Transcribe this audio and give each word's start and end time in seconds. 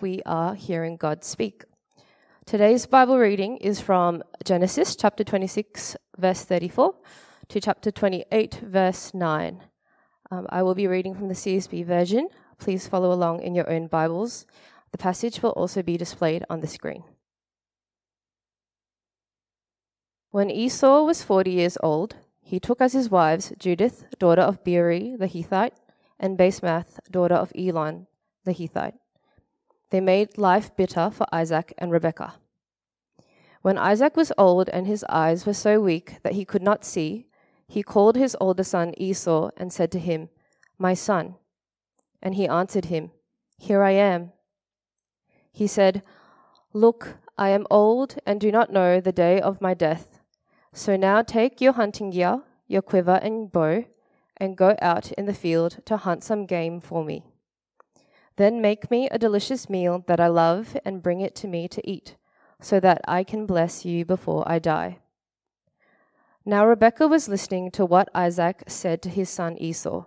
we 0.00 0.22
are 0.24 0.54
hearing 0.54 0.96
God 0.96 1.24
speak. 1.24 1.64
Today's 2.46 2.86
Bible 2.86 3.18
reading 3.18 3.58
is 3.58 3.80
from 3.80 4.22
Genesis 4.44 4.96
chapter 4.96 5.22
26, 5.22 5.96
verse 6.18 6.44
34, 6.44 6.94
to 7.48 7.60
chapter 7.60 7.90
28, 7.90 8.60
verse 8.62 9.12
9. 9.12 9.62
Um, 10.30 10.46
I 10.48 10.62
will 10.62 10.74
be 10.74 10.86
reading 10.86 11.14
from 11.14 11.28
the 11.28 11.34
CSB 11.34 11.84
version. 11.84 12.28
Please 12.58 12.88
follow 12.88 13.12
along 13.12 13.42
in 13.42 13.54
your 13.54 13.68
own 13.70 13.88
Bibles. 13.88 14.46
The 14.92 14.98
passage 14.98 15.42
will 15.42 15.50
also 15.50 15.82
be 15.82 15.96
displayed 15.96 16.44
on 16.48 16.60
the 16.60 16.66
screen. 16.66 17.04
When 20.30 20.50
Esau 20.50 21.04
was 21.04 21.22
40 21.22 21.50
years 21.50 21.76
old, 21.82 22.16
he 22.40 22.60
took 22.60 22.80
as 22.80 22.92
his 22.92 23.10
wives 23.10 23.52
Judith, 23.58 24.04
daughter 24.18 24.42
of 24.42 24.64
Beeri 24.64 25.16
the 25.16 25.26
Hittite, 25.26 25.74
and 26.18 26.38
Basemath, 26.38 26.98
daughter 27.10 27.34
of 27.34 27.52
Elon 27.56 28.06
the 28.44 28.52
Hittite. 28.52 28.94
They 29.90 30.00
made 30.00 30.38
life 30.38 30.74
bitter 30.76 31.10
for 31.10 31.26
Isaac 31.32 31.74
and 31.78 31.92
Rebekah. 31.92 32.34
When 33.62 33.76
Isaac 33.76 34.16
was 34.16 34.32
old 34.38 34.68
and 34.70 34.86
his 34.86 35.04
eyes 35.08 35.44
were 35.44 35.54
so 35.54 35.80
weak 35.80 36.22
that 36.22 36.32
he 36.32 36.44
could 36.44 36.62
not 36.62 36.84
see, 36.84 37.26
he 37.68 37.82
called 37.82 38.16
his 38.16 38.36
older 38.40 38.64
son 38.64 38.94
Esau 38.96 39.50
and 39.56 39.72
said 39.72 39.92
to 39.92 39.98
him, 39.98 40.28
My 40.78 40.94
son. 40.94 41.34
And 42.22 42.34
he 42.34 42.48
answered 42.48 42.86
him, 42.86 43.10
Here 43.58 43.82
I 43.82 43.92
am. 43.92 44.32
He 45.52 45.66
said, 45.66 46.02
Look, 46.72 47.18
I 47.36 47.50
am 47.50 47.66
old 47.70 48.16
and 48.24 48.40
do 48.40 48.50
not 48.50 48.72
know 48.72 49.00
the 49.00 49.12
day 49.12 49.40
of 49.40 49.60
my 49.60 49.74
death. 49.74 50.20
So 50.72 50.96
now 50.96 51.22
take 51.22 51.60
your 51.60 51.72
hunting 51.72 52.10
gear, 52.10 52.42
your 52.66 52.82
quiver 52.82 53.18
and 53.22 53.50
bow, 53.50 53.84
and 54.36 54.56
go 54.56 54.76
out 54.80 55.12
in 55.12 55.26
the 55.26 55.34
field 55.34 55.80
to 55.84 55.96
hunt 55.96 56.22
some 56.22 56.46
game 56.46 56.80
for 56.80 57.04
me. 57.04 57.24
Then 58.36 58.60
make 58.60 58.90
me 58.90 59.08
a 59.08 59.18
delicious 59.18 59.68
meal 59.68 60.04
that 60.06 60.20
I 60.20 60.28
love 60.28 60.76
and 60.84 61.02
bring 61.02 61.20
it 61.20 61.34
to 61.36 61.48
me 61.48 61.68
to 61.68 61.88
eat, 61.88 62.16
so 62.60 62.80
that 62.80 63.00
I 63.06 63.24
can 63.24 63.46
bless 63.46 63.84
you 63.84 64.04
before 64.04 64.44
I 64.46 64.58
die. 64.58 64.98
Now 66.44 66.66
Rebekah 66.66 67.08
was 67.08 67.28
listening 67.28 67.70
to 67.72 67.84
what 67.84 68.08
Isaac 68.14 68.64
said 68.66 69.02
to 69.02 69.10
his 69.10 69.28
son 69.28 69.58
Esau. 69.58 70.04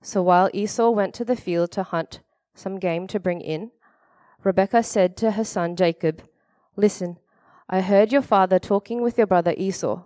So 0.00 0.22
while 0.22 0.48
Esau 0.52 0.90
went 0.90 1.14
to 1.14 1.24
the 1.24 1.36
field 1.36 1.72
to 1.72 1.82
hunt 1.82 2.20
some 2.54 2.78
game 2.78 3.06
to 3.08 3.18
bring 3.18 3.40
in, 3.40 3.72
Rebekah 4.44 4.84
said 4.84 5.16
to 5.18 5.32
her 5.32 5.44
son 5.44 5.74
Jacob, 5.74 6.22
Listen, 6.76 7.18
I 7.68 7.80
heard 7.80 8.12
your 8.12 8.22
father 8.22 8.60
talking 8.60 9.02
with 9.02 9.18
your 9.18 9.26
brother 9.26 9.54
Esau. 9.56 10.04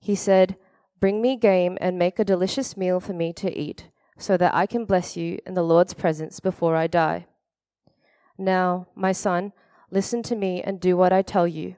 He 0.00 0.14
said, 0.14 0.56
Bring 1.00 1.20
me 1.20 1.36
game 1.36 1.76
and 1.80 1.98
make 1.98 2.18
a 2.18 2.24
delicious 2.24 2.76
meal 2.76 2.98
for 2.98 3.12
me 3.12 3.32
to 3.34 3.54
eat 3.54 3.88
so 4.18 4.36
that 4.36 4.54
I 4.54 4.66
can 4.66 4.84
bless 4.84 5.16
you 5.16 5.38
in 5.46 5.54
the 5.54 5.62
Lord's 5.62 5.94
presence 5.94 6.40
before 6.40 6.76
I 6.76 6.86
die. 6.86 7.26
Now, 8.38 8.88
my 8.94 9.12
son, 9.12 9.52
listen 9.90 10.22
to 10.24 10.36
me 10.36 10.62
and 10.62 10.80
do 10.80 10.96
what 10.96 11.12
I 11.12 11.22
tell 11.22 11.46
you. 11.46 11.76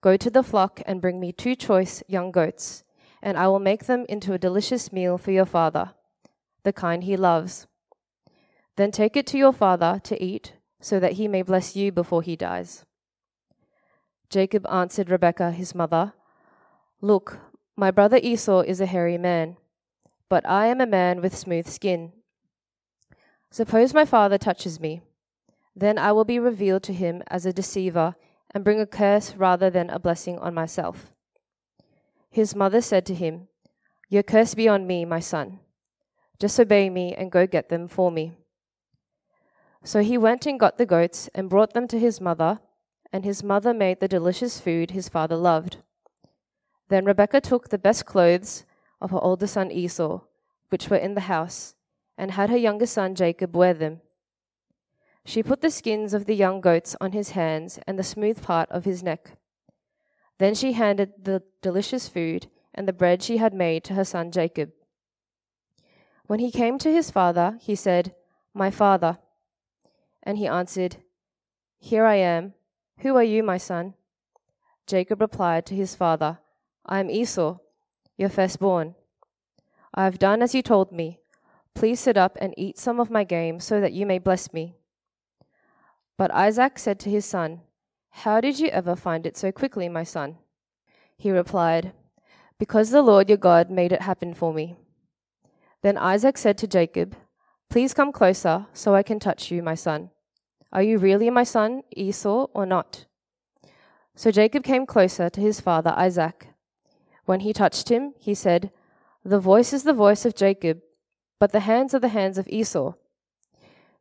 Go 0.00 0.16
to 0.16 0.30
the 0.30 0.42
flock 0.42 0.80
and 0.86 1.00
bring 1.00 1.20
me 1.20 1.32
two 1.32 1.54
choice 1.54 2.02
young 2.06 2.30
goats, 2.30 2.84
and 3.22 3.38
I 3.38 3.48
will 3.48 3.58
make 3.58 3.86
them 3.86 4.04
into 4.08 4.32
a 4.32 4.38
delicious 4.38 4.92
meal 4.92 5.16
for 5.16 5.30
your 5.30 5.46
father, 5.46 5.92
the 6.62 6.72
kind 6.72 7.04
he 7.04 7.16
loves. 7.16 7.66
Then 8.76 8.90
take 8.90 9.16
it 9.16 9.26
to 9.28 9.38
your 9.38 9.52
father 9.52 10.00
to 10.04 10.22
eat, 10.22 10.54
so 10.80 11.00
that 11.00 11.12
he 11.12 11.28
may 11.28 11.42
bless 11.42 11.74
you 11.74 11.90
before 11.92 12.22
he 12.22 12.36
dies. 12.36 12.84
Jacob 14.28 14.66
answered 14.66 15.10
Rebekah, 15.10 15.52
his 15.52 15.74
mother, 15.74 16.12
Look, 17.00 17.38
my 17.76 17.90
brother 17.90 18.18
Esau 18.22 18.60
is 18.60 18.80
a 18.80 18.86
hairy 18.86 19.16
man 19.16 19.56
but 20.28 20.48
I 20.48 20.66
am 20.66 20.80
a 20.80 20.86
man 20.86 21.20
with 21.20 21.36
smooth 21.36 21.66
skin. 21.66 22.12
Suppose 23.50 23.94
my 23.94 24.04
father 24.04 24.38
touches 24.38 24.80
me, 24.80 25.00
then 25.76 25.98
I 25.98 26.12
will 26.12 26.24
be 26.24 26.38
revealed 26.38 26.82
to 26.84 26.92
him 26.92 27.22
as 27.28 27.46
a 27.46 27.52
deceiver 27.52 28.14
and 28.54 28.64
bring 28.64 28.80
a 28.80 28.86
curse 28.86 29.34
rather 29.36 29.70
than 29.70 29.90
a 29.90 29.98
blessing 29.98 30.38
on 30.38 30.54
myself. 30.54 31.12
His 32.30 32.54
mother 32.54 32.80
said 32.80 33.04
to 33.06 33.14
him, 33.14 33.48
Your 34.08 34.22
curse 34.22 34.54
be 34.54 34.68
on 34.68 34.86
me, 34.86 35.04
my 35.04 35.20
son. 35.20 35.60
Just 36.40 36.58
obey 36.58 36.90
me 36.90 37.14
and 37.14 37.30
go 37.30 37.46
get 37.46 37.68
them 37.68 37.88
for 37.88 38.10
me. 38.10 38.32
So 39.84 40.02
he 40.02 40.18
went 40.18 40.46
and 40.46 40.58
got 40.58 40.78
the 40.78 40.86
goats 40.86 41.28
and 41.34 41.50
brought 41.50 41.74
them 41.74 41.86
to 41.88 41.98
his 41.98 42.20
mother, 42.20 42.60
and 43.12 43.24
his 43.24 43.44
mother 43.44 43.74
made 43.74 44.00
the 44.00 44.08
delicious 44.08 44.58
food 44.58 44.90
his 44.90 45.08
father 45.08 45.36
loved. 45.36 45.78
Then 46.88 47.04
Rebekah 47.04 47.40
took 47.40 47.68
the 47.68 47.78
best 47.78 48.06
clothes 48.06 48.64
of 49.04 49.10
her 49.10 49.22
older 49.22 49.46
son 49.46 49.70
Esau, 49.70 50.20
which 50.70 50.88
were 50.88 50.96
in 50.96 51.14
the 51.14 51.28
house, 51.28 51.74
and 52.16 52.30
had 52.30 52.48
her 52.48 52.56
younger 52.56 52.86
son 52.86 53.14
Jacob 53.14 53.54
wear 53.54 53.74
them. 53.74 54.00
She 55.26 55.42
put 55.42 55.60
the 55.60 55.70
skins 55.70 56.14
of 56.14 56.24
the 56.24 56.34
young 56.34 56.62
goats 56.62 56.96
on 57.02 57.12
his 57.12 57.30
hands 57.30 57.78
and 57.86 57.98
the 57.98 58.02
smooth 58.02 58.42
part 58.42 58.70
of 58.70 58.86
his 58.86 59.02
neck. 59.02 59.32
Then 60.38 60.54
she 60.54 60.72
handed 60.72 61.24
the 61.24 61.42
delicious 61.60 62.08
food 62.08 62.46
and 62.74 62.88
the 62.88 62.94
bread 62.94 63.22
she 63.22 63.36
had 63.36 63.52
made 63.52 63.84
to 63.84 63.94
her 63.94 64.04
son 64.04 64.32
Jacob. 64.32 64.72
When 66.26 66.40
he 66.40 66.50
came 66.50 66.78
to 66.78 66.90
his 66.90 67.10
father, 67.10 67.58
he 67.60 67.74
said, 67.74 68.14
My 68.54 68.70
father. 68.70 69.18
And 70.22 70.38
he 70.38 70.46
answered, 70.46 70.96
Here 71.78 72.06
I 72.06 72.16
am. 72.16 72.54
Who 73.00 73.16
are 73.16 73.22
you, 73.22 73.42
my 73.42 73.58
son? 73.58 73.94
Jacob 74.86 75.20
replied 75.20 75.66
to 75.66 75.74
his 75.74 75.94
father, 75.94 76.38
I 76.86 77.00
am 77.00 77.10
Esau 77.10 77.58
your 78.16 78.28
firstborn. 78.28 78.94
I 79.94 80.04
have 80.04 80.18
done 80.18 80.42
as 80.42 80.54
you 80.54 80.62
told 80.62 80.92
me. 80.92 81.20
Please 81.74 82.00
sit 82.00 82.16
up 82.16 82.38
and 82.40 82.54
eat 82.56 82.78
some 82.78 83.00
of 83.00 83.10
my 83.10 83.24
game 83.24 83.58
so 83.60 83.80
that 83.80 83.92
you 83.92 84.06
may 84.06 84.18
bless 84.18 84.52
me. 84.52 84.76
But 86.16 86.32
Isaac 86.32 86.78
said 86.78 87.00
to 87.00 87.10
his 87.10 87.24
son, 87.24 87.62
How 88.10 88.40
did 88.40 88.60
you 88.60 88.68
ever 88.68 88.94
find 88.94 89.26
it 89.26 89.36
so 89.36 89.50
quickly, 89.50 89.88
my 89.88 90.04
son? 90.04 90.36
He 91.16 91.30
replied, 91.30 91.92
Because 92.58 92.90
the 92.90 93.02
Lord 93.02 93.28
your 93.28 93.38
God 93.38 93.70
made 93.70 93.92
it 93.92 94.02
happen 94.02 94.34
for 94.34 94.54
me. 94.54 94.76
Then 95.82 95.98
Isaac 95.98 96.38
said 96.38 96.56
to 96.58 96.68
Jacob, 96.68 97.16
Please 97.68 97.92
come 97.92 98.12
closer 98.12 98.66
so 98.72 98.94
I 98.94 99.02
can 99.02 99.18
touch 99.18 99.50
you, 99.50 99.62
my 99.62 99.74
son. 99.74 100.10
Are 100.72 100.82
you 100.82 100.98
really 100.98 101.30
my 101.30 101.44
son, 101.44 101.82
Esau, 101.96 102.46
or 102.54 102.66
not? 102.66 103.06
So 104.14 104.30
Jacob 104.30 104.62
came 104.62 104.86
closer 104.86 105.28
to 105.28 105.40
his 105.40 105.60
father 105.60 105.92
Isaac. 105.96 106.48
When 107.24 107.40
he 107.40 107.52
touched 107.52 107.88
him, 107.88 108.14
he 108.18 108.34
said, 108.34 108.70
The 109.24 109.40
voice 109.40 109.72
is 109.72 109.84
the 109.84 109.92
voice 109.92 110.24
of 110.24 110.34
Jacob, 110.34 110.82
but 111.38 111.52
the 111.52 111.60
hands 111.60 111.94
are 111.94 111.98
the 111.98 112.08
hands 112.08 112.38
of 112.38 112.48
Esau. 112.48 112.94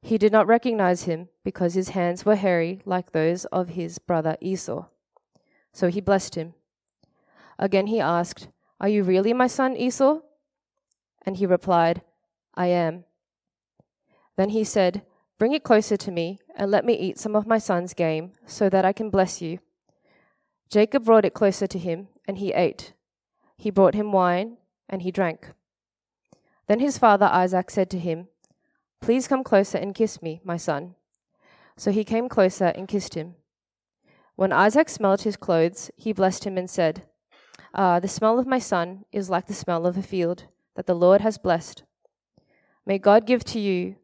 He 0.01 0.17
did 0.17 0.33
not 0.33 0.47
recognize 0.47 1.03
him 1.03 1.29
because 1.45 1.73
his 1.73 1.89
hands 1.89 2.25
were 2.25 2.35
hairy 2.35 2.81
like 2.85 3.11
those 3.11 3.45
of 3.45 3.69
his 3.69 3.99
brother 3.99 4.35
Esau. 4.41 4.87
So 5.71 5.87
he 5.87 6.01
blessed 6.01 6.35
him. 6.35 6.53
Again 7.57 7.87
he 7.87 8.01
asked, 8.01 8.49
Are 8.81 8.89
you 8.89 9.03
really 9.03 9.33
my 9.33 9.47
son 9.47 9.77
Esau? 9.77 10.19
And 11.25 11.37
he 11.37 11.45
replied, 11.45 12.01
I 12.53 12.67
am. 12.67 13.05
Then 14.35 14.49
he 14.49 14.65
said, 14.65 15.03
Bring 15.39 15.53
it 15.53 15.63
closer 15.63 15.95
to 15.97 16.11
me, 16.11 16.39
and 16.55 16.69
let 16.69 16.85
me 16.85 16.93
eat 16.93 17.17
some 17.17 17.35
of 17.35 17.47
my 17.47 17.57
son's 17.57 17.93
game, 17.93 18.33
so 18.45 18.69
that 18.69 18.85
I 18.85 18.91
can 18.91 19.09
bless 19.09 19.41
you. 19.41 19.59
Jacob 20.69 21.05
brought 21.05 21.25
it 21.25 21.33
closer 21.33 21.67
to 21.67 21.79
him, 21.79 22.07
and 22.27 22.37
he 22.37 22.51
ate. 22.51 22.93
He 23.57 23.69
brought 23.69 23.95
him 23.95 24.11
wine, 24.11 24.57
and 24.89 25.01
he 25.01 25.11
drank. 25.11 25.53
Then 26.67 26.79
his 26.79 26.97
father 26.97 27.25
Isaac 27.25 27.69
said 27.69 27.89
to 27.91 27.99
him, 27.99 28.27
Please 29.01 29.27
come 29.27 29.43
closer 29.43 29.77
and 29.77 29.93
kiss 29.93 30.21
me, 30.21 30.41
my 30.43 30.57
son. 30.57 30.95
So 31.75 31.91
he 31.91 32.03
came 32.03 32.29
closer 32.29 32.67
and 32.67 32.87
kissed 32.87 33.15
him. 33.15 33.35
When 34.35 34.53
Isaac 34.53 34.89
smelled 34.89 35.21
his 35.21 35.35
clothes, 35.35 35.91
he 35.95 36.13
blessed 36.13 36.45
him 36.45 36.57
and 36.57 36.69
said, 36.69 37.03
Ah, 37.73 37.99
the 37.99 38.07
smell 38.07 38.39
of 38.39 38.47
my 38.47 38.59
son 38.59 39.05
is 39.11 39.29
like 39.29 39.47
the 39.47 39.53
smell 39.53 39.85
of 39.85 39.97
a 39.97 40.01
field 40.01 40.45
that 40.75 40.87
the 40.87 40.95
Lord 40.95 41.21
has 41.21 41.37
blessed. 41.37 41.83
May 42.85 42.97
God 42.97 43.25
give 43.25 43.43
to 43.45 43.59
you, 43.59 43.95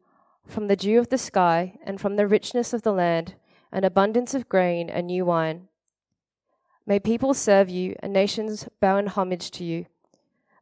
from 0.46 0.68
the 0.68 0.76
dew 0.76 0.98
of 0.98 1.08
the 1.08 1.18
sky 1.18 1.78
and 1.84 2.00
from 2.00 2.16
the 2.16 2.26
richness 2.26 2.72
of 2.72 2.82
the 2.82 2.92
land, 2.92 3.34
an 3.72 3.84
abundance 3.84 4.34
of 4.34 4.48
grain 4.48 4.90
and 4.90 5.06
new 5.06 5.24
wine 5.24 5.68
May 6.86 6.98
people 6.98 7.34
serve 7.34 7.68
you 7.68 7.94
and 8.00 8.12
nations 8.12 8.68
bow 8.80 8.96
in 8.96 9.06
homage 9.06 9.50
to 9.52 9.64
you. 9.64 9.86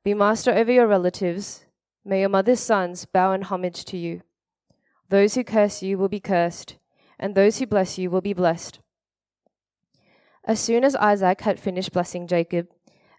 Be 0.05 0.15
master 0.15 0.53
over 0.53 0.73
your 0.73 0.87
relatives. 0.87 1.65
May 2.05 2.21
your 2.21 2.29
mother's 2.29 2.61
sons 2.61 3.05
bow 3.05 3.33
in 3.33 3.43
homage 3.43 3.85
to 3.87 3.97
you. 3.97 4.23
Those 5.09 5.35
who 5.35 5.45
curse 5.45 5.83
you 5.83 5.97
will 5.97 6.09
be 6.09 6.21
cursed, 6.21 6.77
and 7.19 7.35
those 7.35 7.59
who 7.59 7.67
bless 7.67 7.99
you 7.99 8.11
will 8.11 8.21
be 8.21 8.33
blessed. 8.33 8.81
As 10.45 10.61
soon 10.61 10.85
as 10.85 10.97
Isaac 10.97 11.43
had 11.43 11.61
finished 11.61 11.93
blessing 11.93 12.27
Jacob, 12.27 12.69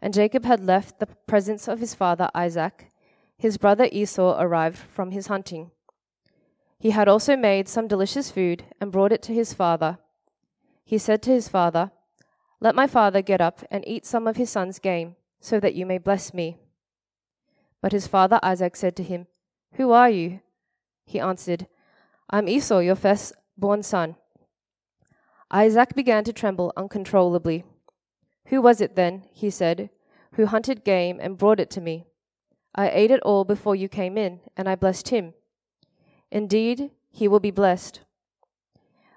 and 0.01 0.13
Jacob 0.13 0.45
had 0.45 0.63
left 0.63 0.99
the 0.99 1.07
presence 1.27 1.67
of 1.67 1.79
his 1.79 1.93
father 1.93 2.29
Isaac, 2.33 2.91
his 3.37 3.57
brother 3.57 3.87
Esau 3.91 4.39
arrived 4.39 4.77
from 4.77 5.11
his 5.11 5.27
hunting. 5.27 5.71
He 6.79 6.91
had 6.91 7.07
also 7.07 7.35
made 7.35 7.67
some 7.67 7.87
delicious 7.87 8.31
food 8.31 8.65
and 8.79 8.91
brought 8.91 9.11
it 9.11 9.21
to 9.23 9.33
his 9.33 9.53
father. 9.53 9.97
He 10.83 10.97
said 10.97 11.21
to 11.23 11.31
his 11.31 11.49
father, 11.49 11.91
Let 12.59 12.75
my 12.75 12.87
father 12.87 13.21
get 13.21 13.41
up 13.41 13.63
and 13.71 13.87
eat 13.87 14.05
some 14.05 14.27
of 14.27 14.37
his 14.37 14.49
son's 14.49 14.79
game, 14.79 15.15
so 15.39 15.59
that 15.59 15.75
you 15.75 15.85
may 15.85 15.97
bless 15.97 16.33
me. 16.33 16.57
But 17.81 17.93
his 17.93 18.07
father 18.07 18.39
Isaac 18.43 18.75
said 18.75 18.95
to 18.97 19.03
him, 19.03 19.27
Who 19.73 19.91
are 19.91 20.09
you? 20.09 20.41
He 21.05 21.19
answered, 21.19 21.67
I'm 22.29 22.49
Esau, 22.49 22.79
your 22.79 22.95
firstborn 22.95 23.83
son. 23.83 24.15
Isaac 25.49 25.95
began 25.95 26.23
to 26.25 26.33
tremble 26.33 26.73
uncontrollably. 26.75 27.63
Who 28.47 28.61
was 28.61 28.81
it 28.81 28.95
then, 28.95 29.23
he 29.31 29.49
said, 29.49 29.89
who 30.33 30.45
hunted 30.45 30.83
game 30.83 31.19
and 31.21 31.37
brought 31.37 31.59
it 31.59 31.69
to 31.71 31.81
me? 31.81 32.05
I 32.75 32.89
ate 32.89 33.11
it 33.11 33.21
all 33.23 33.43
before 33.43 33.75
you 33.75 33.89
came 33.89 34.17
in, 34.17 34.41
and 34.55 34.69
I 34.69 34.75
blessed 34.75 35.09
him. 35.09 35.33
Indeed, 36.31 36.91
he 37.09 37.27
will 37.27 37.39
be 37.39 37.51
blessed. 37.51 38.01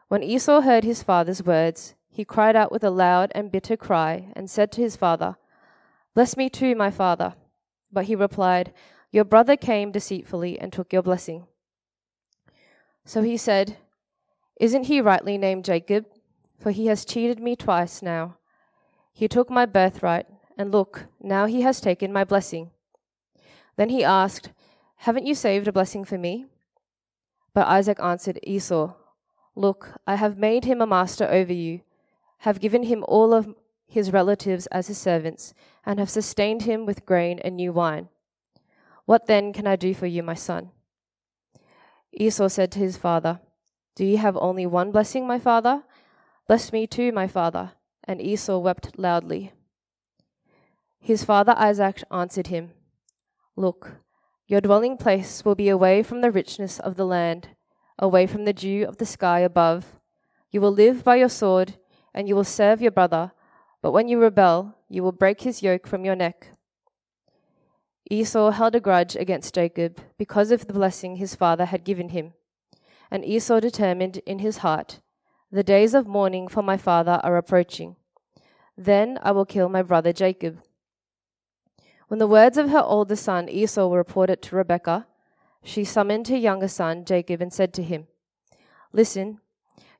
When 0.08 0.22
Esau 0.22 0.62
heard 0.62 0.84
his 0.84 1.02
father's 1.02 1.42
words, 1.42 1.94
he 2.14 2.26
cried 2.26 2.54
out 2.54 2.70
with 2.70 2.84
a 2.84 2.90
loud 2.90 3.32
and 3.34 3.50
bitter 3.50 3.76
cry 3.76 4.30
and 4.36 4.50
said 4.50 4.70
to 4.72 4.82
his 4.82 4.96
father, 4.96 5.36
Bless 6.14 6.36
me 6.36 6.50
too, 6.50 6.74
my 6.74 6.90
father. 6.90 7.34
But 7.90 8.04
he 8.04 8.14
replied, 8.14 8.74
Your 9.10 9.24
brother 9.24 9.56
came 9.56 9.90
deceitfully 9.90 10.60
and 10.60 10.70
took 10.70 10.92
your 10.92 11.02
blessing. 11.02 11.46
So 13.06 13.22
he 13.22 13.38
said, 13.38 13.78
Isn't 14.60 14.84
he 14.84 15.00
rightly 15.00 15.38
named 15.38 15.64
Jacob? 15.64 16.04
For 16.60 16.70
he 16.70 16.86
has 16.86 17.06
cheated 17.06 17.40
me 17.40 17.56
twice 17.56 18.02
now. 18.02 18.36
He 19.14 19.26
took 19.26 19.48
my 19.48 19.64
birthright, 19.64 20.26
and 20.58 20.70
look, 20.70 21.06
now 21.18 21.46
he 21.46 21.62
has 21.62 21.80
taken 21.80 22.12
my 22.12 22.24
blessing. 22.24 22.72
Then 23.76 23.88
he 23.88 24.04
asked, 24.04 24.50
Haven't 24.96 25.26
you 25.26 25.34
saved 25.34 25.66
a 25.66 25.72
blessing 25.72 26.04
for 26.04 26.18
me? 26.18 26.44
But 27.54 27.68
Isaac 27.68 27.98
answered 28.00 28.38
Esau, 28.42 28.92
Look, 29.56 29.94
I 30.06 30.16
have 30.16 30.36
made 30.36 30.66
him 30.66 30.82
a 30.82 30.86
master 30.86 31.26
over 31.26 31.52
you, 31.52 31.80
have 32.42 32.58
given 32.58 32.84
him 32.84 33.04
all 33.06 33.32
of 33.32 33.54
his 33.86 34.12
relatives 34.12 34.66
as 34.66 34.88
his 34.88 34.98
servants, 34.98 35.54
and 35.86 36.00
have 36.00 36.10
sustained 36.10 36.62
him 36.62 36.84
with 36.84 37.06
grain 37.06 37.38
and 37.38 37.56
new 37.56 37.72
wine. 37.72 38.08
What 39.04 39.26
then 39.26 39.52
can 39.52 39.66
I 39.66 39.76
do 39.76 39.94
for 39.94 40.06
you, 40.06 40.24
my 40.24 40.34
son? 40.34 40.70
Esau 42.12 42.48
said 42.48 42.72
to 42.72 42.80
his 42.80 42.96
father, 42.96 43.40
Do 43.94 44.04
you 44.04 44.18
have 44.18 44.36
only 44.36 44.66
one 44.66 44.90
blessing, 44.90 45.24
my 45.24 45.38
father? 45.38 45.84
Bless 46.48 46.72
me 46.72 46.86
too, 46.86 47.12
my 47.12 47.28
father. 47.28 47.72
And 48.04 48.20
Esau 48.20 48.58
wept 48.58 48.98
loudly. 48.98 49.52
His 50.98 51.24
father 51.24 51.54
Isaac 51.56 52.02
answered 52.10 52.48
him, 52.48 52.72
Look, 53.54 54.00
your 54.48 54.60
dwelling 54.60 54.96
place 54.96 55.44
will 55.44 55.54
be 55.54 55.68
away 55.68 56.02
from 56.02 56.22
the 56.22 56.32
richness 56.32 56.80
of 56.80 56.96
the 56.96 57.06
land, 57.06 57.50
away 58.00 58.26
from 58.26 58.46
the 58.46 58.52
dew 58.52 58.84
of 58.84 58.96
the 58.96 59.06
sky 59.06 59.40
above. 59.40 60.00
You 60.50 60.60
will 60.60 60.72
live 60.72 61.04
by 61.04 61.16
your 61.16 61.28
sword, 61.28 61.74
and 62.14 62.28
you 62.28 62.34
will 62.34 62.44
serve 62.44 62.82
your 62.82 62.90
brother, 62.90 63.32
but 63.80 63.92
when 63.92 64.08
you 64.08 64.20
rebel, 64.20 64.76
you 64.88 65.02
will 65.02 65.12
break 65.12 65.42
his 65.42 65.62
yoke 65.62 65.86
from 65.86 66.04
your 66.04 66.16
neck. 66.16 66.48
Esau 68.10 68.50
held 68.50 68.74
a 68.74 68.80
grudge 68.80 69.16
against 69.16 69.54
Jacob 69.54 70.00
because 70.18 70.50
of 70.50 70.66
the 70.66 70.72
blessing 70.72 71.16
his 71.16 71.34
father 71.34 71.64
had 71.64 71.84
given 71.84 72.10
him. 72.10 72.34
And 73.10 73.24
Esau 73.24 73.60
determined 73.60 74.18
in 74.26 74.40
his 74.40 74.58
heart, 74.58 75.00
The 75.50 75.62
days 75.62 75.94
of 75.94 76.06
mourning 76.06 76.48
for 76.48 76.62
my 76.62 76.76
father 76.76 77.20
are 77.22 77.36
approaching. 77.36 77.96
Then 78.76 79.18
I 79.22 79.32
will 79.32 79.44
kill 79.44 79.68
my 79.68 79.82
brother 79.82 80.12
Jacob. 80.12 80.58
When 82.08 82.18
the 82.18 82.26
words 82.26 82.58
of 82.58 82.70
her 82.70 82.82
older 82.82 83.16
son 83.16 83.48
Esau 83.48 83.86
were 83.86 83.98
reported 83.98 84.42
to 84.42 84.56
Rebekah, 84.56 85.06
she 85.62 85.84
summoned 85.84 86.28
her 86.28 86.36
younger 86.36 86.68
son 86.68 87.04
Jacob 87.04 87.40
and 87.40 87.52
said 87.52 87.72
to 87.74 87.82
him, 87.82 88.06
Listen, 88.92 89.40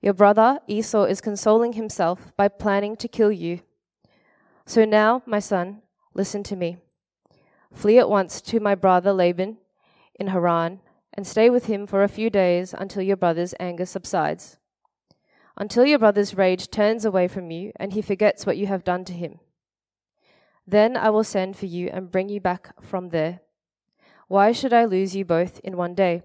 your 0.03 0.13
brother 0.13 0.59
Esau 0.67 1.05
is 1.05 1.21
consoling 1.21 1.73
himself 1.75 2.33
by 2.37 2.49
planning 2.49 2.97
to 2.97 3.09
kill 3.09 3.33
you. 3.33 3.61
So 4.67 4.85
now, 4.85 5.23
my 5.25 5.39
son, 5.39 5.83
listen 6.13 6.43
to 6.45 6.57
me. 6.57 6.77
Flee 7.73 7.99
at 7.99 8.11
once 8.11 8.41
to 8.43 8.61
my 8.61 8.75
brother 8.75 9.13
Laban 9.13 9.59
in 10.17 10.29
Haran, 10.29 10.81
and 11.15 11.27
stay 11.27 11.51
with 11.51 11.67
him 11.67 11.87
for 11.87 12.03
a 12.03 12.09
few 12.09 12.31
days 12.31 12.75
until 12.77 13.03
your 13.03 13.17
brother's 13.17 13.55
anger 13.61 13.87
subsides, 13.87 14.59
until 15.57 15.85
your 15.85 15.99
brother's 15.99 16.37
rage 16.37 16.71
turns 16.71 17.05
away 17.05 17.29
from 17.29 17.51
you 17.51 17.73
and 17.77 17.93
he 17.93 18.03
forgets 18.03 18.47
what 18.47 18.57
you 18.57 18.67
have 18.67 18.85
done 18.85 19.05
to 19.05 19.13
him. 19.13 19.39
Then 20.67 20.97
I 20.97 21.11
will 21.11 21.25
send 21.25 21.57
for 21.57 21.67
you 21.67 21.89
and 21.93 22.11
bring 22.11 22.29
you 22.29 22.41
back 22.41 22.75
from 22.83 23.11
there. 23.11 23.41
Why 24.29 24.53
should 24.53 24.73
I 24.73 24.85
lose 24.85 25.15
you 25.15 25.25
both 25.25 25.61
in 25.61 25.77
one 25.77 25.95
day? 25.95 26.23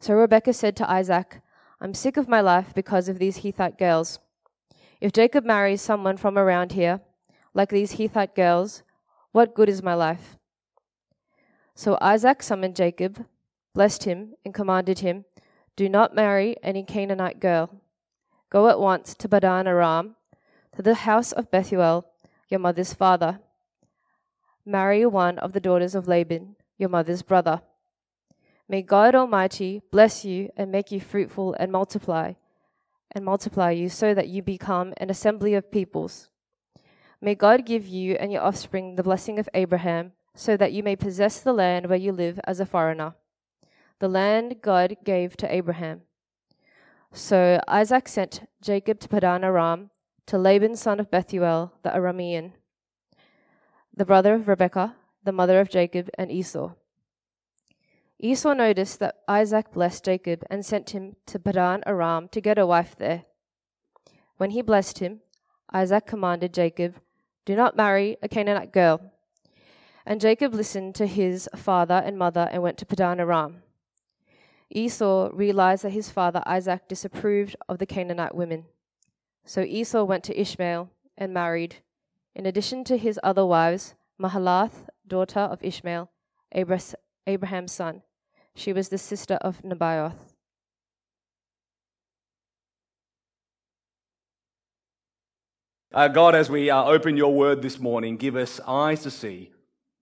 So 0.00 0.14
Rebekah 0.14 0.54
said 0.54 0.76
to 0.76 0.90
Isaac, 0.90 1.42
I'm 1.82 1.94
sick 1.94 2.16
of 2.16 2.28
my 2.28 2.40
life 2.40 2.72
because 2.76 3.08
of 3.08 3.18
these 3.18 3.38
Hittite 3.38 3.76
girls. 3.76 4.20
If 5.00 5.10
Jacob 5.10 5.44
marries 5.44 5.82
someone 5.82 6.16
from 6.16 6.38
around 6.38 6.70
here, 6.70 7.00
like 7.54 7.70
these 7.70 7.98
Hittite 7.98 8.36
girls, 8.36 8.84
what 9.32 9.56
good 9.56 9.68
is 9.68 9.82
my 9.82 9.94
life? 9.94 10.38
So 11.74 11.98
Isaac 12.00 12.40
summoned 12.44 12.76
Jacob, 12.76 13.26
blessed 13.74 14.04
him, 14.04 14.34
and 14.44 14.54
commanded 14.54 15.00
him, 15.00 15.24
Do 15.74 15.88
not 15.88 16.14
marry 16.14 16.54
any 16.62 16.84
Canaanite 16.84 17.40
girl. 17.40 17.80
Go 18.48 18.68
at 18.68 18.78
once 18.78 19.12
to 19.14 19.28
Padan 19.28 19.66
Aram, 19.66 20.14
to 20.76 20.82
the 20.82 20.94
house 20.94 21.32
of 21.32 21.50
Bethuel, 21.50 22.06
your 22.48 22.60
mother's 22.60 22.94
father. 22.94 23.40
Marry 24.64 25.04
one 25.04 25.36
of 25.40 25.52
the 25.52 25.58
daughters 25.58 25.96
of 25.96 26.06
Laban, 26.06 26.54
your 26.78 26.90
mother's 26.90 27.22
brother. 27.22 27.60
May 28.68 28.82
God 28.82 29.14
Almighty 29.14 29.82
bless 29.90 30.24
you 30.24 30.50
and 30.56 30.70
make 30.70 30.90
you 30.90 31.00
fruitful 31.00 31.54
and 31.58 31.70
multiply, 31.70 32.34
and 33.10 33.24
multiply 33.24 33.70
you 33.70 33.88
so 33.88 34.14
that 34.14 34.28
you 34.28 34.42
become 34.42 34.94
an 34.96 35.10
assembly 35.10 35.54
of 35.54 35.70
peoples. 35.70 36.30
May 37.20 37.34
God 37.34 37.66
give 37.66 37.86
you 37.86 38.14
and 38.14 38.32
your 38.32 38.42
offspring 38.42 38.96
the 38.96 39.02
blessing 39.02 39.38
of 39.38 39.48
Abraham, 39.54 40.12
so 40.34 40.56
that 40.56 40.72
you 40.72 40.82
may 40.82 40.96
possess 40.96 41.40
the 41.40 41.52
land 41.52 41.86
where 41.86 41.98
you 41.98 42.10
live 42.10 42.40
as 42.44 42.58
a 42.58 42.66
foreigner, 42.66 43.14
the 43.98 44.08
land 44.08 44.56
God 44.62 44.96
gave 45.04 45.36
to 45.36 45.54
Abraham. 45.54 46.02
So 47.12 47.60
Isaac 47.68 48.08
sent 48.08 48.48
Jacob 48.62 48.98
to 49.00 49.08
Padan 49.08 49.44
Aram, 49.44 49.90
to 50.26 50.38
Laban 50.38 50.76
son 50.76 50.98
of 50.98 51.10
Bethuel 51.10 51.74
the 51.82 51.90
Aramean, 51.90 52.52
the 53.94 54.06
brother 54.06 54.34
of 54.34 54.48
Rebekah, 54.48 54.96
the 55.22 55.32
mother 55.32 55.60
of 55.60 55.68
Jacob 55.68 56.08
and 56.16 56.32
Esau. 56.32 56.72
Esau 58.24 58.54
noticed 58.54 59.00
that 59.00 59.16
Isaac 59.26 59.72
blessed 59.72 60.04
Jacob 60.04 60.44
and 60.48 60.64
sent 60.64 60.90
him 60.90 61.16
to 61.26 61.40
Padan 61.40 61.82
Aram 61.86 62.28
to 62.28 62.40
get 62.40 62.56
a 62.56 62.64
wife 62.64 62.94
there. 62.96 63.24
When 64.36 64.50
he 64.52 64.62
blessed 64.62 65.00
him, 65.00 65.22
Isaac 65.72 66.06
commanded 66.06 66.54
Jacob 66.54 66.94
do 67.44 67.56
not 67.56 67.76
marry 67.76 68.16
a 68.22 68.28
Canaanite 68.28 68.72
girl. 68.72 69.00
And 70.06 70.20
Jacob 70.20 70.54
listened 70.54 70.94
to 70.94 71.06
his 71.06 71.48
father 71.56 72.00
and 72.04 72.16
mother 72.16 72.48
and 72.52 72.62
went 72.62 72.78
to 72.78 72.86
Padan 72.86 73.18
Aram. 73.18 73.62
Esau 74.70 75.30
realized 75.32 75.82
that 75.82 75.90
his 75.90 76.08
father 76.08 76.42
Isaac 76.46 76.86
disapproved 76.86 77.56
of 77.68 77.78
the 77.78 77.86
Canaanite 77.86 78.36
women. 78.36 78.66
So 79.44 79.62
Esau 79.62 80.04
went 80.04 80.22
to 80.24 80.40
Ishmael 80.40 80.90
and 81.18 81.34
married, 81.34 81.76
in 82.36 82.46
addition 82.46 82.84
to 82.84 82.96
his 82.96 83.18
other 83.24 83.44
wives, 83.44 83.94
Mahalath, 84.20 84.88
daughter 85.06 85.40
of 85.40 85.62
Ishmael, 85.64 86.08
Abraham's 86.52 87.72
son. 87.72 88.02
She 88.54 88.72
was 88.72 88.88
the 88.88 88.98
sister 88.98 89.34
of 89.36 89.62
Nebaioth. 89.62 90.32
Uh, 95.94 96.08
God, 96.08 96.34
as 96.34 96.48
we 96.48 96.70
uh, 96.70 96.84
open 96.84 97.18
your 97.18 97.34
word 97.34 97.60
this 97.60 97.78
morning, 97.78 98.16
give 98.16 98.34
us 98.34 98.60
eyes 98.66 99.02
to 99.02 99.10
see, 99.10 99.50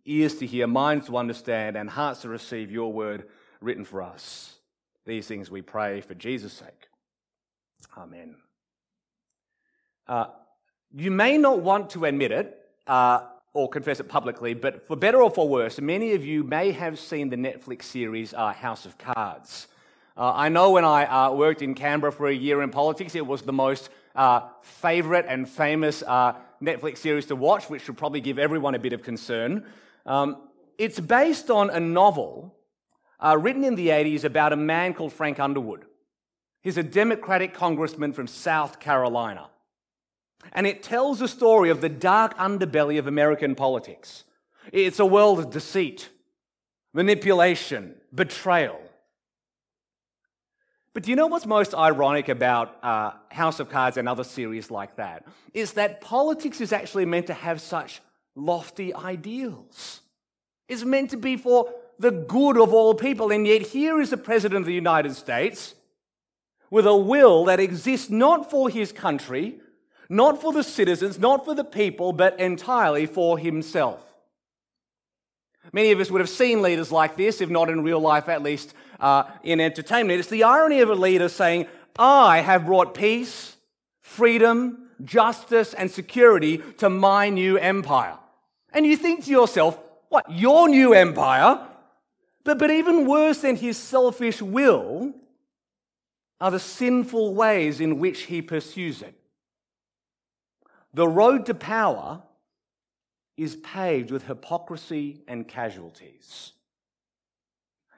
ears 0.05 0.37
to 0.37 0.47
hear, 0.47 0.69
minds 0.69 1.07
to 1.07 1.17
understand, 1.17 1.77
and 1.77 1.91
hearts 1.91 2.23
to 2.23 2.29
receive 2.29 2.71
your 2.71 2.93
word 2.93 3.27
written 3.61 3.85
for 3.85 4.01
us. 4.01 4.59
These 5.05 5.27
things 5.27 5.51
we 5.51 5.63
pray 5.63 6.01
for 6.01 6.15
Jesus' 6.15 6.53
sake. 6.53 6.89
Amen. 7.97 8.37
Uh, 10.07 10.27
you 10.95 11.11
may 11.11 11.39
not 11.39 11.61
want 11.61 11.91
to 11.91 12.05
admit 12.05 12.31
it 12.31 12.57
uh, 12.87 13.23
or 13.53 13.69
confess 13.69 14.01
it 14.01 14.09
publicly, 14.09 14.55
but 14.55 14.87
for 14.87 14.97
better 14.97 15.23
or 15.23 15.31
for 15.31 15.49
worse, 15.49 15.81
many 15.81 16.13
of 16.13 16.25
you 16.25 16.45
may 16.45 16.71
have 16.73 16.99
seen 16.99 17.31
the 17.31 17.37
Netflix 17.37 17.85
series 17.85 18.33
uh, 18.33 18.53
House 18.53 18.87
of 18.87 18.97
Cards. 18.97 19.67
Uh, 20.17 20.33
I 20.35 20.49
know 20.49 20.71
when 20.71 20.85
I 20.85 21.31
worked 21.31 21.63
in 21.63 21.75
Canberra 21.75 22.13
for 22.13 22.29
a 22.29 22.35
year 22.35 22.63
in 22.63 22.71
politics, 22.71 23.15
it 23.15 23.27
was 23.27 23.43
the 23.43 23.53
most 23.53 23.91
uh, 24.15 24.49
favorite 24.63 25.27
and 25.29 25.49
famous 25.49 26.03
uh, 26.07 26.35
Netflix 26.63 26.99
series 26.99 27.27
to 27.27 27.37
watch, 27.37 27.69
which 27.71 27.83
should 27.83 27.97
probably 27.97 28.21
give 28.21 28.39
everyone 28.39 28.75
a 28.75 28.79
bit 28.79 28.93
of 28.93 29.03
concern. 29.03 29.65
Um, 30.07 30.49
it's 30.79 31.01
based 31.01 31.51
on 31.51 31.71
a 31.71 31.81
novel 31.81 32.55
uh, 33.19 33.37
written 33.39 33.65
in 33.65 33.75
the 33.75 33.89
80s 33.89 34.25
about 34.25 34.53
a 34.53 34.57
man 34.57 34.95
called 34.95 35.13
Frank 35.13 35.39
Underwood. 35.39 35.85
He's 36.63 36.79
a 36.79 36.83
Democratic 36.83 37.55
congressman 37.55 38.13
from 38.13 38.27
South 38.27 38.81
Carolina. 38.81 39.50
And 40.53 40.67
it 40.67 40.83
tells 40.83 41.19
the 41.19 41.29
story 41.29 41.71
of 41.71 41.81
the 41.81 41.89
dark 41.89 42.37
underbelly 42.37 42.99
of 42.99 43.07
American 43.07 43.55
politics. 43.55 44.25
It's 44.73 44.99
a 44.99 45.07
world 45.07 45.39
of 45.39 45.51
deceit, 45.51 46.09
manipulation, 46.93 47.95
betrayal. 48.15 48.81
But 50.93 51.05
do 51.05 51.11
you 51.11 51.17
know 51.17 51.29
what's 51.29 51.47
most 51.47 51.75
ironic 51.75 52.29
about 52.29 52.77
uh, 52.83 53.13
House 53.31 53.61
of 53.61 53.71
Cards 53.71 53.97
and 53.97 54.09
other 54.09 54.25
series 54.25 54.71
like 54.71 54.97
that? 54.97 55.25
Is 55.55 55.75
that 55.75 56.01
politics 56.01 56.61
is 56.61 56.73
actually 56.73 57.07
meant 57.07 57.29
to 57.29 57.35
have 57.35 57.61
such 57.61 58.01
lofty 58.35 58.95
ideals. 58.95 60.01
It's 60.69 60.85
meant 60.85 61.11
to 61.11 61.17
be 61.17 61.37
for 61.37 61.73
the 61.99 62.11
good 62.11 62.59
of 62.59 62.73
all 62.73 62.95
people. 62.95 63.31
And 63.31 63.47
yet, 63.47 63.63
here 63.63 64.01
is 64.01 64.11
the 64.11 64.17
President 64.17 64.61
of 64.61 64.67
the 64.67 64.75
United 64.75 65.15
States 65.15 65.75
with 66.71 66.87
a 66.87 66.97
will 66.97 67.45
that 67.47 67.61
exists 67.61 68.11
not 68.11 68.51
for 68.51 68.69
his 68.69 68.93
country, 68.93 69.59
not 70.11 70.41
for 70.41 70.53
the 70.53 70.65
citizens, 70.65 71.19
not 71.19 71.45
for 71.45 71.55
the 71.55 71.65
people, 71.65 72.13
but 72.13 72.39
entirely 72.41 73.07
for 73.07 73.39
himself. 73.39 74.05
Many 75.73 75.93
of 75.93 76.01
us 76.01 76.11
would 76.11 76.21
have 76.21 76.29
seen 76.29 76.63
leaders 76.63 76.91
like 76.91 77.17
this, 77.17 77.41
if 77.41 77.49
not 77.49 77.71
in 77.71 77.85
real 77.85 78.01
life, 78.01 78.29
at 78.29 78.43
least 78.43 78.75
uh, 78.99 79.23
in 79.45 79.61
entertainment. 79.61 80.19
It's 80.19 80.29
the 80.29 80.43
irony 80.43 80.81
of 80.81 80.91
a 80.91 80.97
leader 80.97 81.29
saying, 81.29 81.67
I 81.97 82.41
have 82.41 82.67
brought 82.67 82.93
peace, 82.93 83.57
freedom, 84.01 84.89
justice, 85.05 85.75
and 85.75 85.89
security 85.89 86.59
to 86.79 86.91
my 86.91 87.29
new 87.29 87.57
empire. 87.57 88.17
And 88.73 88.85
you 88.85 88.97
think 88.97 89.25
to 89.27 89.31
yourself, 89.31 89.79
what, 90.09 90.29
your 90.29 90.69
new 90.69 90.93
empire? 90.93 91.65
But, 92.43 92.59
but 92.59 92.73
even 92.73 93.07
worse 93.07 93.43
than 93.43 93.55
his 93.55 93.77
selfish 93.77 94.43
will 94.43 95.13
are 96.41 96.51
the 96.51 96.59
sinful 96.59 97.35
ways 97.35 97.81
in 97.81 98.01
which 98.01 98.23
he 98.23 98.43
pursues 98.43 99.03
it. 99.03 99.15
The 100.93 101.09
road 101.09 101.47
to 101.47 101.55
power 101.55 102.23
is 103.37 103.57
paved 103.57 104.11
with 104.11 104.27
hypocrisy 104.27 105.23
and 105.29 105.47
casualties. 105.47 106.53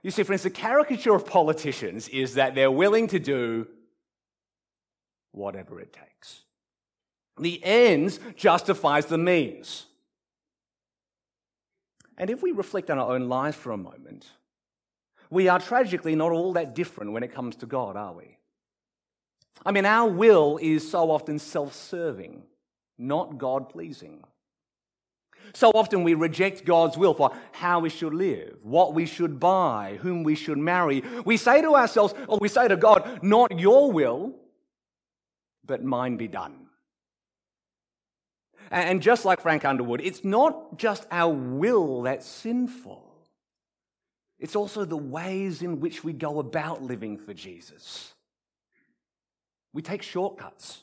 You 0.02 0.11
see, 0.11 0.25
friends, 0.25 0.42
the 0.42 0.50
caricature 0.50 1.14
of 1.14 1.26
politicians 1.26 2.08
is 2.08 2.34
that 2.34 2.54
they're 2.54 2.70
willing 2.70 3.06
to 3.08 3.18
do 3.18 3.66
whatever 5.30 5.80
it 5.80 5.92
takes. 5.92 6.42
The 7.38 7.61
ends 7.64 8.20
justifies 8.37 9.06
the 9.06 9.18
means. 9.18 9.87
And 12.18 12.28
if 12.30 12.42
we 12.42 12.52
reflect 12.52 12.90
on 12.90 12.99
our 12.99 13.14
own 13.14 13.28
lives 13.28 13.56
for 13.56 13.72
a 13.72 13.76
moment, 13.76 14.26
we 15.30 15.49
are 15.49 15.58
tragically 15.58 16.14
not 16.14 16.30
all 16.30 16.52
that 16.52 16.75
different 16.75 17.12
when 17.12 17.22
it 17.22 17.34
comes 17.34 17.56
to 17.56 17.66
God, 17.66 17.96
are 17.96 18.12
we? 18.12 18.37
I 19.64 19.72
mean, 19.72 19.87
our 19.87 20.11
will 20.11 20.58
is 20.61 20.88
so 20.88 21.11
often 21.11 21.38
self 21.38 21.75
serving 21.75 22.42
not 22.99 23.38
God 23.38 23.68
pleasing. 23.68 24.22
So 25.54 25.70
often 25.70 26.04
we 26.04 26.14
reject 26.14 26.64
God's 26.64 26.96
will 26.96 27.14
for 27.14 27.32
how 27.52 27.80
we 27.80 27.90
should 27.90 28.14
live, 28.14 28.58
what 28.62 28.94
we 28.94 29.06
should 29.06 29.38
buy, 29.40 29.99
whom 30.00 30.22
we 30.22 30.34
should 30.34 30.58
marry. 30.58 31.02
We 31.25 31.37
say 31.37 31.61
to 31.62 31.75
ourselves, 31.75 32.14
or 32.28 32.38
we 32.38 32.49
say 32.49 32.68
to 32.68 32.76
God, 32.76 33.22
not 33.22 33.58
your 33.58 33.92
will, 33.92 34.34
but 35.64 35.82
mine 35.82 36.16
be 36.16 36.28
done. 36.28 36.66
And 38.70 39.02
just 39.02 39.25
like 39.25 39.42
Frank 39.42 39.64
Underwood, 39.64 40.00
it's 40.02 40.25
not 40.25 40.78
just 40.78 41.06
our 41.11 41.32
will 41.32 42.02
that's 42.02 42.26
sinful, 42.26 43.08
it's 44.38 44.56
also 44.56 44.84
the 44.84 44.96
ways 44.96 45.62
in 45.62 45.78
which 45.78 46.02
we 46.02 46.12
go 46.12 46.38
about 46.38 46.82
living 46.82 47.18
for 47.18 47.34
Jesus. 47.34 48.14
We 49.72 49.82
take 49.82 50.02
shortcuts. 50.02 50.82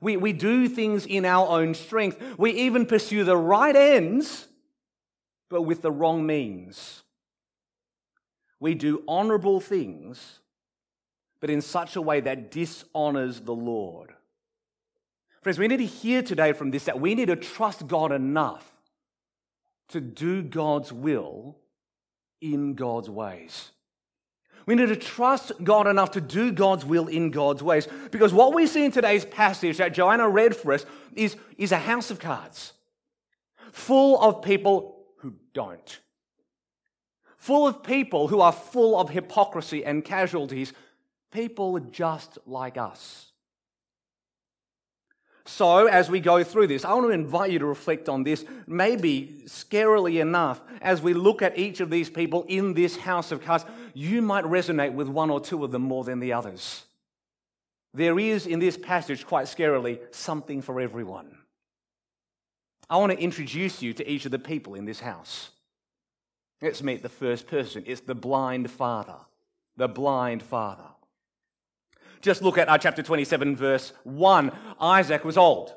We, 0.00 0.16
we 0.16 0.32
do 0.32 0.68
things 0.68 1.06
in 1.06 1.24
our 1.24 1.48
own 1.48 1.74
strength. 1.74 2.22
We 2.38 2.52
even 2.52 2.86
pursue 2.86 3.24
the 3.24 3.36
right 3.36 3.74
ends, 3.74 4.48
but 5.48 5.62
with 5.62 5.82
the 5.82 5.92
wrong 5.92 6.26
means. 6.26 7.02
We 8.60 8.74
do 8.74 9.02
honorable 9.06 9.60
things, 9.60 10.40
but 11.40 11.50
in 11.50 11.60
such 11.60 11.96
a 11.96 12.02
way 12.02 12.20
that 12.20 12.50
dishonors 12.50 13.40
the 13.40 13.54
Lord. 13.54 14.14
Friends, 15.42 15.58
we 15.58 15.68
need 15.68 15.76
to 15.76 15.86
hear 15.86 16.22
today 16.22 16.52
from 16.52 16.70
this 16.70 16.84
that 16.84 17.00
we 17.00 17.14
need 17.14 17.26
to 17.26 17.36
trust 17.36 17.86
God 17.86 18.12
enough 18.12 18.68
to 19.88 20.00
do 20.00 20.42
God's 20.42 20.92
will 20.92 21.56
in 22.40 22.74
God's 22.74 23.08
ways. 23.08 23.70
We 24.66 24.74
need 24.74 24.88
to 24.88 24.96
trust 24.96 25.52
God 25.62 25.86
enough 25.86 26.10
to 26.12 26.20
do 26.20 26.50
God's 26.50 26.84
will 26.84 27.06
in 27.06 27.30
God's 27.30 27.62
ways. 27.62 27.86
Because 28.10 28.32
what 28.32 28.52
we 28.52 28.66
see 28.66 28.84
in 28.84 28.90
today's 28.90 29.24
passage 29.24 29.78
that 29.78 29.94
Joanna 29.94 30.28
read 30.28 30.56
for 30.56 30.72
us 30.72 30.84
is, 31.14 31.36
is 31.56 31.72
a 31.72 31.78
house 31.78 32.10
of 32.10 32.18
cards 32.18 32.72
full 33.72 34.18
of 34.20 34.42
people 34.42 35.04
who 35.18 35.34
don't. 35.52 36.00
Full 37.36 37.66
of 37.66 37.82
people 37.82 38.28
who 38.28 38.40
are 38.40 38.50
full 38.50 38.98
of 38.98 39.10
hypocrisy 39.10 39.84
and 39.84 40.04
casualties. 40.04 40.72
People 41.30 41.78
just 41.78 42.38
like 42.46 42.78
us. 42.78 43.32
So, 45.48 45.86
as 45.86 46.10
we 46.10 46.18
go 46.18 46.42
through 46.42 46.66
this, 46.66 46.84
I 46.84 46.92
want 46.92 47.06
to 47.06 47.10
invite 47.10 47.52
you 47.52 47.60
to 47.60 47.66
reflect 47.66 48.08
on 48.08 48.24
this, 48.24 48.44
maybe 48.66 49.44
scarily 49.46 50.20
enough, 50.20 50.60
as 50.82 51.00
we 51.00 51.14
look 51.14 51.40
at 51.40 51.56
each 51.56 51.78
of 51.78 51.88
these 51.88 52.10
people 52.10 52.44
in 52.48 52.74
this 52.74 52.96
house 52.96 53.30
of 53.30 53.44
cards, 53.44 53.64
you 53.94 54.22
might 54.22 54.44
resonate 54.44 54.92
with 54.92 55.08
one 55.08 55.30
or 55.30 55.40
two 55.40 55.64
of 55.64 55.70
them 55.70 55.82
more 55.82 56.02
than 56.02 56.18
the 56.18 56.32
others. 56.32 56.84
There 57.94 58.18
is 58.18 58.46
in 58.46 58.58
this 58.58 58.76
passage, 58.76 59.24
quite 59.24 59.46
scarily, 59.46 60.00
something 60.12 60.62
for 60.62 60.80
everyone. 60.80 61.38
I 62.90 62.96
want 62.96 63.12
to 63.12 63.18
introduce 63.18 63.80
you 63.80 63.94
to 63.94 64.10
each 64.10 64.24
of 64.24 64.32
the 64.32 64.38
people 64.40 64.74
in 64.74 64.84
this 64.84 65.00
house. 65.00 65.50
Let's 66.60 66.82
meet 66.82 67.02
the 67.02 67.08
first 67.08 67.46
person. 67.46 67.84
It's 67.86 68.00
the 68.00 68.14
blind 68.16 68.70
father. 68.70 69.18
The 69.76 69.88
blind 69.88 70.42
father. 70.42 70.95
Just 72.26 72.42
look 72.42 72.58
at 72.58 72.68
our 72.68 72.76
chapter 72.76 73.04
27, 73.04 73.54
verse 73.54 73.92
1. 74.02 74.50
Isaac 74.80 75.24
was 75.24 75.38
old, 75.38 75.72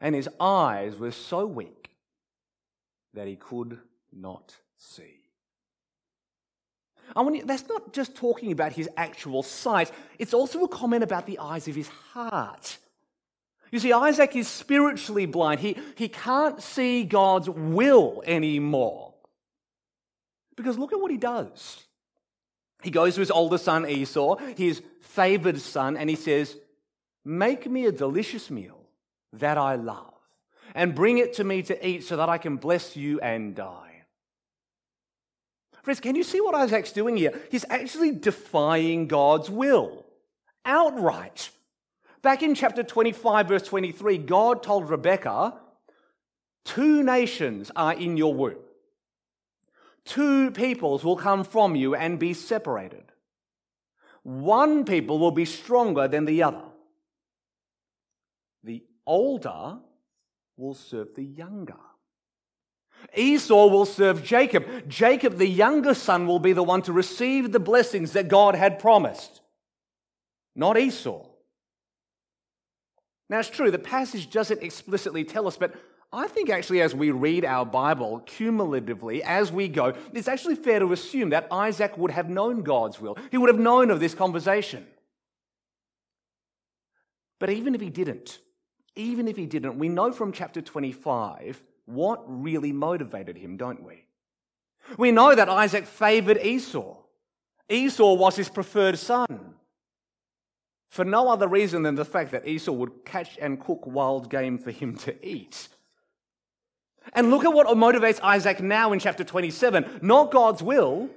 and 0.00 0.14
his 0.14 0.30
eyes 0.40 0.96
were 0.96 1.10
so 1.10 1.44
weak 1.44 1.90
that 3.12 3.26
he 3.26 3.36
could 3.36 3.78
not 4.10 4.56
see. 4.78 5.20
I 7.14 7.20
want 7.20 7.46
that's 7.46 7.68
not 7.68 7.92
just 7.92 8.16
talking 8.16 8.50
about 8.50 8.72
his 8.72 8.88
actual 8.96 9.42
sight, 9.42 9.92
it's 10.18 10.32
also 10.32 10.64
a 10.64 10.68
comment 10.68 11.04
about 11.04 11.26
the 11.26 11.38
eyes 11.38 11.68
of 11.68 11.74
his 11.74 11.88
heart. 11.88 12.78
You 13.70 13.78
see, 13.78 13.92
Isaac 13.92 14.34
is 14.36 14.48
spiritually 14.48 15.26
blind. 15.26 15.60
He, 15.60 15.76
he 15.96 16.08
can't 16.08 16.62
see 16.62 17.04
God's 17.04 17.50
will 17.50 18.22
anymore. 18.24 19.12
Because 20.56 20.78
look 20.78 20.94
at 20.94 21.00
what 21.00 21.10
he 21.10 21.18
does. 21.18 21.82
He 22.82 22.90
goes 22.90 23.14
to 23.14 23.20
his 23.20 23.30
older 23.30 23.58
son 23.58 23.88
Esau, 23.88 24.36
his 24.56 24.82
favored 25.00 25.60
son, 25.60 25.96
and 25.96 26.10
he 26.10 26.16
says, 26.16 26.56
Make 27.24 27.68
me 27.68 27.86
a 27.86 27.92
delicious 27.92 28.50
meal 28.50 28.78
that 29.32 29.58
I 29.58 29.74
love, 29.76 30.14
and 30.74 30.94
bring 30.94 31.18
it 31.18 31.34
to 31.34 31.44
me 31.44 31.62
to 31.62 31.86
eat 31.86 32.04
so 32.04 32.16
that 32.16 32.28
I 32.28 32.38
can 32.38 32.56
bless 32.56 32.96
you 32.96 33.20
and 33.20 33.54
die. 33.54 34.02
Friends, 35.82 36.00
can 36.00 36.16
you 36.16 36.24
see 36.24 36.40
what 36.40 36.54
Isaac's 36.54 36.92
doing 36.92 37.16
here? 37.16 37.32
He's 37.50 37.64
actually 37.70 38.10
defying 38.10 39.06
God's 39.06 39.48
will 39.48 40.04
outright. 40.64 41.50
Back 42.22 42.42
in 42.42 42.56
chapter 42.56 42.82
25, 42.82 43.48
verse 43.48 43.62
23, 43.62 44.18
God 44.18 44.62
told 44.62 44.90
Rebekah, 44.90 45.54
Two 46.64 47.04
nations 47.04 47.70
are 47.76 47.92
in 47.92 48.16
your 48.16 48.34
womb. 48.34 48.56
Two 50.06 50.52
peoples 50.52 51.04
will 51.04 51.16
come 51.16 51.44
from 51.44 51.74
you 51.76 51.94
and 51.94 52.18
be 52.18 52.32
separated. 52.32 53.12
One 54.22 54.84
people 54.84 55.18
will 55.18 55.32
be 55.32 55.44
stronger 55.44 56.08
than 56.08 56.24
the 56.24 56.42
other. 56.42 56.62
The 58.64 58.84
older 59.06 59.78
will 60.56 60.74
serve 60.74 61.14
the 61.14 61.24
younger. 61.24 61.76
Esau 63.14 63.66
will 63.66 63.84
serve 63.84 64.24
Jacob. 64.24 64.88
Jacob, 64.88 65.36
the 65.36 65.48
younger 65.48 65.94
son, 65.94 66.26
will 66.26 66.38
be 66.38 66.52
the 66.52 66.62
one 66.62 66.82
to 66.82 66.92
receive 66.92 67.52
the 67.52 67.60
blessings 67.60 68.12
that 68.12 68.28
God 68.28 68.54
had 68.54 68.78
promised, 68.78 69.40
not 70.54 70.78
Esau. 70.78 71.26
Now, 73.28 73.40
it's 73.40 73.50
true, 73.50 73.70
the 73.70 73.78
passage 73.78 74.30
doesn't 74.30 74.62
explicitly 74.62 75.24
tell 75.24 75.46
us, 75.46 75.56
but 75.56 75.74
I 76.16 76.28
think 76.28 76.48
actually, 76.48 76.80
as 76.80 76.94
we 76.94 77.10
read 77.10 77.44
our 77.44 77.66
Bible 77.66 78.22
cumulatively 78.24 79.22
as 79.22 79.52
we 79.52 79.68
go, 79.68 79.92
it's 80.14 80.28
actually 80.28 80.54
fair 80.54 80.78
to 80.78 80.90
assume 80.92 81.28
that 81.30 81.46
Isaac 81.50 81.98
would 81.98 82.10
have 82.10 82.30
known 82.30 82.62
God's 82.62 82.98
will. 82.98 83.18
He 83.30 83.36
would 83.36 83.50
have 83.50 83.58
known 83.58 83.90
of 83.90 84.00
this 84.00 84.14
conversation. 84.14 84.86
But 87.38 87.50
even 87.50 87.74
if 87.74 87.82
he 87.82 87.90
didn't, 87.90 88.38
even 88.94 89.28
if 89.28 89.36
he 89.36 89.44
didn't, 89.44 89.78
we 89.78 89.90
know 89.90 90.10
from 90.10 90.32
chapter 90.32 90.62
25 90.62 91.62
what 91.84 92.24
really 92.26 92.72
motivated 92.72 93.36
him, 93.36 93.58
don't 93.58 93.82
we? 93.82 94.06
We 94.96 95.12
know 95.12 95.34
that 95.34 95.50
Isaac 95.50 95.84
favored 95.84 96.38
Esau. 96.38 96.96
Esau 97.68 98.14
was 98.14 98.36
his 98.36 98.48
preferred 98.48 98.98
son. 98.98 99.52
for 100.88 101.04
no 101.04 101.28
other 101.28 101.46
reason 101.46 101.82
than 101.82 101.94
the 101.94 102.06
fact 102.06 102.30
that 102.30 102.48
Esau 102.48 102.72
would 102.72 103.04
catch 103.04 103.36
and 103.38 103.60
cook 103.60 103.86
wild 103.86 104.30
game 104.30 104.56
for 104.56 104.70
him 104.70 104.96
to 104.96 105.26
eat. 105.26 105.68
And 107.12 107.30
look 107.30 107.44
at 107.44 107.52
what 107.52 107.66
motivates 107.68 108.20
Isaac 108.22 108.60
now 108.60 108.92
in 108.92 108.98
chapter 108.98 109.24
27 109.24 110.00
not 110.02 110.30
God's 110.30 110.62
will, 110.62 111.08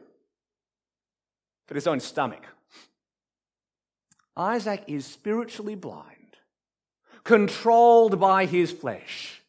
but 1.68 1.76
his 1.76 1.88
own 1.88 2.00
stomach. 2.00 2.46
Isaac 4.36 4.84
is 4.88 5.06
spiritually 5.06 5.76
blind, 5.76 6.38
controlled 7.24 8.20
by 8.20 8.46
his 8.46 8.72
flesh, 8.72 9.42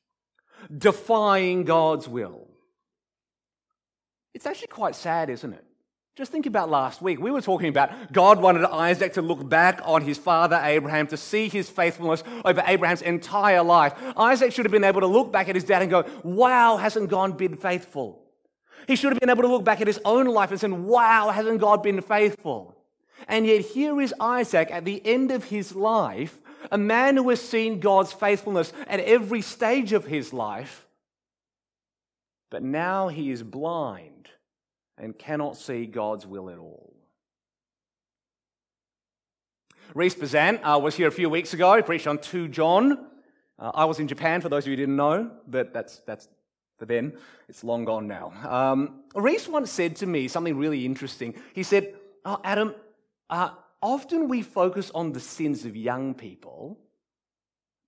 defying 0.76 1.64
God's 1.64 2.08
will. 2.08 2.48
It's 4.34 4.46
actually 4.46 4.68
quite 4.68 4.96
sad, 4.96 5.30
isn't 5.30 5.52
it? 5.52 5.64
Just 6.16 6.32
think 6.32 6.46
about 6.46 6.68
last 6.68 7.00
week. 7.00 7.20
We 7.20 7.30
were 7.30 7.40
talking 7.40 7.68
about 7.68 8.12
God 8.12 8.42
wanted 8.42 8.64
Isaac 8.64 9.14
to 9.14 9.22
look 9.22 9.48
back 9.48 9.80
on 9.84 10.02
his 10.02 10.18
father 10.18 10.60
Abraham, 10.62 11.06
to 11.08 11.16
see 11.16 11.48
his 11.48 11.70
faithfulness 11.70 12.24
over 12.44 12.62
Abraham's 12.66 13.02
entire 13.02 13.62
life. 13.62 13.94
Isaac 14.16 14.52
should 14.52 14.64
have 14.64 14.72
been 14.72 14.84
able 14.84 15.00
to 15.02 15.06
look 15.06 15.32
back 15.32 15.48
at 15.48 15.54
his 15.54 15.64
dad 15.64 15.82
and 15.82 15.90
go, 15.90 16.04
Wow, 16.24 16.76
hasn't 16.78 17.10
God 17.10 17.38
been 17.38 17.56
faithful? 17.56 18.22
He 18.88 18.96
should 18.96 19.12
have 19.12 19.20
been 19.20 19.30
able 19.30 19.42
to 19.42 19.48
look 19.48 19.64
back 19.64 19.80
at 19.80 19.86
his 19.86 20.00
own 20.04 20.26
life 20.26 20.50
and 20.50 20.60
say, 20.60 20.68
Wow, 20.68 21.30
hasn't 21.30 21.60
God 21.60 21.82
been 21.82 22.00
faithful? 22.00 22.76
And 23.28 23.46
yet, 23.46 23.60
here 23.60 24.00
is 24.00 24.12
Isaac 24.18 24.70
at 24.72 24.84
the 24.84 25.00
end 25.06 25.30
of 25.30 25.44
his 25.44 25.76
life, 25.76 26.40
a 26.72 26.78
man 26.78 27.16
who 27.16 27.28
has 27.28 27.40
seen 27.40 27.78
God's 27.78 28.12
faithfulness 28.12 28.72
at 28.88 28.98
every 29.00 29.42
stage 29.42 29.92
of 29.92 30.06
his 30.06 30.32
life, 30.32 30.86
but 32.50 32.62
now 32.62 33.08
he 33.08 33.30
is 33.30 33.42
blind 33.42 34.10
and 35.00 35.18
cannot 35.18 35.56
see 35.56 35.86
God's 35.86 36.26
will 36.26 36.50
at 36.50 36.58
all. 36.58 36.92
Rhys 39.94 40.14
Bezzant 40.14 40.60
uh, 40.62 40.78
was 40.78 40.94
here 40.94 41.08
a 41.08 41.12
few 41.12 41.28
weeks 41.28 41.52
ago. 41.52 41.74
He 41.74 41.82
preached 41.82 42.06
on 42.06 42.18
2 42.18 42.48
John. 42.48 43.06
Uh, 43.58 43.72
I 43.74 43.86
was 43.86 43.98
in 43.98 44.06
Japan, 44.06 44.40
for 44.40 44.48
those 44.48 44.64
of 44.64 44.68
you 44.68 44.72
who 44.72 44.82
didn't 44.82 44.96
know, 44.96 45.30
but 45.48 45.72
that's, 45.72 45.98
that's 46.00 46.28
for 46.78 46.86
then. 46.86 47.14
It's 47.48 47.64
long 47.64 47.84
gone 47.84 48.06
now. 48.06 48.32
Um, 48.48 49.00
Rhys 49.14 49.48
once 49.48 49.70
said 49.70 49.96
to 49.96 50.06
me 50.06 50.28
something 50.28 50.56
really 50.56 50.86
interesting. 50.86 51.34
He 51.54 51.62
said, 51.62 51.94
oh, 52.24 52.40
Adam, 52.44 52.74
uh, 53.28 53.50
often 53.82 54.28
we 54.28 54.42
focus 54.42 54.92
on 54.94 55.12
the 55.12 55.20
sins 55.20 55.64
of 55.64 55.74
young 55.74 56.14
people, 56.14 56.78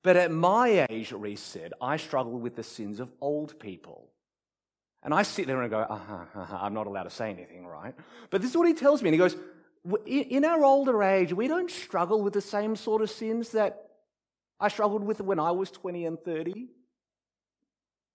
but 0.03 0.17
at 0.17 0.33
my 0.33 0.87
age, 0.91 1.13
Rhys 1.13 1.41
said, 1.41 1.73
I 1.81 1.99
struggle 1.99 2.39
with 2.39 2.57
the 2.57 2.65
sins 2.65 2.99
of 2.99 3.13
old 3.21 3.61
people. 3.61 4.12
And 5.03 5.13
I 5.13 5.23
sit 5.23 5.47
there 5.47 5.61
and 5.61 5.71
go, 5.71 5.81
uh-huh, 5.81 6.25
uh-huh, 6.35 6.59
I'm 6.61 6.75
not 6.75 6.87
allowed 6.87 7.05
to 7.05 7.11
say 7.11 7.31
anything, 7.31 7.67
right? 7.67 7.95
But 8.31 8.41
this 8.41 8.51
is 8.51 8.57
what 8.57 8.69
he 8.69 8.75
tells 8.75 9.03
me. 9.03 9.09
And 9.09 9.15
he 9.15 9.19
goes, 9.19 9.37
in 10.07 10.45
our 10.45 10.65
older 10.65 11.03
age, 11.03 11.33
we 11.33 11.49
don't 11.49 11.71
struggle 11.71 12.23
with 12.23 12.35
the 12.35 12.41
same 12.41 12.77
sort 12.77 13.03
of 13.03 13.11
sins 13.11 13.51
that 13.51 13.89
I 14.61 14.69
struggled 14.69 15.03
with 15.03 15.21
when 15.21 15.41
I 15.41 15.51
was 15.51 15.73
20 15.73 16.07
and 16.07 16.21
30. 16.21 16.69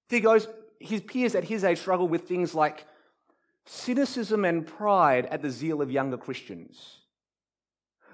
He 0.10 0.20
goes, 0.22 0.48
his 0.80 1.02
peers 1.02 1.36
at 1.36 1.44
his 1.44 1.66
age 1.66 1.80
struggle 1.80 2.08
with 2.08 2.28
things 2.28 2.56
like 2.56 2.86
cynicism 3.66 4.46
and 4.46 4.66
pride 4.66 5.26
at 5.26 5.42
the 5.42 5.50
zeal 5.50 5.82
of 5.82 5.92
younger 5.92 6.18
Christians. 6.18 7.00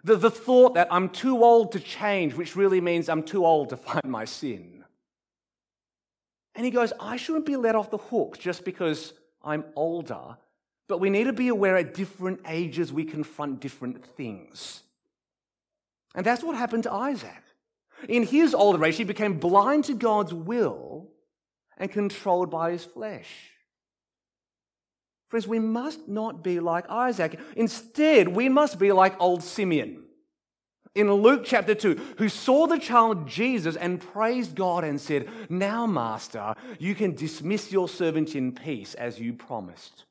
The, 0.03 0.15
the 0.15 0.31
thought 0.31 0.73
that 0.73 0.87
I'm 0.89 1.09
too 1.09 1.43
old 1.43 1.73
to 1.73 1.79
change, 1.79 2.33
which 2.33 2.55
really 2.55 2.81
means 2.81 3.07
I'm 3.07 3.23
too 3.23 3.45
old 3.45 3.69
to 3.69 3.77
find 3.77 4.05
my 4.05 4.25
sin. 4.25 4.82
And 6.55 6.65
he 6.65 6.71
goes, 6.71 6.93
I 6.99 7.17
shouldn't 7.17 7.45
be 7.45 7.55
let 7.55 7.75
off 7.75 7.89
the 7.89 7.97
hook 7.97 8.37
just 8.39 8.63
because 8.63 9.13
I'm 9.43 9.65
older, 9.75 10.37
but 10.87 10.99
we 10.99 11.09
need 11.09 11.25
to 11.25 11.33
be 11.33 11.47
aware 11.47 11.77
at 11.77 11.93
different 11.93 12.41
ages 12.47 12.93
we 12.93 13.05
confront 13.05 13.59
different 13.59 14.05
things. 14.05 14.81
And 16.15 16.25
that's 16.25 16.43
what 16.43 16.55
happened 16.55 16.83
to 16.83 16.93
Isaac. 16.93 17.41
In 18.07 18.23
his 18.23 18.53
older 18.53 18.83
age, 18.85 18.97
he 18.97 19.03
became 19.03 19.39
blind 19.39 19.85
to 19.85 19.93
God's 19.93 20.33
will 20.33 21.09
and 21.77 21.91
controlled 21.91 22.51
by 22.51 22.71
his 22.71 22.85
flesh. 22.85 23.51
Friends, 25.29 25.47
we 25.47 25.59
must 25.59 26.07
not 26.07 26.43
be 26.43 26.59
like 26.59 26.85
Isaac. 26.89 27.39
Instead, 27.55 28.27
we 28.27 28.49
must 28.49 28.77
be 28.77 28.91
like 28.91 29.19
old 29.19 29.41
Simeon 29.41 30.03
in 30.95 31.11
Luke 31.11 31.41
chapter 31.43 31.73
2 31.73 32.15
who 32.17 32.29
saw 32.29 32.67
the 32.67 32.77
child 32.77 33.27
Jesus 33.27 33.75
and 33.75 33.99
praised 33.99 34.55
God 34.55 34.83
and 34.83 34.99
said, 35.01 35.27
Now, 35.49 35.87
Master, 35.87 36.55
you 36.79 36.93
can 36.95 37.15
dismiss 37.15 37.71
your 37.71 37.89
servant 37.89 38.35
in 38.35 38.53
peace 38.53 38.93
as 38.93 39.19
you 39.19 39.33
promised. 39.33 40.05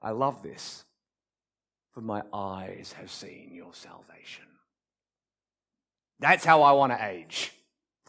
I 0.00 0.10
love 0.10 0.42
this, 0.42 0.84
for 1.92 2.00
my 2.00 2.22
eyes 2.32 2.94
have 2.98 3.10
seen 3.10 3.50
your 3.54 3.72
salvation. 3.72 4.44
That's 6.20 6.44
how 6.44 6.62
I 6.62 6.72
want 6.72 6.92
to 6.92 7.04
age. 7.04 7.52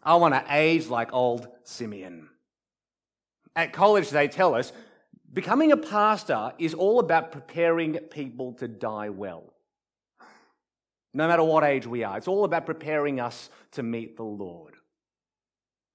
I 0.04 0.16
want 0.16 0.34
to 0.34 0.46
age 0.50 0.88
like 0.88 1.14
old 1.14 1.48
Simeon. 1.64 2.30
At 3.56 3.74
college, 3.74 4.10
they 4.10 4.28
tell 4.28 4.56
us 4.56 4.72
becoming 5.34 5.72
a 5.72 5.78
pastor 5.78 6.54
is 6.60 6.74
all 6.74 7.00
about 7.00 7.32
preparing 7.32 7.94
people 7.96 8.54
to 8.54 8.68
die 8.68 9.10
well 9.10 9.55
no 11.16 11.30
matter 11.30 11.44
what 11.44 11.64
age 11.64 11.88
we 11.88 12.04
are. 12.04 12.18
It's 12.18 12.28
all 12.28 12.44
about 12.44 12.66
preparing 12.66 13.22
us 13.22 13.50
to 13.72 13.84
meet 13.84 14.18
the 14.18 14.24
Lord. 14.24 14.76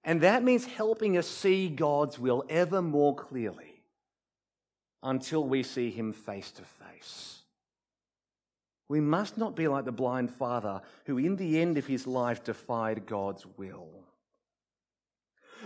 And 0.02 0.22
that 0.22 0.42
means 0.42 0.64
helping 0.64 1.18
us 1.18 1.28
see 1.28 1.68
God's 1.68 2.18
will 2.18 2.42
ever 2.48 2.80
more 2.80 3.14
clearly 3.14 3.82
until 5.02 5.44
we 5.44 5.62
see 5.62 5.90
Him 5.90 6.12
face 6.12 6.50
to 6.52 6.62
face. 6.62 7.42
We 8.88 9.00
must 9.00 9.36
not 9.36 9.54
be 9.54 9.68
like 9.68 9.84
the 9.84 9.92
blind 9.92 10.30
father 10.30 10.80
who, 11.04 11.18
in 11.18 11.36
the 11.36 11.60
end 11.60 11.76
of 11.76 11.86
his 11.86 12.06
life, 12.06 12.42
defied 12.42 13.06
God's 13.06 13.46
will. 13.56 13.88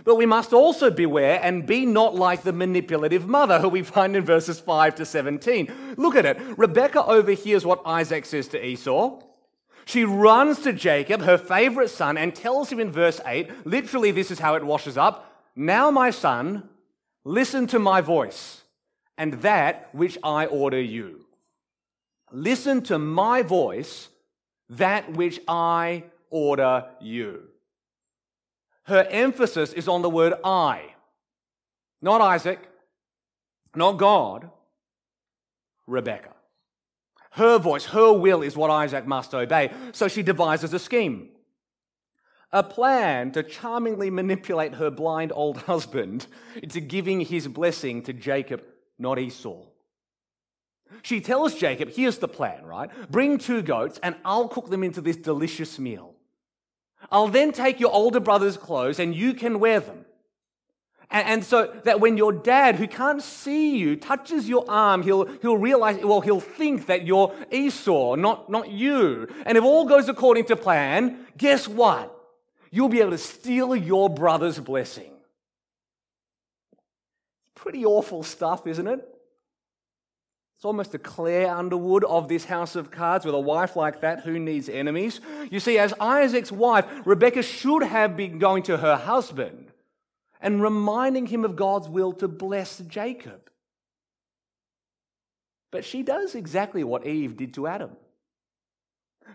But 0.03 0.15
we 0.15 0.25
must 0.25 0.51
also 0.51 0.91
beware 0.91 1.39
and 1.41 1.65
be 1.65 1.85
not 1.85 2.13
like 2.13 2.43
the 2.43 2.53
manipulative 2.53 3.25
mother 3.25 3.59
who 3.59 3.69
we 3.69 3.81
find 3.83 4.15
in 4.15 4.25
verses 4.25 4.59
5 4.59 4.95
to 4.95 5.05
17. 5.05 5.95
Look 5.97 6.15
at 6.15 6.25
it. 6.25 6.37
Rebecca 6.57 7.03
overhears 7.05 7.65
what 7.65 7.81
Isaac 7.85 8.25
says 8.25 8.49
to 8.49 8.63
Esau. 8.63 9.21
She 9.85 10.03
runs 10.03 10.59
to 10.61 10.73
Jacob, 10.73 11.21
her 11.21 11.37
favorite 11.37 11.89
son, 11.89 12.17
and 12.17 12.35
tells 12.35 12.71
him 12.71 12.79
in 12.79 12.91
verse 12.91 13.21
8 13.25 13.65
literally, 13.65 14.11
this 14.11 14.31
is 14.31 14.39
how 14.39 14.55
it 14.55 14.63
washes 14.63 14.97
up 14.97 15.31
Now, 15.55 15.91
my 15.91 16.09
son, 16.09 16.67
listen 17.23 17.67
to 17.67 17.79
my 17.79 18.01
voice 18.01 18.63
and 19.17 19.33
that 19.41 19.89
which 19.93 20.17
I 20.23 20.47
order 20.47 20.81
you. 20.81 21.25
Listen 22.31 22.81
to 22.83 22.99
my 22.99 23.43
voice, 23.43 24.09
that 24.69 25.13
which 25.13 25.39
I 25.47 26.03
order 26.29 26.85
you. 26.99 27.43
Her 28.83 29.07
emphasis 29.09 29.73
is 29.73 29.87
on 29.87 30.01
the 30.01 30.09
word 30.09 30.33
I, 30.43 30.93
not 32.01 32.21
Isaac, 32.21 32.59
not 33.75 33.93
God, 33.93 34.49
Rebecca. 35.87 36.34
Her 37.35 37.57
voice, 37.57 37.85
her 37.85 38.13
will 38.13 38.41
is 38.41 38.55
what 38.55 38.71
Isaac 38.71 39.05
must 39.05 39.33
obey. 39.33 39.71
So 39.91 40.07
she 40.07 40.23
devises 40.23 40.73
a 40.73 40.79
scheme 40.79 41.29
a 42.55 42.63
plan 42.63 43.31
to 43.31 43.43
charmingly 43.43 44.09
manipulate 44.09 44.75
her 44.75 44.89
blind 44.89 45.33
old 45.35 45.57
husband 45.57 46.25
into 46.63 46.79
giving 46.79 47.19
his 47.19 47.49
blessing 47.49 48.01
to 48.01 48.13
Jacob, 48.13 48.63
not 48.97 49.19
Esau. 49.19 49.65
She 51.01 51.19
tells 51.19 51.55
Jacob, 51.55 51.89
here's 51.89 52.19
the 52.19 52.29
plan, 52.29 52.63
right? 52.63 52.89
Bring 53.11 53.37
two 53.37 53.61
goats 53.61 53.99
and 54.01 54.15
I'll 54.23 54.47
cook 54.47 54.69
them 54.69 54.85
into 54.85 55.01
this 55.01 55.17
delicious 55.17 55.77
meal. 55.77 56.13
I'll 57.11 57.27
then 57.27 57.51
take 57.51 57.81
your 57.81 57.91
older 57.91 58.21
brother's 58.21 58.55
clothes 58.55 58.99
and 58.99 59.13
you 59.13 59.33
can 59.33 59.59
wear 59.59 59.81
them. 59.81 60.05
And, 61.11 61.43
so 61.43 61.73
that 61.83 61.99
when 61.99 62.17
your 62.17 62.33
dad, 62.33 62.75
who 62.75 62.87
can't 62.87 63.21
see 63.21 63.77
you, 63.77 63.95
touches 63.95 64.49
your 64.49 64.65
arm, 64.67 65.03
he'll, 65.03 65.25
he'll 65.41 65.57
realize, 65.57 66.03
well, 66.03 66.21
he'll 66.21 66.39
think 66.39 66.87
that 66.87 67.05
you're 67.05 67.33
Esau, 67.51 68.15
not, 68.15 68.49
not 68.49 68.71
you. 68.71 69.27
And 69.45 69.57
if 69.57 69.63
all 69.63 69.85
goes 69.85 70.09
according 70.09 70.45
to 70.45 70.55
plan, 70.55 71.25
guess 71.37 71.67
what? 71.67 72.11
You'll 72.71 72.89
be 72.89 73.01
able 73.01 73.11
to 73.11 73.17
steal 73.17 73.75
your 73.75 74.09
brother's 74.09 74.59
blessing. 74.59 75.11
Pretty 77.53 77.85
awful 77.85 78.23
stuff, 78.23 78.67
isn't 78.67 78.87
it? 78.87 79.07
It's 80.57 80.65
almost 80.65 80.93
a 80.95 80.99
Claire 80.99 81.53
Underwood 81.53 82.03
of 82.03 82.27
this 82.27 82.45
house 82.45 82.75
of 82.75 82.89
cards 82.89 83.25
with 83.25 83.35
a 83.35 83.39
wife 83.39 83.75
like 83.75 84.01
that. 84.01 84.21
Who 84.21 84.39
needs 84.39 84.69
enemies? 84.69 85.19
You 85.51 85.59
see, 85.59 85.77
as 85.77 85.93
Isaac's 85.99 86.51
wife, 86.51 86.85
Rebecca 87.05 87.43
should 87.43 87.83
have 87.83 88.17
been 88.17 88.39
going 88.39 88.63
to 88.63 88.77
her 88.77 88.95
husband 88.95 89.64
and 90.41 90.61
reminding 90.61 91.27
him 91.27 91.45
of 91.45 91.55
God's 91.55 91.89
will 91.89 92.13
to 92.13 92.27
bless 92.27 92.79
Jacob. 92.79 93.49
But 95.71 95.85
she 95.85 96.03
does 96.03 96.35
exactly 96.35 96.83
what 96.83 97.05
Eve 97.05 97.35
did 97.37 97.53
to 97.55 97.67
Adam. 97.67 97.91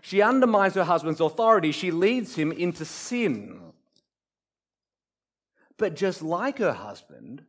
She 0.01 0.21
undermines 0.21 0.75
her 0.75 0.83
husband's 0.83 1.19
authority, 1.19 1.71
she 1.71 1.91
leads 1.91 2.35
him 2.35 2.51
into 2.51 2.85
sin. 2.85 3.61
But 5.77 5.95
just 5.95 6.21
like 6.21 6.59
her 6.59 6.73
husband, 6.73 7.43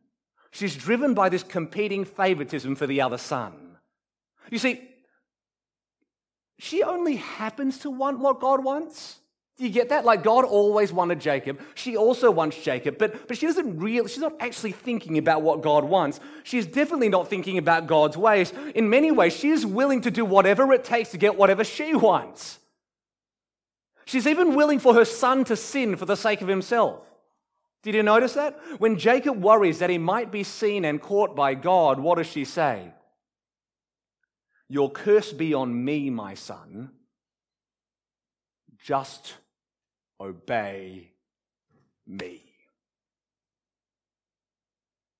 she's 0.51 0.75
driven 0.75 1.13
by 1.13 1.29
this 1.29 1.43
competing 1.43 2.03
favoritism 2.03 2.75
for 2.75 2.87
the 2.87 3.01
other 3.01 3.17
son. 3.17 3.77
You 4.49 4.57
see, 4.57 4.81
she 6.59 6.83
only 6.83 7.15
happens 7.15 7.79
to 7.79 7.89
want 7.89 8.19
what 8.19 8.39
God 8.39 8.63
wants. 8.63 9.19
Do 9.57 9.65
you 9.65 9.69
get 9.69 9.89
that? 9.89 10.03
Like 10.03 10.23
God 10.23 10.45
always 10.45 10.91
wanted 10.91 11.19
Jacob. 11.19 11.59
She 11.75 11.95
also 11.95 12.31
wants 12.31 12.57
Jacob, 12.57 12.97
but, 12.97 13.27
but 13.27 13.37
she 13.37 13.45
doesn't 13.45 13.77
really, 13.77 14.07
she's 14.09 14.17
not 14.19 14.33
actually 14.39 14.71
thinking 14.71 15.19
about 15.19 15.43
what 15.43 15.61
God 15.61 15.83
wants. 15.83 16.19
She's 16.43 16.65
definitely 16.65 17.09
not 17.09 17.27
thinking 17.27 17.59
about 17.59 17.85
God's 17.85 18.17
ways. 18.17 18.51
In 18.73 18.89
many 18.89 19.11
ways, 19.11 19.33
she 19.33 19.49
is 19.49 19.63
willing 19.63 20.01
to 20.01 20.11
do 20.11 20.25
whatever 20.25 20.73
it 20.73 20.83
takes 20.83 21.11
to 21.11 21.17
get 21.17 21.37
whatever 21.37 21.63
she 21.63 21.93
wants. 21.93 22.57
She's 24.05 24.25
even 24.25 24.55
willing 24.55 24.79
for 24.79 24.95
her 24.95 25.05
son 25.05 25.43
to 25.45 25.55
sin 25.55 25.95
for 25.97 26.05
the 26.05 26.17
sake 26.17 26.41
of 26.41 26.47
himself. 26.47 27.05
Did 27.83 27.95
you 27.95 28.03
notice 28.03 28.33
that? 28.33 28.59
When 28.79 28.97
Jacob 28.97 29.41
worries 29.41 29.79
that 29.79 29.89
he 29.89 29.97
might 29.97 30.31
be 30.31 30.43
seen 30.43 30.83
and 30.83 31.01
caught 31.01 31.35
by 31.35 31.53
God, 31.53 31.99
what 31.99 32.17
does 32.17 32.27
she 32.27 32.43
say? 32.43 32.91
Your 34.67 34.89
curse 34.89 35.31
be 35.31 35.53
on 35.53 35.85
me, 35.85 36.09
my 36.09 36.33
son. 36.33 36.91
Just 38.83 39.35
obey 40.19 41.09
me. 42.05 42.41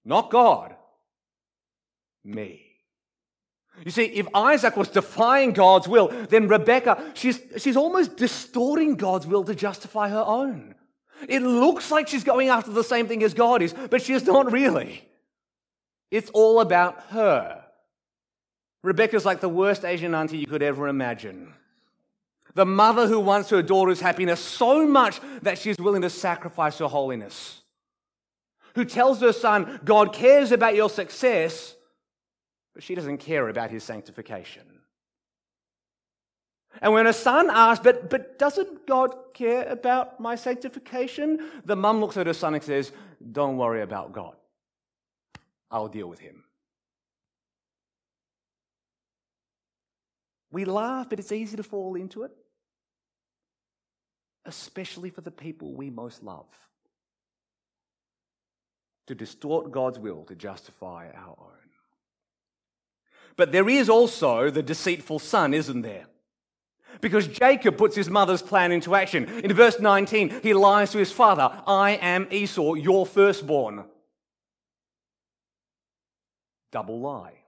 Not 0.03 0.29
God, 0.29 0.75
me. 2.25 2.61
You 3.85 3.91
see, 3.91 4.03
if 4.03 4.27
Isaac 4.35 4.75
was 4.75 4.89
defying 4.89 5.53
God's 5.53 5.87
will, 5.87 6.09
then 6.29 6.49
Rebecca, 6.49 7.11
she's, 7.13 7.39
she's 7.57 7.77
almost 7.77 8.17
distorting 8.17 8.97
God's 8.97 9.25
will 9.25 9.45
to 9.45 9.55
justify 9.55 10.09
her 10.09 10.23
own. 10.25 10.75
It 11.29 11.41
looks 11.41 11.89
like 11.89 12.09
she's 12.09 12.25
going 12.25 12.49
after 12.49 12.71
the 12.71 12.83
same 12.83 13.07
thing 13.07 13.23
as 13.23 13.33
God 13.33 13.61
is, 13.61 13.73
but 13.89 14.01
she's 14.01 14.25
not 14.25 14.51
really. 14.51 15.07
It's 16.11 16.29
all 16.31 16.59
about 16.59 17.01
her. 17.11 17.63
Rebecca's 18.83 19.25
like 19.25 19.39
the 19.39 19.47
worst 19.49 19.85
Asian 19.85 20.13
auntie 20.13 20.37
you 20.37 20.47
could 20.47 20.61
ever 20.61 20.89
imagine. 20.89 21.53
The 22.55 22.65
mother 22.65 23.07
who 23.07 23.19
wants 23.19 23.49
her 23.49 23.63
daughter's 23.63 23.99
happiness 23.99 24.39
so 24.39 24.85
much 24.85 25.19
that 25.41 25.57
she's 25.57 25.77
willing 25.77 26.03
to 26.03 26.09
sacrifice 26.09 26.77
her 26.77 26.87
holiness. 26.87 27.61
Who 28.75 28.85
tells 28.85 29.21
her 29.21 29.33
son, 29.33 29.79
God 29.83 30.13
cares 30.13 30.51
about 30.51 30.75
your 30.75 30.89
success, 30.89 31.75
but 32.73 32.83
she 32.83 32.95
doesn't 32.95 33.19
care 33.19 33.49
about 33.49 33.71
his 33.71 33.83
sanctification. 33.83 34.63
And 36.81 36.93
when 36.93 37.05
her 37.05 37.13
son 37.13 37.49
asks, 37.51 37.83
but, 37.83 38.09
but 38.09 38.39
doesn't 38.39 38.87
God 38.87 39.15
care 39.33 39.67
about 39.67 40.19
my 40.19 40.35
sanctification? 40.35 41.39
The 41.65 41.75
mum 41.75 42.01
looks 42.01 42.17
at 42.17 42.25
her 42.25 42.33
son 42.33 42.55
and 42.55 42.63
says, 42.63 42.91
Don't 43.31 43.57
worry 43.57 43.81
about 43.81 44.11
God. 44.11 44.35
I'll 45.69 45.87
deal 45.87 46.07
with 46.07 46.19
him. 46.19 46.43
We 50.51 50.65
laugh, 50.65 51.09
but 51.09 51.19
it's 51.19 51.31
easy 51.31 51.57
to 51.57 51.63
fall 51.63 51.95
into 51.95 52.23
it 52.23 52.31
especially 54.45 55.09
for 55.09 55.21
the 55.21 55.31
people 55.31 55.73
we 55.73 55.89
most 55.89 56.23
love. 56.23 56.45
To 59.07 59.15
distort 59.15 59.71
God's 59.71 59.99
will 59.99 60.23
to 60.25 60.35
justify 60.35 61.09
our 61.13 61.35
own. 61.37 61.47
But 63.35 63.51
there 63.51 63.67
is 63.67 63.89
also 63.89 64.49
the 64.49 64.63
deceitful 64.63 65.19
son, 65.19 65.53
isn't 65.53 65.81
there? 65.81 66.05
Because 67.01 67.27
Jacob 67.27 67.77
puts 67.77 67.95
his 67.95 68.09
mother's 68.09 68.41
plan 68.41 68.71
into 68.71 68.95
action. 68.95 69.25
In 69.43 69.51
verse 69.53 69.79
19, 69.79 70.41
he 70.43 70.53
lies 70.53 70.91
to 70.91 70.99
his 70.99 71.11
father 71.11 71.51
I 71.65 71.91
am 72.01 72.27
Esau, 72.31 72.75
your 72.75 73.05
firstborn. 73.05 73.85
Double 76.71 76.99
lie. 76.99 77.42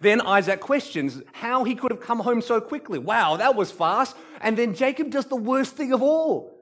Then 0.00 0.20
Isaac 0.20 0.60
questions 0.60 1.22
how 1.32 1.64
he 1.64 1.74
could 1.74 1.90
have 1.90 2.00
come 2.00 2.20
home 2.20 2.42
so 2.42 2.60
quickly. 2.60 2.98
Wow, 2.98 3.36
that 3.36 3.54
was 3.54 3.70
fast. 3.70 4.16
And 4.40 4.56
then 4.56 4.74
Jacob 4.74 5.10
does 5.10 5.26
the 5.26 5.36
worst 5.36 5.76
thing 5.76 5.92
of 5.92 6.02
all. 6.02 6.52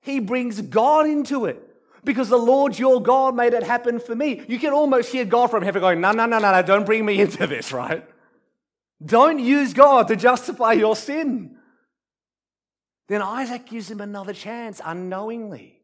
He 0.00 0.20
brings 0.20 0.60
God 0.60 1.06
into 1.06 1.44
it 1.44 1.62
because 2.04 2.28
the 2.28 2.38
Lord 2.38 2.78
your 2.78 3.02
God 3.02 3.34
made 3.34 3.52
it 3.52 3.62
happen 3.62 4.00
for 4.00 4.14
me. 4.14 4.42
You 4.48 4.58
can 4.58 4.72
almost 4.72 5.12
hear 5.12 5.24
God 5.24 5.50
from 5.50 5.62
heaven 5.62 5.80
going, 5.80 6.00
No, 6.00 6.12
no, 6.12 6.26
no, 6.26 6.38
no, 6.38 6.52
no, 6.52 6.62
don't 6.62 6.86
bring 6.86 7.04
me 7.04 7.20
into 7.20 7.46
this, 7.46 7.72
right? 7.72 8.04
Don't 9.04 9.38
use 9.38 9.72
God 9.72 10.08
to 10.08 10.16
justify 10.16 10.72
your 10.72 10.94
sin. 10.94 11.56
Then 13.08 13.22
Isaac 13.22 13.66
gives 13.66 13.90
him 13.90 14.00
another 14.00 14.32
chance 14.32 14.80
unknowingly. 14.84 15.79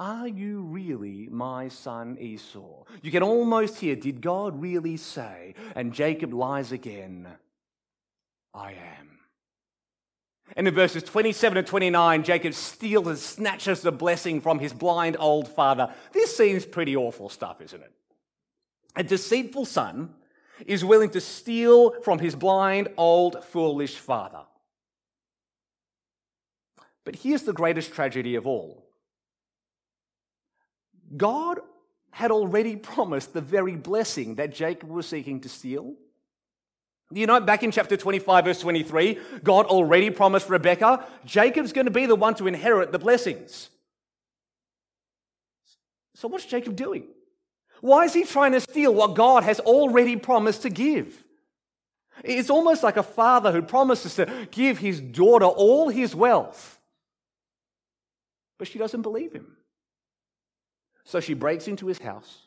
Are 0.00 0.26
you 0.26 0.62
really 0.62 1.28
my 1.30 1.68
son 1.68 2.16
Esau? 2.18 2.84
You 3.02 3.10
can 3.10 3.22
almost 3.22 3.78
hear, 3.78 3.94
Did 3.94 4.22
God 4.22 4.58
really 4.58 4.96
say? 4.96 5.54
And 5.76 5.92
Jacob 5.92 6.32
lies 6.32 6.72
again, 6.72 7.28
I 8.54 8.70
am. 8.70 9.18
And 10.56 10.66
in 10.66 10.74
verses 10.74 11.02
27 11.02 11.58
and 11.58 11.66
29, 11.66 12.22
Jacob 12.24 12.54
steals 12.54 13.06
and 13.06 13.18
snatches 13.18 13.82
the 13.82 13.92
blessing 13.92 14.40
from 14.40 14.58
his 14.58 14.72
blind 14.72 15.18
old 15.20 15.48
father. 15.48 15.92
This 16.12 16.34
seems 16.34 16.64
pretty 16.64 16.96
awful 16.96 17.28
stuff, 17.28 17.60
isn't 17.60 17.82
it? 17.82 17.92
A 18.96 19.02
deceitful 19.02 19.66
son 19.66 20.14
is 20.66 20.82
willing 20.82 21.10
to 21.10 21.20
steal 21.20 22.00
from 22.00 22.20
his 22.20 22.34
blind, 22.34 22.88
old, 22.96 23.44
foolish 23.44 23.96
father. 23.96 24.44
But 27.04 27.16
here's 27.16 27.42
the 27.42 27.52
greatest 27.52 27.92
tragedy 27.92 28.34
of 28.34 28.46
all 28.46 28.89
God 31.16 31.60
had 32.10 32.30
already 32.30 32.76
promised 32.92 33.32
the 33.32 33.40
very 33.40 33.76
blessing 33.76 34.36
that 34.36 34.54
Jacob 34.54 34.90
was 34.90 35.06
seeking 35.06 35.40
to 35.40 35.48
steal. 35.48 35.94
You 37.12 37.26
know, 37.26 37.40
back 37.40 37.64
in 37.64 37.72
chapter 37.72 37.96
25, 37.96 38.44
verse 38.44 38.60
23, 38.60 39.18
God 39.42 39.66
already 39.66 40.10
promised 40.10 40.48
Rebekah, 40.48 41.04
Jacob's 41.24 41.72
going 41.72 41.86
to 41.86 41.90
be 41.90 42.06
the 42.06 42.14
one 42.14 42.34
to 42.36 42.46
inherit 42.46 42.92
the 42.92 43.00
blessings. 43.00 43.68
So, 46.14 46.28
what's 46.28 46.44
Jacob 46.44 46.76
doing? 46.76 47.04
Why 47.80 48.04
is 48.04 48.12
he 48.12 48.24
trying 48.24 48.52
to 48.52 48.60
steal 48.60 48.94
what 48.94 49.14
God 49.14 49.42
has 49.42 49.58
already 49.58 50.16
promised 50.16 50.62
to 50.62 50.70
give? 50.70 51.24
It's 52.22 52.50
almost 52.50 52.82
like 52.82 52.96
a 52.96 53.02
father 53.02 53.50
who 53.50 53.62
promises 53.62 54.16
to 54.16 54.48
give 54.50 54.78
his 54.78 55.00
daughter 55.00 55.46
all 55.46 55.88
his 55.88 56.14
wealth, 56.14 56.78
but 58.58 58.68
she 58.68 58.78
doesn't 58.78 59.02
believe 59.02 59.32
him. 59.32 59.56
So 61.04 61.20
she 61.20 61.34
breaks 61.34 61.68
into 61.68 61.86
his 61.86 61.98
house, 61.98 62.42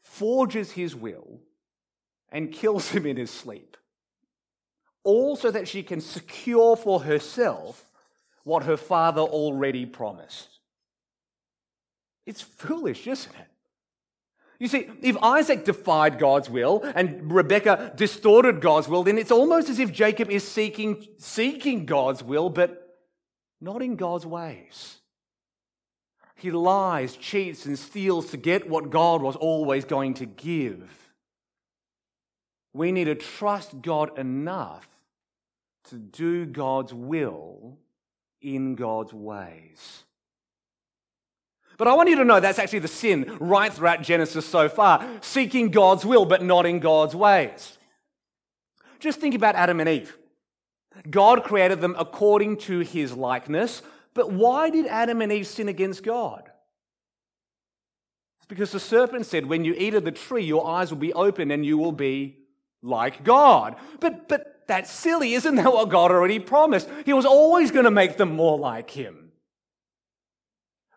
forges 0.00 0.72
his 0.72 0.94
will, 0.94 1.40
and 2.30 2.52
kills 2.52 2.90
him 2.90 3.06
in 3.06 3.16
his 3.16 3.30
sleep. 3.30 3.76
All 5.04 5.36
so 5.36 5.50
that 5.50 5.68
she 5.68 5.82
can 5.82 6.00
secure 6.00 6.76
for 6.76 7.00
herself 7.00 7.90
what 8.44 8.64
her 8.64 8.76
father 8.76 9.22
already 9.22 9.86
promised. 9.86 10.58
It's 12.26 12.40
foolish, 12.40 13.06
isn't 13.06 13.34
it? 13.34 13.48
You 14.58 14.68
see, 14.68 14.88
if 15.02 15.16
Isaac 15.20 15.64
defied 15.64 16.20
God's 16.20 16.48
will 16.48 16.82
and 16.94 17.32
Rebekah 17.32 17.94
distorted 17.96 18.60
God's 18.60 18.86
will, 18.86 19.02
then 19.02 19.18
it's 19.18 19.32
almost 19.32 19.68
as 19.68 19.80
if 19.80 19.92
Jacob 19.92 20.30
is 20.30 20.46
seeking, 20.46 21.04
seeking 21.18 21.84
God's 21.84 22.22
will, 22.22 22.48
but 22.48 22.96
not 23.60 23.82
in 23.82 23.96
God's 23.96 24.24
ways. 24.24 24.98
He 26.42 26.50
lies, 26.50 27.16
cheats, 27.16 27.66
and 27.66 27.78
steals 27.78 28.32
to 28.32 28.36
get 28.36 28.68
what 28.68 28.90
God 28.90 29.22
was 29.22 29.36
always 29.36 29.84
going 29.84 30.14
to 30.14 30.26
give. 30.26 30.90
We 32.72 32.90
need 32.90 33.04
to 33.04 33.14
trust 33.14 33.80
God 33.80 34.18
enough 34.18 34.88
to 35.90 35.94
do 35.94 36.44
God's 36.44 36.92
will 36.92 37.78
in 38.40 38.74
God's 38.74 39.12
ways. 39.12 40.02
But 41.78 41.86
I 41.86 41.94
want 41.94 42.08
you 42.08 42.16
to 42.16 42.24
know 42.24 42.40
that's 42.40 42.58
actually 42.58 42.80
the 42.80 42.88
sin 42.88 43.36
right 43.38 43.72
throughout 43.72 44.02
Genesis 44.02 44.44
so 44.44 44.68
far 44.68 45.06
seeking 45.20 45.70
God's 45.70 46.04
will, 46.04 46.24
but 46.24 46.42
not 46.42 46.66
in 46.66 46.80
God's 46.80 47.14
ways. 47.14 47.78
Just 48.98 49.20
think 49.20 49.36
about 49.36 49.54
Adam 49.54 49.78
and 49.78 49.88
Eve. 49.88 50.18
God 51.08 51.44
created 51.44 51.80
them 51.80 51.94
according 51.96 52.56
to 52.58 52.80
his 52.80 53.12
likeness, 53.12 53.80
but 54.14 54.30
why 54.30 54.70
did 54.70 54.86
Adam 54.86 55.22
and 55.22 55.32
Eve 55.32 55.46
sin 55.46 55.68
against 55.68 56.02
God? 56.02 56.50
It's 58.38 58.46
because 58.46 58.72
the 58.72 58.80
serpent 58.80 59.26
said, 59.26 59.46
When 59.46 59.64
you 59.64 59.74
eat 59.76 59.94
of 59.94 60.04
the 60.04 60.12
tree, 60.12 60.44
your 60.44 60.66
eyes 60.66 60.90
will 60.90 60.98
be 60.98 61.12
open 61.12 61.50
and 61.50 61.64
you 61.64 61.78
will 61.78 61.92
be 61.92 62.38
like 62.82 63.24
God. 63.24 63.76
But, 64.00 64.28
but 64.28 64.62
that's 64.66 64.90
silly. 64.90 65.34
Isn't 65.34 65.56
that 65.56 65.72
what 65.72 65.88
God 65.88 66.10
already 66.10 66.38
promised? 66.38 66.88
He 67.04 67.12
was 67.12 67.24
always 67.24 67.70
going 67.70 67.84
to 67.84 67.90
make 67.90 68.16
them 68.16 68.34
more 68.34 68.58
like 68.58 68.90
Him. 68.90 69.32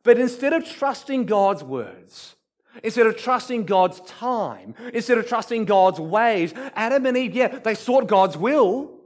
But 0.03 0.19
instead 0.19 0.53
of 0.53 0.69
trusting 0.69 1.25
God's 1.25 1.63
words, 1.63 2.35
instead 2.83 3.07
of 3.07 3.17
trusting 3.17 3.65
God's 3.65 4.01
time, 4.01 4.75
instead 4.93 5.17
of 5.17 5.27
trusting 5.27 5.65
God's 5.65 5.99
ways, 5.99 6.53
Adam 6.75 7.05
and 7.05 7.17
Eve, 7.17 7.35
yeah, 7.35 7.47
they 7.47 7.75
sought 7.75 8.07
God's 8.07 8.37
will, 8.37 8.99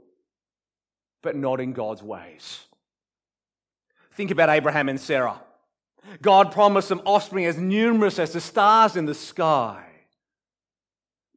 but 1.22 1.36
not 1.36 1.60
in 1.60 1.72
God's 1.72 2.02
ways. 2.02 2.66
Think 4.20 4.32
about 4.32 4.50
Abraham 4.50 4.90
and 4.90 5.00
Sarah. 5.00 5.40
God 6.20 6.52
promised 6.52 6.90
them 6.90 7.00
offspring 7.06 7.46
as 7.46 7.56
numerous 7.56 8.18
as 8.18 8.34
the 8.34 8.40
stars 8.42 8.94
in 8.94 9.06
the 9.06 9.14
sky. 9.14 9.82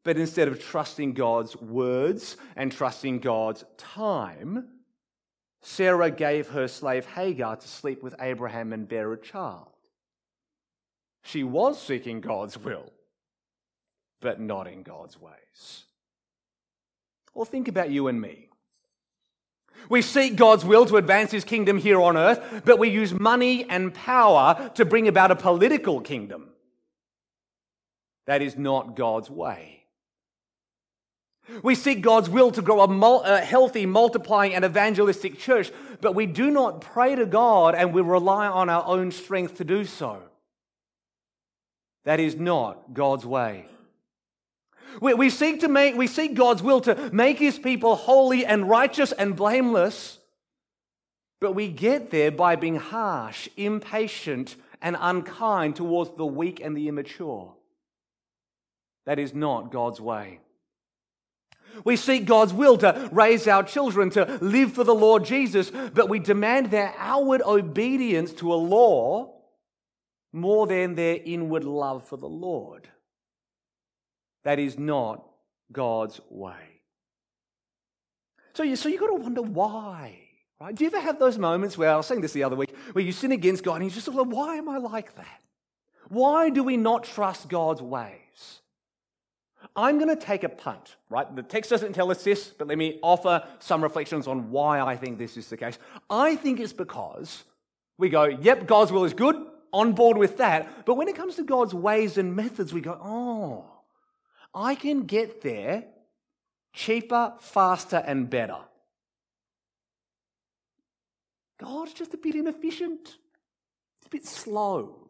But 0.03 0.17
instead 0.17 0.49
of 0.49 0.61
trusting 0.61 1.13
God's 1.13 1.55
words 1.55 2.35
and 2.57 2.73
trusting 2.73 3.19
God's 3.19 3.63
time, 3.77 4.67
Sarah 5.61 6.11
gave 6.11 6.49
her 6.49 6.67
slave 6.67 7.05
Hagar 7.05 7.55
to 7.55 7.67
sleep 7.69 8.03
with 8.03 8.15
Abraham 8.19 8.73
and 8.73 8.85
bear 8.85 9.13
a 9.13 9.17
child. 9.17 9.71
She 11.21 11.41
was 11.41 11.81
seeking 11.81 12.19
God's 12.19 12.57
will, 12.57 12.91
but 14.19 14.41
not 14.41 14.67
in 14.67 14.83
God's 14.83 15.17
ways. 15.17 15.85
Well, 17.33 17.45
think 17.45 17.69
about 17.69 17.91
you 17.91 18.09
and 18.09 18.19
me. 18.19 18.49
We 19.89 20.01
seek 20.01 20.35
God's 20.35 20.65
will 20.65 20.85
to 20.85 20.97
advance 20.97 21.31
his 21.31 21.43
kingdom 21.43 21.77
here 21.77 22.01
on 22.01 22.17
earth, 22.17 22.63
but 22.65 22.79
we 22.79 22.89
use 22.89 23.13
money 23.13 23.69
and 23.69 23.93
power 23.93 24.71
to 24.75 24.85
bring 24.85 25.07
about 25.07 25.31
a 25.31 25.35
political 25.35 26.01
kingdom. 26.01 26.49
That 28.25 28.41
is 28.41 28.57
not 28.57 28.95
God's 28.95 29.29
way. 29.29 29.83
We 31.61 31.75
seek 31.75 32.01
God's 32.01 32.29
will 32.29 32.51
to 32.51 32.61
grow 32.61 32.81
a, 32.81 32.87
mul- 32.87 33.23
a, 33.23 33.39
healthy, 33.39 33.85
multiplying, 33.85 34.55
and 34.55 34.63
evangelistic 34.63 35.37
church, 35.37 35.71
but 35.99 36.15
we 36.15 36.25
do 36.25 36.49
not 36.49 36.79
pray 36.79 37.15
to 37.15 37.25
God 37.25 37.75
and 37.75 37.93
we 37.93 38.01
rely 38.01 38.47
on 38.47 38.69
our 38.69 38.85
own 38.85 39.11
strength 39.11 39.55
to 39.55 39.65
do 39.65 39.83
so. 39.83 40.21
That 42.05 42.19
is 42.19 42.35
not 42.35 42.93
God's 42.93 43.25
way. 43.25 43.65
We, 45.01 45.13
we, 45.13 45.29
seek 45.29 45.61
to 45.61 45.67
make, 45.67 45.95
we 45.95 46.07
seek 46.07 46.33
God's 46.35 46.63
will 46.63 46.81
to 46.81 47.09
make 47.13 47.39
his 47.39 47.57
people 47.59 47.95
holy 47.95 48.45
and 48.45 48.69
righteous 48.69 49.11
and 49.11 49.35
blameless, 49.35 50.19
but 51.41 51.53
we 51.53 51.67
get 51.67 52.11
there 52.11 52.31
by 52.31 52.55
being 52.55 52.77
harsh, 52.77 53.49
impatient, 53.57 54.55
and 54.81 54.97
unkind 54.99 55.75
towards 55.75 56.15
the 56.15 56.25
weak 56.25 56.59
and 56.59 56.75
the 56.75 56.87
immature. 56.87 57.53
That 59.05 59.19
is 59.19 59.33
not 59.33 59.71
God's 59.71 59.99
way. 59.99 60.39
We 61.83 61.95
seek 61.95 62.25
God's 62.25 62.53
will 62.53 62.77
to 62.79 63.09
raise 63.11 63.47
our 63.47 63.63
children 63.63 64.09
to 64.11 64.37
live 64.41 64.73
for 64.73 64.83
the 64.83 64.93
Lord 64.93 65.25
Jesus, 65.25 65.71
but 65.71 66.07
we 66.07 66.19
demand 66.19 66.69
their 66.69 66.93
outward 66.97 67.41
obedience 67.41 68.31
to 68.33 68.53
a 68.53 68.55
law 68.55 69.33
more 70.31 70.67
than 70.67 70.95
their 70.95 71.19
inward 71.23 71.63
love 71.63 72.07
for 72.07 72.17
the 72.17 72.29
Lord. 72.29 72.89
That 74.43 74.59
is 74.59 74.77
not 74.77 75.25
God's 75.71 76.19
way. 76.29 76.81
So, 78.53 78.63
you, 78.63 78.75
so 78.75 78.89
you've 78.89 78.99
got 78.99 79.07
to 79.07 79.15
wonder 79.15 79.41
why. 79.41 80.19
Right? 80.59 80.75
Do 80.75 80.83
you 80.83 80.89
ever 80.89 80.99
have 80.99 81.19
those 81.19 81.37
moments 81.37 81.77
where 81.77 81.89
I 81.89 81.97
was 81.97 82.05
saying 82.05 82.21
this 82.21 82.33
the 82.33 82.43
other 82.43 82.55
week, 82.55 82.75
where 82.93 83.03
you 83.03 83.11
sin 83.11 83.31
against 83.31 83.63
God 83.63 83.75
and 83.75 83.85
you 83.85 83.91
just 83.91 84.07
like, 84.07 84.27
why 84.27 84.55
am 84.55 84.69
I 84.69 84.77
like 84.77 85.15
that? 85.15 85.41
Why 86.09 86.49
do 86.49 86.63
we 86.63 86.77
not 86.77 87.03
trust 87.03 87.49
God's 87.49 87.81
ways? 87.81 88.61
I'm 89.75 89.97
going 89.97 90.15
to 90.15 90.21
take 90.21 90.43
a 90.43 90.49
punt, 90.49 90.97
right? 91.09 91.35
The 91.35 91.41
text 91.41 91.69
doesn't 91.69 91.93
tell 91.93 92.11
us 92.11 92.23
this, 92.23 92.49
but 92.49 92.67
let 92.67 92.77
me 92.77 92.99
offer 93.01 93.47
some 93.59 93.81
reflections 93.81 94.27
on 94.27 94.51
why 94.51 94.79
I 94.79 94.95
think 94.95 95.17
this 95.17 95.37
is 95.37 95.49
the 95.49 95.57
case. 95.57 95.79
I 96.09 96.35
think 96.35 96.59
it's 96.59 96.73
because 96.73 97.43
we 97.97 98.09
go, 98.09 98.25
yep, 98.25 98.67
God's 98.67 98.91
will 98.91 99.05
is 99.05 99.13
good, 99.13 99.35
on 99.71 99.93
board 99.93 100.17
with 100.17 100.37
that. 100.37 100.85
But 100.85 100.95
when 100.95 101.07
it 101.07 101.15
comes 101.15 101.35
to 101.37 101.43
God's 101.43 101.73
ways 101.73 102.17
and 102.17 102.35
methods, 102.35 102.73
we 102.73 102.81
go, 102.81 102.99
oh, 103.01 103.72
I 104.53 104.75
can 104.75 105.03
get 105.03 105.41
there 105.41 105.85
cheaper, 106.73 107.33
faster, 107.39 108.03
and 108.05 108.29
better. 108.29 108.57
God's 111.59 111.93
just 111.93 112.13
a 112.13 112.17
bit 112.17 112.35
inefficient, 112.35 113.17
a 114.05 114.09
bit 114.09 114.25
slow, 114.25 115.09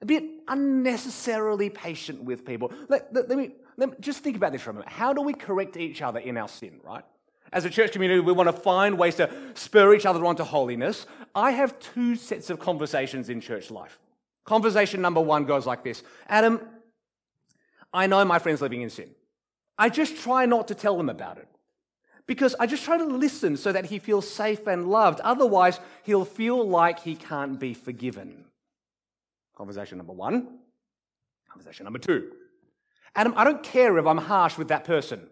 a 0.00 0.06
bit 0.06 0.24
unnecessarily 0.46 1.70
patient 1.70 2.22
with 2.22 2.44
people. 2.44 2.70
Let, 2.88 3.12
let, 3.12 3.28
let, 3.28 3.38
me, 3.38 3.52
let 3.76 3.90
me 3.90 3.96
just 3.98 4.22
think 4.22 4.36
about 4.36 4.52
this 4.52 4.62
for 4.62 4.70
a 4.70 4.72
moment. 4.74 4.92
How 4.92 5.12
do 5.12 5.22
we 5.22 5.32
correct 5.32 5.76
each 5.76 6.02
other 6.02 6.20
in 6.20 6.36
our 6.36 6.48
sin, 6.48 6.80
right? 6.84 7.04
As 7.50 7.64
a 7.64 7.70
church 7.70 7.92
community, 7.92 8.20
we 8.20 8.32
want 8.32 8.48
to 8.48 8.52
find 8.52 8.98
ways 8.98 9.16
to 9.16 9.30
spur 9.54 9.94
each 9.94 10.04
other 10.04 10.24
on 10.26 10.36
to 10.36 10.44
holiness. 10.44 11.06
I 11.34 11.52
have 11.52 11.78
two 11.80 12.14
sets 12.14 12.50
of 12.50 12.58
conversations 12.58 13.30
in 13.30 13.40
church 13.40 13.70
life. 13.70 13.98
Conversation 14.44 15.00
number 15.00 15.20
one 15.20 15.44
goes 15.44 15.66
like 15.66 15.82
this 15.82 16.02
Adam, 16.28 16.60
I 17.98 18.06
know 18.06 18.24
my 18.24 18.38
friend's 18.38 18.60
living 18.60 18.82
in 18.82 18.90
sin. 18.90 19.10
I 19.76 19.88
just 19.88 20.16
try 20.18 20.46
not 20.46 20.68
to 20.68 20.74
tell 20.76 20.96
them 20.96 21.08
about 21.08 21.38
it 21.38 21.48
because 22.28 22.54
I 22.60 22.66
just 22.68 22.84
try 22.84 22.96
to 22.96 23.04
listen 23.04 23.56
so 23.56 23.72
that 23.72 23.86
he 23.86 23.98
feels 23.98 24.30
safe 24.30 24.68
and 24.68 24.88
loved. 24.88 25.18
Otherwise, 25.20 25.80
he'll 26.04 26.24
feel 26.24 26.64
like 26.64 27.00
he 27.00 27.16
can't 27.16 27.58
be 27.58 27.74
forgiven. 27.74 28.44
Conversation 29.56 29.98
number 29.98 30.12
one. 30.12 30.58
Conversation 31.50 31.82
number 31.82 31.98
two. 31.98 32.30
Adam, 33.16 33.34
I 33.36 33.42
don't 33.42 33.64
care 33.64 33.98
if 33.98 34.06
I'm 34.06 34.18
harsh 34.18 34.56
with 34.56 34.68
that 34.68 34.84
person. 34.84 35.26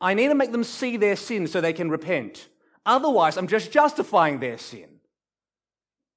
I 0.00 0.14
need 0.14 0.28
to 0.28 0.36
make 0.36 0.52
them 0.52 0.62
see 0.62 0.96
their 0.96 1.16
sin 1.16 1.48
so 1.48 1.60
they 1.60 1.72
can 1.72 1.90
repent. 1.90 2.46
Otherwise, 2.86 3.36
I'm 3.36 3.48
just 3.48 3.72
justifying 3.72 4.38
their 4.38 4.58
sin. 4.58 5.00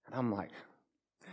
And 0.05 0.13
I'm 0.13 0.31
like, 0.31 0.51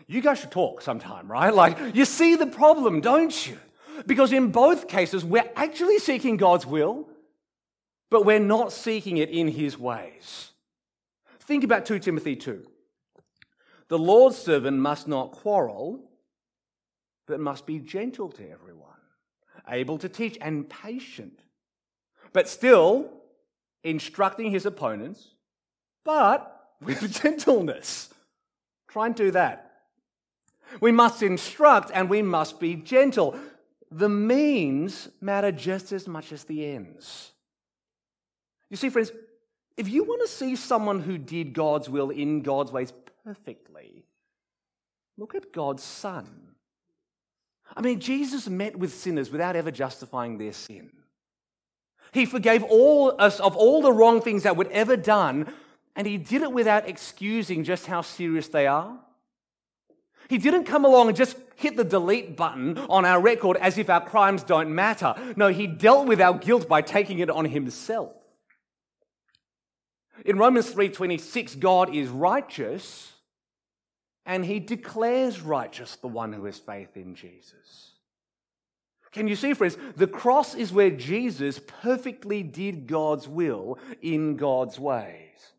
you 0.07 0.23
guys 0.23 0.39
should 0.39 0.51
talk 0.51 0.81
sometime, 0.81 1.31
right? 1.31 1.53
Like, 1.53 1.95
you 1.95 2.07
see 2.07 2.37
the 2.37 2.47
problem, 2.47 3.03
don't 3.03 3.47
you? 3.47 3.59
Because 4.07 4.33
in 4.33 4.51
both 4.51 4.89
cases, 4.89 5.25
we're 5.25 5.51
actually 5.57 5.99
seeking 5.99 6.37
God's 6.37 6.67
will, 6.67 7.09
but 8.11 8.25
we're 8.25 8.39
not 8.39 8.73
seeking 8.73 9.17
it 9.19 9.31
in 9.31 9.49
His 9.49 9.79
ways. 9.79 10.51
Think 11.41 11.65
about 11.65 11.87
2 11.87 11.99
Timothy 11.99 12.37
2. 12.37 12.65
The 13.89 13.99
Lord's 13.99 14.39
servant 14.39 14.79
must 14.79 15.07
not 15.07 15.33
quarrel, 15.33 16.01
but 17.27 17.41
must 17.41 17.67
be 17.67 17.79
gentle 17.79 18.31
to 18.31 18.51
everyone, 18.51 18.89
able 19.69 19.99
to 19.99 20.09
teach 20.09 20.39
and 20.41 20.69
patient, 20.69 21.41
but 22.33 22.49
still 22.49 23.11
instructing 23.83 24.51
his 24.51 24.67
opponents, 24.67 25.29
but 26.05 26.71
with 26.81 27.13
gentleness. 27.23 28.13
Try 28.89 29.07
and 29.07 29.15
do 29.15 29.31
that. 29.33 29.73
We 30.81 30.93
must 30.93 31.23
instruct 31.23 31.91
and 31.95 32.09
we 32.09 32.23
must 32.23 32.59
be 32.59 32.75
gentle 32.75 33.39
the 33.95 34.09
means 34.09 35.09
matter 35.21 35.53
just 35.53 35.93
as 35.93 36.09
much 36.09 36.33
as 36.33 36.45
the 36.45 36.67
ends. 36.67 37.31
You 38.69 38.77
see, 38.77 38.89
friends, 38.89 39.13
if 39.77 39.89
you 39.89 40.03
want 40.03 40.21
to 40.23 40.29
see 40.29 40.57
someone 40.57 41.01
who 41.01 41.17
did 41.17 41.53
God's 41.53 41.89
will 41.89 42.11
in 42.11 42.43
God's 42.43 42.73
ways 42.73 42.93
perfectly, 43.25 44.05
look 45.17 45.37
at 45.37 45.53
God's 45.53 45.85
Son. 45.85 46.57
I 47.77 47.83
mean, 47.83 48.01
Jesus 48.01 48.49
met 48.49 48.77
with 48.77 48.93
sinners 48.93 49.31
without 49.31 49.55
ever 49.55 49.71
justifying 49.71 50.39
their 50.39 50.53
sin. 50.53 50.91
He 52.13 52.27
forgave 52.27 52.65
all 52.65 53.15
us 53.21 53.39
of 53.39 53.57
all 53.57 53.81
the 53.81 53.93
wrong 53.93 54.21
things 54.21 54.43
that 54.43 54.57
we'd 54.57 54.69
ever 54.69 54.97
done, 54.97 55.53
and 55.95 56.05
he 56.05 56.19
did 56.19 56.43
it 56.43 56.53
without 56.53 56.89
excusing 56.89 57.63
just 57.63 57.87
how 57.87 58.03
serious 58.03 58.49
they 58.49 58.67
are. 58.67 58.99
He 60.29 60.39
didn't 60.39 60.65
come 60.65 60.85
along 60.85 61.09
and 61.09 61.17
just 61.17 61.37
hit 61.57 61.77
the 61.77 61.85
delete 61.85 62.37
button 62.37 62.79
on 62.79 63.05
our 63.05 63.21
record 63.21 63.57
as 63.59 63.79
if 63.79 63.91
our 63.91 64.05
crimes 64.05 64.43
don't 64.43 64.75
matter. 64.75 65.15
No, 65.37 65.49
he 65.49 65.67
dealt 65.67 66.07
with 66.07 66.21
our 66.21 66.39
guilt 66.39 66.69
by 66.69 66.83
taking 66.83 67.19
it 67.19 67.31
on 67.31 67.45
himself. 67.45 68.13
In 70.25 70.39
Romans 70.39 70.71
3:26, 70.71 71.57
God 71.57 71.95
is 71.95 72.09
righteous 72.09 73.13
and 74.27 74.45
he 74.45 74.59
declares 74.59 75.41
righteous 75.41 75.97
the 75.97 76.09
one 76.09 76.33
who 76.33 76.45
has 76.47 76.59
faith 76.59 76.97
in 76.97 77.15
Jesus. 77.15 77.93
Can 79.13 79.29
you 79.29 79.37
see, 79.37 79.55
friends? 79.55 79.77
The 79.97 80.09
cross 80.09 80.55
is 80.55 80.73
where 80.73 80.91
Jesus 80.91 81.61
perfectly 81.65 82.43
did 82.43 82.87
God's 82.89 83.29
will 83.29 83.79
in 84.03 84.37
God's 84.37 84.79
ways. 84.79 85.53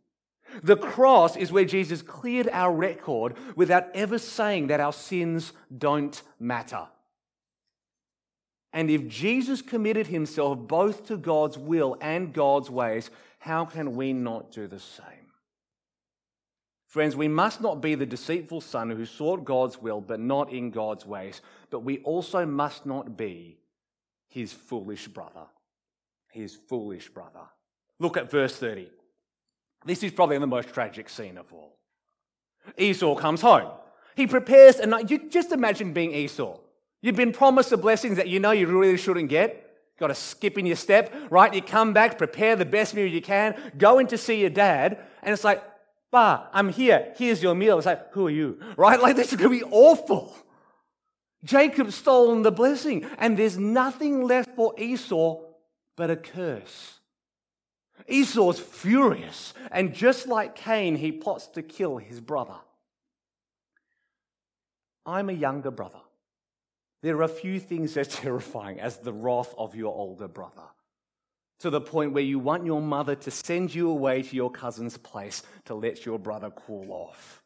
The 0.64 0.78
cross 0.78 1.36
is 1.36 1.52
where 1.52 1.66
Jesus 1.66 2.02
cleared 2.02 2.50
our 2.52 2.72
record 2.72 3.36
without 3.56 3.88
ever 3.94 4.18
saying 4.18 4.68
that 4.68 4.80
our 4.80 4.94
sins 4.94 5.54
don't 5.76 6.22
matter. 6.40 6.88
And 8.74 8.90
if 8.90 9.08
Jesus 9.08 9.62
committed 9.62 10.08
himself 10.08 10.58
both 10.58 11.08
to 11.08 11.18
God's 11.18 11.58
will 11.58 11.98
and 12.02 12.34
God's 12.34 12.70
ways, 12.70 13.10
how 13.40 13.64
can 13.66 13.96
we 13.96 14.12
not 14.12 14.52
do 14.52 14.68
the 14.68 14.80
same? 14.80 15.06
Friends, 16.88 17.16
we 17.16 17.28
must 17.28 17.62
not 17.62 17.82
be 17.82 17.96
the 17.96 18.06
deceitful 18.06 18.62
son 18.62 18.90
who 18.90 19.06
sought 19.06 19.44
God's 19.46 19.82
will 19.82 20.02
but 20.02 20.20
not 20.20 20.52
in 20.52 20.72
God's 20.72 21.06
ways, 21.06 21.42
but 21.70 21.82
we 21.82 22.00
also 22.00 22.46
must 22.46 22.86
not 22.86 23.18
be 23.18 23.60
his 24.28 24.52
foolish 24.52 25.08
brother. 25.08 25.46
His 26.32 26.56
foolish 26.56 27.10
brother. 27.10 27.48
Look 28.00 28.18
at 28.18 28.32
verse 28.32 28.58
30. 28.58 28.90
This 29.86 30.04
is 30.04 30.12
probably 30.12 30.38
the 30.38 30.48
most 30.48 30.70
tragic 30.70 31.10
scene 31.10 31.38
of 31.38 31.52
all. 31.54 31.78
Esau 32.78 33.16
comes 33.16 33.42
home. 33.42 33.72
He 34.16 34.28
prepares 34.28 34.78
a 34.78 34.86
night. 34.88 35.12
You 35.12 35.30
just 35.30 35.52
imagine 35.52 35.94
being 35.94 36.14
Esau. 36.14 36.58
You've 37.02 37.16
been 37.16 37.32
promised 37.32 37.70
the 37.70 37.78
blessings 37.78 38.18
that 38.18 38.28
you 38.28 38.40
know 38.40 38.52
you 38.52 38.66
really 38.66 38.98
shouldn't 38.98 39.30
get. 39.30 39.62
Got 40.00 40.08
to 40.08 40.16
skip 40.16 40.58
in 40.58 40.66
your 40.66 40.76
step, 40.76 41.14
right? 41.30 41.54
You 41.54 41.62
come 41.62 41.94
back, 41.94 42.18
prepare 42.18 42.56
the 42.56 42.66
best 42.66 42.96
meal 42.96 43.06
you 43.06 43.22
can, 43.22 43.56
go 43.78 44.00
in 44.00 44.08
to 44.08 44.18
see 44.18 44.42
your 44.42 44.50
dad, 44.50 45.00
and 45.22 45.32
it's 45.32 45.44
like, 45.44 45.64
Bah, 46.16 46.48
I'm 46.54 46.70
here. 46.70 47.14
Here's 47.18 47.44
your 47.44 47.56
meal. 47.56 47.78
It's 47.78 47.86
like, 47.86 48.14
who 48.14 48.28
are 48.28 48.32
you? 48.32 48.58
Right? 48.78 49.02
Like, 49.02 49.18
this 49.18 49.34
is 49.34 49.38
going 49.38 49.52
to 49.52 49.66
be 49.66 49.70
awful. 49.70 50.34
Jacob's 51.44 51.96
stolen 51.96 52.42
the 52.42 52.54
blessing, 52.54 53.06
and 53.18 53.38
there's 53.38 53.58
nothing 53.58 54.22
left 54.22 54.56
for 54.56 54.74
Esau 54.78 55.42
but 55.98 56.10
a 56.10 56.16
curse. 56.16 57.00
Esau's 58.08 58.60
furious, 58.60 59.54
and 59.72 59.94
just 59.94 60.28
like 60.28 60.56
Cain, 60.56 60.96
he 60.96 61.12
plots 61.12 61.48
to 61.48 61.62
kill 61.62 61.98
his 61.98 62.20
brother. 62.20 62.58
I'm 65.06 65.30
a 65.30 65.34
younger 65.34 65.72
brother. 65.72 66.00
There 67.02 67.18
are 67.18 67.24
a 67.24 67.28
few 67.28 67.60
things 67.60 67.96
as 67.98 68.08
terrifying 68.16 68.80
as 68.80 68.98
the 68.98 69.14
wrath 69.14 69.54
of 69.58 69.76
your 69.76 69.94
older 69.96 70.28
brother, 70.28 70.64
to 71.60 71.70
the 71.70 71.82
point 71.82 72.14
where 72.14 72.24
you 72.24 72.40
want 72.40 72.66
your 72.66 72.82
mother 72.82 73.16
to 73.16 73.32
send 73.32 73.74
you 73.74 73.90
away 73.90 74.22
to 74.22 74.36
your 74.36 74.52
cousin's 74.52 74.98
place 74.98 75.44
to 75.66 75.76
let 75.76 76.06
your 76.06 76.20
brother 76.20 76.52
cool 76.52 76.92
off. 76.92 77.42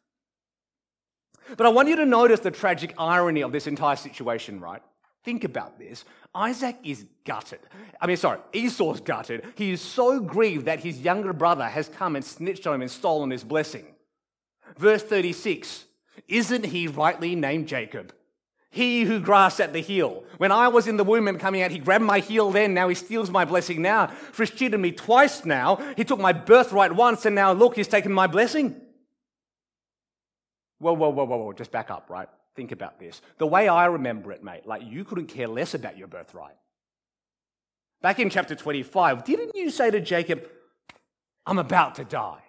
But 1.58 1.66
I 1.66 1.70
want 1.70 1.90
you 1.90 1.96
to 1.98 2.06
notice 2.06 2.42
the 2.42 2.52
tragic 2.52 2.94
irony 2.98 3.42
of 3.42 3.52
this 3.52 3.68
entire 3.68 3.96
situation, 3.96 4.60
right? 4.60 4.84
Think 5.24 5.44
about 5.44 5.78
this. 5.78 6.06
Isaac 6.34 6.78
is 6.84 7.06
gutted. 7.26 7.60
I 8.00 8.08
mean, 8.08 8.18
sorry, 8.18 8.40
Esau's 8.54 9.02
gutted. 9.02 9.44
He 9.56 9.72
is 9.72 9.82
so 9.82 10.20
grieved 10.20 10.66
that 10.66 10.80
his 10.80 11.02
younger 11.02 11.34
brother 11.34 11.66
has 11.66 11.90
come 11.90 12.16
and 12.16 12.24
snitched 12.24 12.66
on 12.66 12.76
him 12.76 12.82
and 12.82 12.92
stolen 12.92 13.32
his 13.32 13.44
blessing. 13.44 13.86
Verse 14.78 15.04
36 15.04 15.86
Isn't 16.28 16.66
he 16.68 16.88
rightly 16.88 17.36
named 17.36 17.68
Jacob? 17.68 18.14
He 18.72 19.04
who 19.04 19.20
grasped 19.20 19.60
at 19.60 19.74
the 19.74 19.82
heel. 19.82 20.24
When 20.38 20.52
I 20.52 20.68
was 20.68 20.88
in 20.88 20.98
the 20.98 21.04
womb 21.04 21.28
and 21.28 21.40
coming 21.40 21.64
out, 21.64 21.72
he 21.72 21.80
grabbed 21.80 22.06
my 22.06 22.20
heel 22.20 22.52
then. 22.52 22.76
Now 22.76 22.88
he 22.88 22.96
steals 22.96 23.32
my 23.32 23.44
blessing 23.44 23.82
now. 23.82 24.08
For 24.32 24.44
he's 24.44 24.56
cheated 24.56 24.80
me 24.80 24.92
twice 24.92 25.44
now. 25.44 25.78
He 25.98 26.04
took 26.04 26.20
my 26.20 26.34
birthright 26.34 26.96
once, 26.96 27.26
and 27.26 27.34
now 27.34 27.52
look, 27.52 27.76
he's 27.76 27.88
taken 27.88 28.14
my 28.14 28.28
blessing. 28.28 28.80
Whoa, 30.78 30.94
whoa, 30.94 31.10
whoa, 31.10 31.26
whoa, 31.26 31.38
whoa. 31.38 31.54
Just 31.54 31.72
back 31.72 31.90
up, 31.90 32.10
right? 32.10 32.30
Think 32.60 32.74
about 32.74 33.00
this. 33.00 33.22
The 33.38 33.48
way 33.48 33.70
I 33.70 33.86
remember 33.86 34.34
it, 34.34 34.44
mate, 34.44 34.66
like 34.66 34.82
you 34.84 35.06
couldn't 35.06 35.28
care 35.28 35.48
less 35.48 35.74
about 35.74 35.98
your 35.98 36.10
birthright. 36.10 36.58
Back 38.02 38.20
in 38.20 38.30
chapter 38.30 38.54
25, 38.54 39.24
didn't 39.24 39.56
you 39.56 39.70
say 39.70 39.90
to 39.90 40.02
Jacob, 40.02 40.46
I'm 41.46 41.58
about 41.58 41.96
to 41.96 42.04
die? 42.04 42.42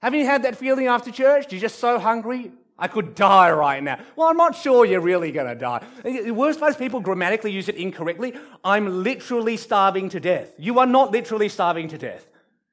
Haven't 0.00 0.20
you 0.20 0.24
had 0.24 0.44
that 0.44 0.56
feeling 0.56 0.86
after 0.86 1.10
church? 1.10 1.52
You're 1.52 1.60
just 1.60 1.80
so 1.80 1.98
hungry? 1.98 2.50
I 2.78 2.88
could 2.88 3.14
die 3.14 3.50
right 3.50 3.82
now. 3.82 4.00
Well, 4.16 4.28
I'm 4.28 4.38
not 4.38 4.56
sure 4.56 4.86
you're 4.86 5.02
really 5.02 5.32
going 5.32 5.48
to 5.48 5.54
die. 5.54 5.84
The 6.02 6.30
worst 6.30 6.58
place 6.58 6.74
people 6.74 7.00
grammatically 7.00 7.52
use 7.52 7.68
it 7.68 7.74
incorrectly. 7.74 8.32
I'm 8.64 9.02
literally 9.02 9.58
starving 9.58 10.08
to 10.08 10.18
death. 10.18 10.54
You 10.56 10.78
are 10.78 10.86
not 10.86 11.10
literally 11.10 11.50
starving 11.50 11.88
to 11.88 11.98
death. 11.98 12.26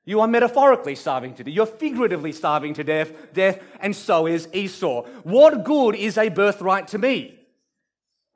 You 0.10 0.22
are 0.22 0.28
metaphorically 0.28 0.96
starving 0.96 1.36
to 1.36 1.44
death. 1.44 1.54
You're 1.54 1.68
figuratively 1.68 2.32
starving 2.32 2.74
to 2.74 2.84
death, 2.84 3.12
death, 3.32 3.62
and 3.80 3.96
so 3.96 4.26
is 4.26 4.50
Esau. 4.52 5.04
What 5.22 5.64
good 5.64 5.94
is 5.94 6.18
a 6.18 6.30
birthright 6.30 6.88
to 6.88 6.98
me? 6.98 7.38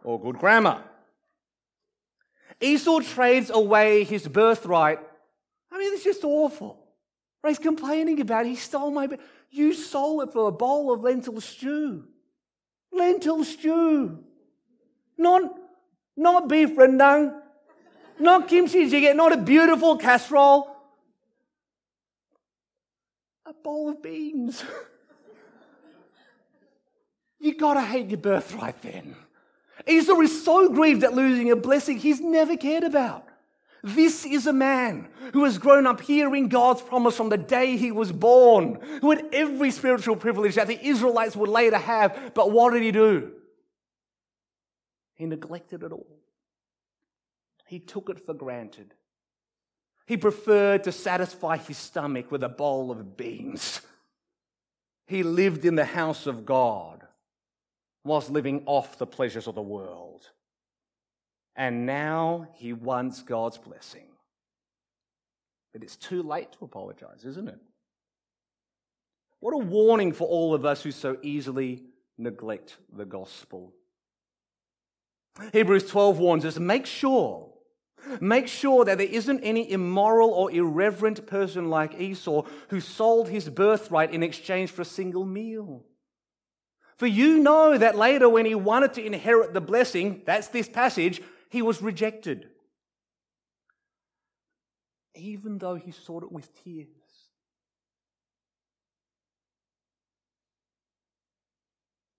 Or 0.03 0.21
good 0.21 0.37
grammar. 0.37 0.83
Esau 2.61 2.99
trades 2.99 3.49
away 3.49 4.03
his 4.03 4.27
birthright. 4.27 4.99
I 5.71 5.79
mean, 5.79 5.95
it's 5.95 6.03
just 6.03 6.23
awful. 6.23 6.77
He's 7.43 7.57
complaining 7.57 8.21
about 8.21 8.45
it. 8.45 8.49
He 8.49 8.55
stole 8.55 8.91
my. 8.91 9.09
You 9.49 9.73
sold 9.73 10.29
it 10.29 10.31
for 10.31 10.49
a 10.49 10.51
bowl 10.51 10.93
of 10.93 11.01
lentil 11.01 11.41
stew. 11.41 12.03
Lentil 12.91 13.43
stew. 13.43 14.19
Not, 15.17 15.41
not 16.15 16.47
beef 16.47 16.75
rendang. 16.75 17.33
Not 18.19 18.47
kimchi 18.47 18.91
jjigae. 18.91 19.15
Not 19.15 19.33
a 19.33 19.37
beautiful 19.37 19.97
casserole. 19.97 20.72
A 23.59 23.63
bowl 23.63 23.89
of 23.89 24.01
beans. 24.01 24.63
you 27.39 27.55
gotta 27.55 27.81
hate 27.81 28.09
your 28.09 28.19
birthright 28.19 28.81
then. 28.81 29.15
Esau 29.87 30.19
is 30.21 30.43
so 30.43 30.69
grieved 30.69 31.03
at 31.03 31.13
losing 31.13 31.51
a 31.51 31.55
blessing 31.55 31.97
he's 31.97 32.21
never 32.21 32.55
cared 32.57 32.83
about. 32.83 33.27
This 33.83 34.25
is 34.25 34.47
a 34.47 34.53
man 34.53 35.09
who 35.33 35.43
has 35.43 35.57
grown 35.57 35.85
up 35.85 35.99
hearing 35.99 36.47
God's 36.47 36.81
promise 36.81 37.17
from 37.17 37.27
the 37.27 37.37
day 37.37 37.75
he 37.75 37.91
was 37.91 38.13
born, 38.13 38.79
who 39.01 39.09
had 39.09 39.25
every 39.33 39.71
spiritual 39.71 40.15
privilege 40.15 40.55
that 40.55 40.67
the 40.67 40.81
Israelites 40.81 41.35
would 41.35 41.49
later 41.49 41.77
have. 41.77 42.31
But 42.33 42.51
what 42.51 42.71
did 42.71 42.81
he 42.81 42.91
do? 42.91 43.33
He 45.15 45.25
neglected 45.25 45.83
it 45.83 45.91
all. 45.91 46.19
He 47.67 47.79
took 47.79 48.09
it 48.09 48.25
for 48.25 48.33
granted. 48.33 48.93
He 50.05 50.17
preferred 50.17 50.83
to 50.83 50.91
satisfy 50.91 51.57
his 51.57 51.77
stomach 51.77 52.31
with 52.31 52.43
a 52.43 52.49
bowl 52.49 52.91
of 52.91 53.15
beans. 53.17 53.81
He 55.07 55.23
lived 55.23 55.65
in 55.65 55.75
the 55.75 55.85
house 55.85 56.27
of 56.27 56.45
God 56.45 57.05
whilst 58.03 58.29
living 58.29 58.63
off 58.65 58.97
the 58.97 59.05
pleasures 59.05 59.47
of 59.47 59.55
the 59.55 59.61
world 59.61 60.29
and 61.55 61.85
now 61.85 62.47
he 62.55 62.73
wants 62.73 63.21
God's 63.21 63.57
blessing. 63.57 64.07
But 65.71 65.83
it's 65.83 65.95
too 65.95 66.23
late 66.23 66.51
to 66.53 66.65
apologize, 66.65 67.25
isn't 67.25 67.47
it? 67.47 67.59
What 69.39 69.53
a 69.53 69.57
warning 69.57 70.13
for 70.13 70.27
all 70.27 70.53
of 70.53 70.65
us 70.65 70.83
who 70.83 70.91
so 70.91 71.17
easily 71.21 71.83
neglect 72.17 72.77
the 72.95 73.05
gospel. 73.05 73.73
Hebrews 75.51 75.89
12 75.89 76.19
warns 76.19 76.45
us 76.45 76.59
make 76.59 76.85
sure, 76.85 77.49
make 78.19 78.47
sure 78.47 78.85
that 78.85 78.97
there 78.97 79.07
isn't 79.07 79.41
any 79.41 79.71
immoral 79.71 80.29
or 80.31 80.51
irreverent 80.51 81.25
person 81.27 81.69
like 81.69 81.99
Esau 81.99 82.43
who 82.69 82.79
sold 82.79 83.29
his 83.29 83.49
birthright 83.49 84.13
in 84.13 84.23
exchange 84.23 84.71
for 84.71 84.81
a 84.81 84.85
single 84.85 85.25
meal. 85.25 85.85
For 86.97 87.07
you 87.07 87.39
know 87.39 87.77
that 87.77 87.97
later, 87.97 88.29
when 88.29 88.45
he 88.45 88.55
wanted 88.55 88.93
to 88.93 89.05
inherit 89.05 89.53
the 89.53 89.61
blessing, 89.61 90.21
that's 90.25 90.47
this 90.47 90.69
passage, 90.69 91.21
he 91.49 91.61
was 91.61 91.81
rejected, 91.81 92.49
even 95.15 95.57
though 95.57 95.75
he 95.75 95.91
sought 95.91 96.23
it 96.23 96.31
with 96.31 96.49
tears. 96.63 96.87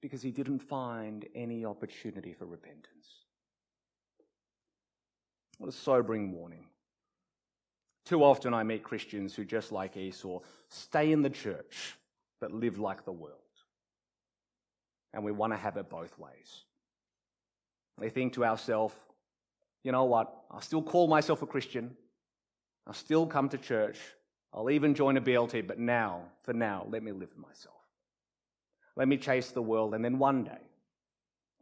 Because 0.00 0.22
he 0.22 0.32
didn't 0.32 0.58
find 0.58 1.24
any 1.34 1.64
opportunity 1.64 2.34
for 2.34 2.44
repentance. 2.44 3.24
What 5.58 5.68
a 5.68 5.72
sobering 5.72 6.32
warning. 6.32 6.66
Too 8.04 8.22
often 8.22 8.52
I 8.52 8.62
meet 8.64 8.82
Christians 8.82 9.34
who, 9.34 9.44
just 9.44 9.72
like 9.72 9.96
Esau, 9.96 10.40
stay 10.68 11.12
in 11.12 11.22
the 11.22 11.30
church 11.30 11.96
but 12.40 12.52
live 12.52 12.78
like 12.78 13.06
the 13.06 13.12
world. 13.12 13.38
And 15.14 15.24
we 15.24 15.32
want 15.32 15.54
to 15.54 15.56
have 15.56 15.78
it 15.78 15.88
both 15.88 16.18
ways. 16.18 16.64
We 17.98 18.10
think 18.10 18.34
to 18.34 18.44
ourselves, 18.44 18.94
you 19.82 19.92
know 19.92 20.04
what? 20.04 20.44
I'll 20.50 20.60
still 20.60 20.82
call 20.82 21.08
myself 21.08 21.40
a 21.40 21.46
Christian. 21.46 21.96
I'll 22.86 22.92
still 22.92 23.26
come 23.26 23.48
to 23.48 23.56
church. 23.56 23.98
I'll 24.52 24.68
even 24.68 24.94
join 24.94 25.16
a 25.16 25.22
BLT, 25.22 25.66
but 25.66 25.78
now, 25.78 26.24
for 26.42 26.52
now, 26.52 26.86
let 26.90 27.02
me 27.02 27.12
live 27.12 27.30
for 27.30 27.40
myself. 27.40 27.76
Let 28.94 29.08
me 29.08 29.16
chase 29.16 29.50
the 29.50 29.62
world, 29.62 29.94
and 29.94 30.04
then 30.04 30.18
one 30.18 30.44
day, 30.44 30.60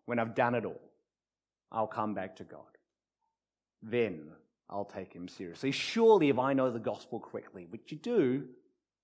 when 0.06 0.18
I've 0.18 0.34
done 0.34 0.54
it 0.54 0.64
all, 0.64 0.80
I'll 1.70 1.86
come 1.86 2.12
back 2.12 2.36
to 2.36 2.44
God. 2.44 2.71
Then 3.82 4.30
I'll 4.70 4.84
take 4.84 5.12
him 5.12 5.28
seriously. 5.28 5.72
Surely, 5.72 6.28
if 6.28 6.38
I 6.38 6.52
know 6.52 6.70
the 6.70 6.78
gospel 6.78 7.20
correctly, 7.20 7.66
which 7.68 7.90
you 7.90 7.98
do, 7.98 8.44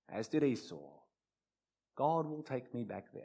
as 0.08 0.28
did 0.28 0.44
Esau, 0.44 0.76
God 1.96 2.26
will 2.26 2.42
take 2.42 2.72
me 2.72 2.84
back 2.84 3.06
then. 3.12 3.22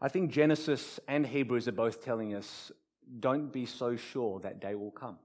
I 0.00 0.08
think 0.08 0.30
Genesis 0.30 1.00
and 1.08 1.26
Hebrews 1.26 1.68
are 1.68 1.72
both 1.72 2.04
telling 2.04 2.34
us 2.34 2.72
don't 3.20 3.52
be 3.52 3.66
so 3.66 3.96
sure 3.96 4.40
that 4.40 4.60
day 4.60 4.74
will 4.74 4.90
come. 4.90 5.18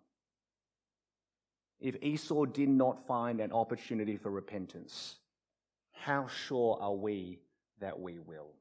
If 1.80 1.96
Esau 2.02 2.46
did 2.46 2.70
not 2.70 3.08
find 3.08 3.42
an 3.42 3.52
opportunity 3.52 4.16
for 4.16 4.30
repentance, 4.30 5.16
how 5.92 6.28
sure 6.28 6.78
are 6.80 6.94
we 6.94 7.40
that 7.80 8.00
we 8.00 8.20
will? 8.20 8.52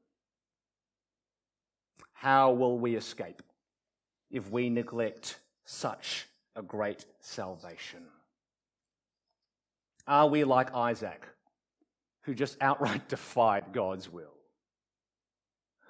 How 2.21 2.51
will 2.51 2.77
we 2.77 2.95
escape 2.95 3.41
if 4.29 4.51
we 4.51 4.69
neglect 4.69 5.39
such 5.65 6.27
a 6.55 6.61
great 6.61 7.03
salvation? 7.19 8.03
Are 10.05 10.27
we 10.27 10.43
like 10.43 10.71
Isaac, 10.75 11.25
who 12.25 12.35
just 12.35 12.57
outright 12.61 13.09
defied 13.09 13.73
God's 13.73 14.07
will? 14.07 14.35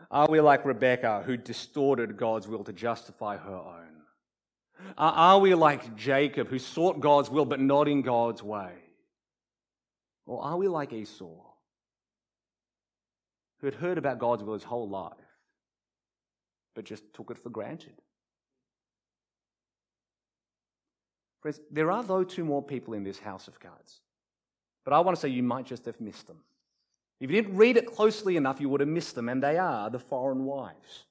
Are 0.09 0.29
we 0.29 0.39
like 0.39 0.63
Rebecca, 0.63 1.21
who 1.25 1.35
distorted 1.35 2.15
God's 2.15 2.47
will 2.47 2.63
to 2.63 2.71
justify 2.71 3.35
her 3.35 3.53
own? 3.53 4.95
Are 4.97 5.37
we 5.37 5.53
like 5.53 5.97
Jacob, 5.97 6.47
who 6.47 6.59
sought 6.59 7.01
God's 7.01 7.29
will 7.29 7.43
but 7.43 7.59
not 7.59 7.89
in 7.89 8.03
God's 8.03 8.41
way? 8.41 8.71
Or 10.25 10.41
are 10.41 10.55
we 10.55 10.69
like 10.69 10.93
Esau, 10.93 11.27
who 13.59 13.67
had 13.67 13.75
heard 13.75 13.97
about 13.97 14.17
God's 14.17 14.43
will 14.43 14.53
his 14.53 14.63
whole 14.63 14.87
life, 14.87 15.17
but 16.75 16.85
just 16.85 17.13
took 17.13 17.31
it 17.31 17.37
for 17.37 17.49
granted? 17.49 17.93
Friends, 21.41 21.59
there 21.71 21.91
are 21.91 22.03
though 22.03 22.23
two 22.23 22.45
more 22.45 22.61
people 22.61 22.93
in 22.93 23.03
this 23.03 23.19
house 23.19 23.47
of 23.47 23.59
cards, 23.59 24.01
but 24.85 24.93
I 24.93 24.99
want 24.99 25.15
to 25.17 25.21
say 25.21 25.29
you 25.29 25.43
might 25.43 25.65
just 25.65 25.85
have 25.85 25.99
missed 25.99 26.27
them. 26.27 26.37
If 27.19 27.29
you 27.29 27.41
didn't 27.41 27.55
read 27.55 27.77
it 27.77 27.85
closely 27.85 28.35
enough, 28.35 28.59
you 28.59 28.69
would 28.69 28.81
have 28.81 28.89
missed 28.89 29.15
them, 29.15 29.29
and 29.29 29.41
they 29.43 29.57
are 29.57 29.89
the 29.89 29.99
foreign 29.99 30.45
wives. 30.45 31.05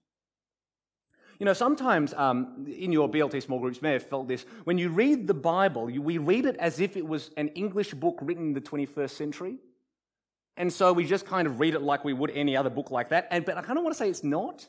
You 1.39 1.47
know, 1.47 1.55
sometimes 1.55 2.13
um, 2.15 2.67
in 2.69 2.93
your 2.93 3.09
BLT 3.09 3.43
small 3.43 3.61
groups 3.61 3.81
may 3.81 3.95
have 3.95 4.03
felt 4.03 4.29
this. 4.29 4.45
When 4.65 4.77
you 4.77 4.91
read 4.91 5.27
the 5.27 5.35
Bible, 5.35 5.89
you, 5.89 6.03
we 6.03 6.19
read 6.19 6.45
it 6.45 6.57
as 6.57 6.81
if 6.81 6.97
it 6.99 7.07
was 7.07 7.31
an 7.39 7.49
English 7.49 7.95
book 7.95 8.19
written 8.21 8.49
in 8.49 8.53
the 8.53 8.61
21st 8.61 9.11
century. 9.11 9.57
And 10.59 10.71
so 10.71 10.93
we 10.93 11.07
just 11.07 11.25
kind 11.25 11.47
of 11.49 11.59
read 11.59 11.75
it 11.75 11.81
like 11.81 12.05
we 12.05 12.13
would 12.13 12.31
any 12.33 12.57
other 12.57 12.69
book 12.69 12.91
like 12.91 13.09
that. 13.09 13.29
And, 13.31 13.47
but 13.47 13.57
I 13.57 13.63
kind 13.63 13.79
of 13.79 13.85
want 13.85 13.97
to 13.97 13.99
say 13.99 14.11
it's 14.11 14.23
not. 14.23 14.67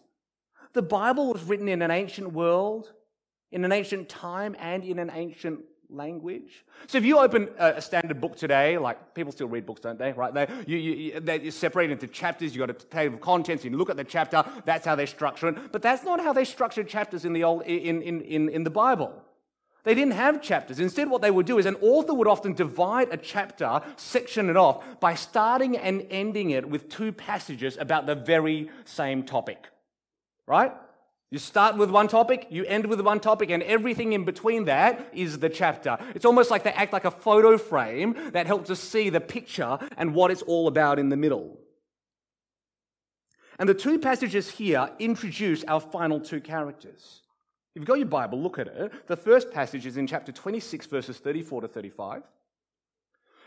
The 0.74 0.82
Bible 0.82 1.34
was 1.34 1.44
written 1.44 1.68
in 1.68 1.82
an 1.82 1.92
ancient 1.92 2.34
world, 2.34 2.92
in 3.52 3.66
an 3.66 3.72
ancient 3.72 4.10
time, 4.10 4.56
and 4.60 4.84
in 4.84 5.00
an 5.00 5.12
ancient 5.14 5.62
language. 5.90 6.66
So 6.88 6.98
if 6.98 7.06
you 7.06 7.20
open 7.20 7.50
a 7.58 7.82
standard 7.82 8.22
book 8.22 8.38
today, 8.38 8.78
like 8.78 9.14
people 9.14 9.32
still 9.32 9.48
read 9.48 9.66
books, 9.66 9.82
don't 9.82 10.00
they? 10.00 10.14
Right? 10.14 10.34
They, 10.34 10.48
you, 10.66 10.78
you, 10.78 11.20
they're 11.20 11.52
separated 11.52 11.94
into 11.94 12.08
chapters. 12.08 12.56
You've 12.56 12.66
got 12.66 12.70
a 12.70 12.86
table 12.86 13.16
of 13.16 13.22
contents. 13.22 13.66
You 13.66 13.72
look 13.72 13.90
at 13.90 13.98
the 13.98 14.04
chapter. 14.04 14.46
That's 14.66 14.86
how 14.86 14.96
they 14.96 15.06
structure 15.06 15.50
it. 15.50 15.72
But 15.72 15.82
that's 15.82 16.04
not 16.04 16.22
how 16.22 16.34
they 16.34 16.46
structured 16.46 16.88
chapters 16.88 17.26
in 17.26 17.34
the 17.34 17.44
old 17.44 17.64
in, 17.64 18.02
in, 18.02 18.22
in, 18.22 18.50
in 18.50 18.64
the 18.64 18.70
Bible. 18.70 19.14
They 19.84 19.96
didn't 19.96 20.14
have 20.14 20.42
chapters. 20.42 20.80
Instead, 20.80 21.10
what 21.10 21.24
they 21.24 21.32
would 21.32 21.48
do 21.48 21.58
is 21.58 21.66
an 21.66 21.76
author 21.82 22.14
would 22.14 22.28
often 22.28 22.54
divide 22.54 23.10
a 23.12 23.18
chapter, 23.18 23.82
section 23.96 24.50
it 24.50 24.56
off, 24.56 24.84
by 25.00 25.16
starting 25.16 25.76
and 25.76 26.06
ending 26.12 26.52
it 26.52 26.70
with 26.70 26.88
two 26.88 27.12
passages 27.12 27.78
about 27.78 28.06
the 28.06 28.14
very 28.14 28.70
same 28.86 29.24
topic. 29.24 29.68
Right? 30.52 30.74
You 31.30 31.40
start 31.40 31.78
with 31.78 31.90
one 31.90 32.10
topic, 32.10 32.48
you 32.50 32.66
end 32.66 32.86
with 32.86 33.00
one 33.00 33.22
topic, 33.22 33.52
and 33.52 33.64
everything 33.64 34.12
in 34.12 34.26
between 34.26 34.66
that 34.66 35.08
is 35.14 35.40
the 35.40 35.48
chapter. 35.48 35.98
It's 36.14 36.26
almost 36.26 36.52
like 36.52 36.64
they 36.64 36.74
act 36.74 36.92
like 36.92 37.06
a 37.06 37.12
photo 37.12 37.58
frame 37.58 38.32
that 38.34 38.48
helps 38.48 38.70
us 38.70 38.82
see 38.82 39.10
the 39.10 39.22
picture 39.22 39.80
and 39.96 40.14
what 40.14 40.30
it's 40.30 40.42
all 40.42 40.68
about 40.68 41.00
in 41.00 41.08
the 41.08 41.16
middle. 41.16 41.58
And 43.60 43.70
the 43.70 43.74
two 43.74 43.98
passages 43.98 44.50
here 44.50 44.90
introduce 45.00 45.64
our 45.64 45.80
final 45.80 46.20
two 46.20 46.42
characters. 46.42 47.22
If 47.74 47.80
you've 47.80 47.88
got 47.88 48.00
your 48.00 48.08
Bible, 48.08 48.42
look 48.42 48.60
at 48.60 48.68
it. 48.68 49.08
The 49.08 49.16
first 49.16 49.52
passage 49.52 49.86
is 49.86 49.96
in 49.96 50.06
chapter 50.06 50.34
26, 50.34 50.86
verses 50.88 51.18
34 51.18 51.62
to 51.62 51.68
35. 51.70 52.24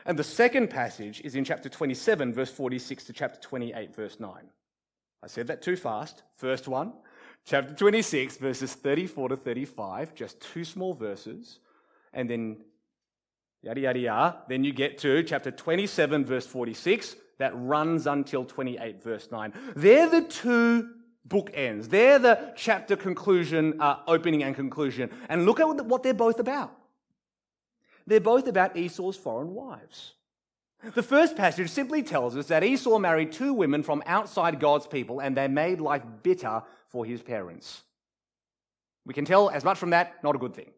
And 0.07 0.19
the 0.19 0.25
second 0.25 0.71
passage 0.71 1.21
is 1.23 1.35
in 1.35 1.45
chapter 1.45 1.69
27, 1.69 2.33
verse 2.33 2.51
46 2.51 3.05
to 3.05 3.13
chapter 3.13 3.39
28, 3.43 3.95
verse 3.95 4.19
9. 4.19 4.33
I 5.25 5.27
said 5.27 5.47
that 5.47 5.63
too 5.63 5.75
fast. 5.75 6.23
First 6.37 6.69
one, 6.69 6.93
chapter 7.47 7.73
26, 7.73 8.37
verses 8.37 8.75
34 8.75 9.31
to 9.31 9.37
35, 9.39 10.15
just 10.15 10.39
two 10.39 10.67
small 10.67 10.93
verses. 10.93 11.61
And 12.13 12.29
then 12.29 12.59
yada, 13.63 13.81
yada, 13.81 13.99
yada. 13.99 14.37
Then 14.51 14.65
you 14.65 14.73
get 14.75 14.99
to 14.99 15.23
chapter 15.23 15.51
27, 15.51 16.27
verse 16.27 16.47
46, 16.47 17.17
that 17.39 17.53
runs 17.55 18.07
until 18.07 18.45
28, 18.45 19.03
verse 19.03 19.31
9. 19.33 19.55
They're 19.75 20.11
the 20.11 20.25
two 20.25 20.91
bookends. 21.27 21.89
They're 21.89 22.19
the 22.19 22.53
chapter 22.55 22.95
conclusion, 22.95 23.81
uh, 23.81 24.01
opening 24.07 24.43
and 24.43 24.55
conclusion. 24.55 25.09
And 25.31 25.47
look 25.47 25.59
at 25.59 25.87
what 25.87 26.03
they're 26.03 26.13
both 26.13 26.39
about. 26.39 26.77
They're 28.07 28.21
both 28.21 28.47
about 28.47 28.77
Esau's 28.77 29.17
foreign 29.17 29.55
wives. 29.55 30.13
The 30.95 31.03
first 31.03 31.37
passage 31.37 31.71
simply 31.71 32.03
tells 32.03 32.37
us 32.37 32.47
that 32.47 32.63
Esau 32.63 32.99
married 32.99 33.33
two 33.33 33.55
women 33.55 33.83
from 33.83 34.03
outside 34.07 34.61
God's 34.61 34.87
people 34.87 35.21
and 35.21 35.37
they 35.37 35.49
made 35.49 35.81
life 35.81 36.03
bitter 36.23 36.63
for 36.89 37.05
his 37.07 37.23
parents. 37.23 37.83
We 39.07 39.15
can 39.15 39.25
tell 39.25 39.51
as 39.51 39.65
much 39.65 39.79
from 39.79 39.91
that, 39.91 40.23
not 40.23 40.35
a 40.35 40.39
good 40.39 40.55
thing. 40.55 40.71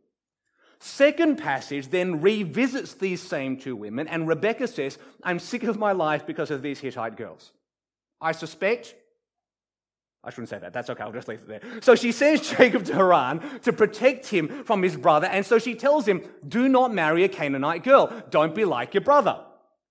Second 0.78 1.36
passage 1.36 1.88
then 1.88 2.20
revisits 2.20 2.94
these 2.94 3.22
same 3.22 3.56
two 3.56 3.74
women, 3.74 4.08
and 4.08 4.28
Rebecca 4.28 4.68
says, 4.68 4.98
I'm 5.22 5.38
sick 5.38 5.62
of 5.62 5.78
my 5.78 5.92
life 5.92 6.26
because 6.26 6.50
of 6.50 6.60
these 6.60 6.80
Hittite 6.80 7.16
girls. 7.16 7.52
I 8.20 8.32
suspect 8.32 8.94
I 10.26 10.30
shouldn't 10.30 10.48
say 10.48 10.58
that. 10.58 10.72
That's 10.72 10.90
okay. 10.90 11.04
I'll 11.04 11.12
just 11.12 11.28
leave 11.28 11.38
it 11.38 11.46
there. 11.46 11.60
So 11.80 11.94
she 11.94 12.10
sends 12.10 12.50
Jacob 12.56 12.84
to 12.86 12.94
Haran 12.94 13.60
to 13.60 13.72
protect 13.72 14.26
him 14.26 14.64
from 14.64 14.82
his 14.82 14.96
brother. 14.96 15.28
And 15.28 15.46
so 15.46 15.60
she 15.60 15.76
tells 15.76 16.06
him, 16.06 16.20
Do 16.46 16.68
not 16.68 16.92
marry 16.92 17.22
a 17.22 17.28
Canaanite 17.28 17.84
girl. 17.84 18.12
Don't 18.30 18.52
be 18.52 18.64
like 18.64 18.92
your 18.92 19.02
brother. 19.02 19.38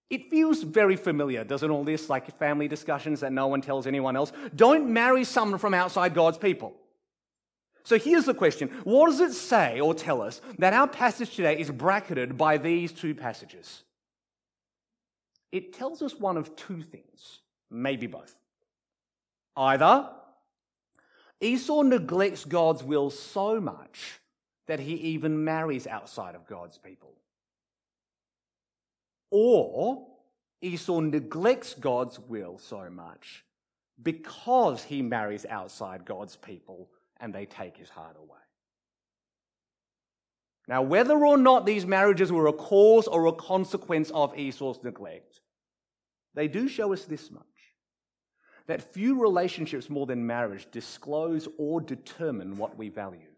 It 0.09 0.29
feels 0.29 0.61
very 0.61 0.95
familiar, 0.95 1.43
doesn't 1.43 1.69
all 1.69 1.83
this? 1.83 2.09
Like 2.09 2.37
family 2.37 2.67
discussions 2.67 3.21
that 3.21 3.31
no 3.31 3.47
one 3.47 3.61
tells 3.61 3.87
anyone 3.87 4.15
else. 4.15 4.31
Don't 4.55 4.91
marry 4.91 5.23
someone 5.23 5.59
from 5.59 5.73
outside 5.73 6.13
God's 6.13 6.37
people. 6.37 6.75
So 7.83 7.97
here's 7.99 8.25
the 8.25 8.33
question 8.33 8.69
What 8.83 9.07
does 9.09 9.19
it 9.19 9.33
say 9.33 9.79
or 9.79 9.93
tell 9.93 10.21
us 10.21 10.41
that 10.59 10.73
our 10.73 10.87
passage 10.87 11.35
today 11.35 11.59
is 11.59 11.71
bracketed 11.71 12.37
by 12.37 12.57
these 12.57 12.91
two 12.91 13.15
passages? 13.15 13.83
It 15.51 15.73
tells 15.73 16.01
us 16.01 16.15
one 16.15 16.37
of 16.37 16.55
two 16.55 16.81
things, 16.81 17.39
maybe 17.71 18.07
both. 18.07 18.35
Either 19.55 20.09
Esau 21.39 21.83
neglects 21.83 22.43
God's 22.45 22.83
will 22.83 23.09
so 23.09 23.61
much 23.61 24.19
that 24.67 24.79
he 24.79 24.93
even 24.95 25.43
marries 25.43 25.87
outside 25.87 26.35
of 26.35 26.47
God's 26.47 26.77
people. 26.77 27.13
Or 29.37 30.07
Esau 30.61 31.01
neglects 31.01 31.73
God's 31.73 32.17
will 32.17 32.57
so 32.57 32.89
much 32.89 33.43
because 34.01 34.81
he 34.85 35.01
marries 35.01 35.45
outside 35.45 36.05
God's 36.05 36.37
people 36.37 36.89
and 37.19 37.33
they 37.35 37.45
take 37.45 37.75
his 37.75 37.89
heart 37.89 38.15
away. 38.17 38.39
Now, 40.69 40.83
whether 40.83 41.25
or 41.25 41.37
not 41.37 41.65
these 41.65 41.85
marriages 41.85 42.31
were 42.31 42.47
a 42.47 42.53
cause 42.53 43.07
or 43.07 43.25
a 43.25 43.33
consequence 43.33 44.09
of 44.11 44.37
Esau's 44.37 44.81
neglect, 44.83 45.41
they 46.33 46.47
do 46.47 46.69
show 46.69 46.93
us 46.93 47.03
this 47.03 47.29
much 47.29 47.43
that 48.67 48.93
few 48.93 49.21
relationships 49.21 49.89
more 49.89 50.05
than 50.05 50.25
marriage 50.25 50.65
disclose 50.71 51.49
or 51.57 51.81
determine 51.81 52.55
what 52.55 52.77
we 52.77 52.87
value. 52.87 53.33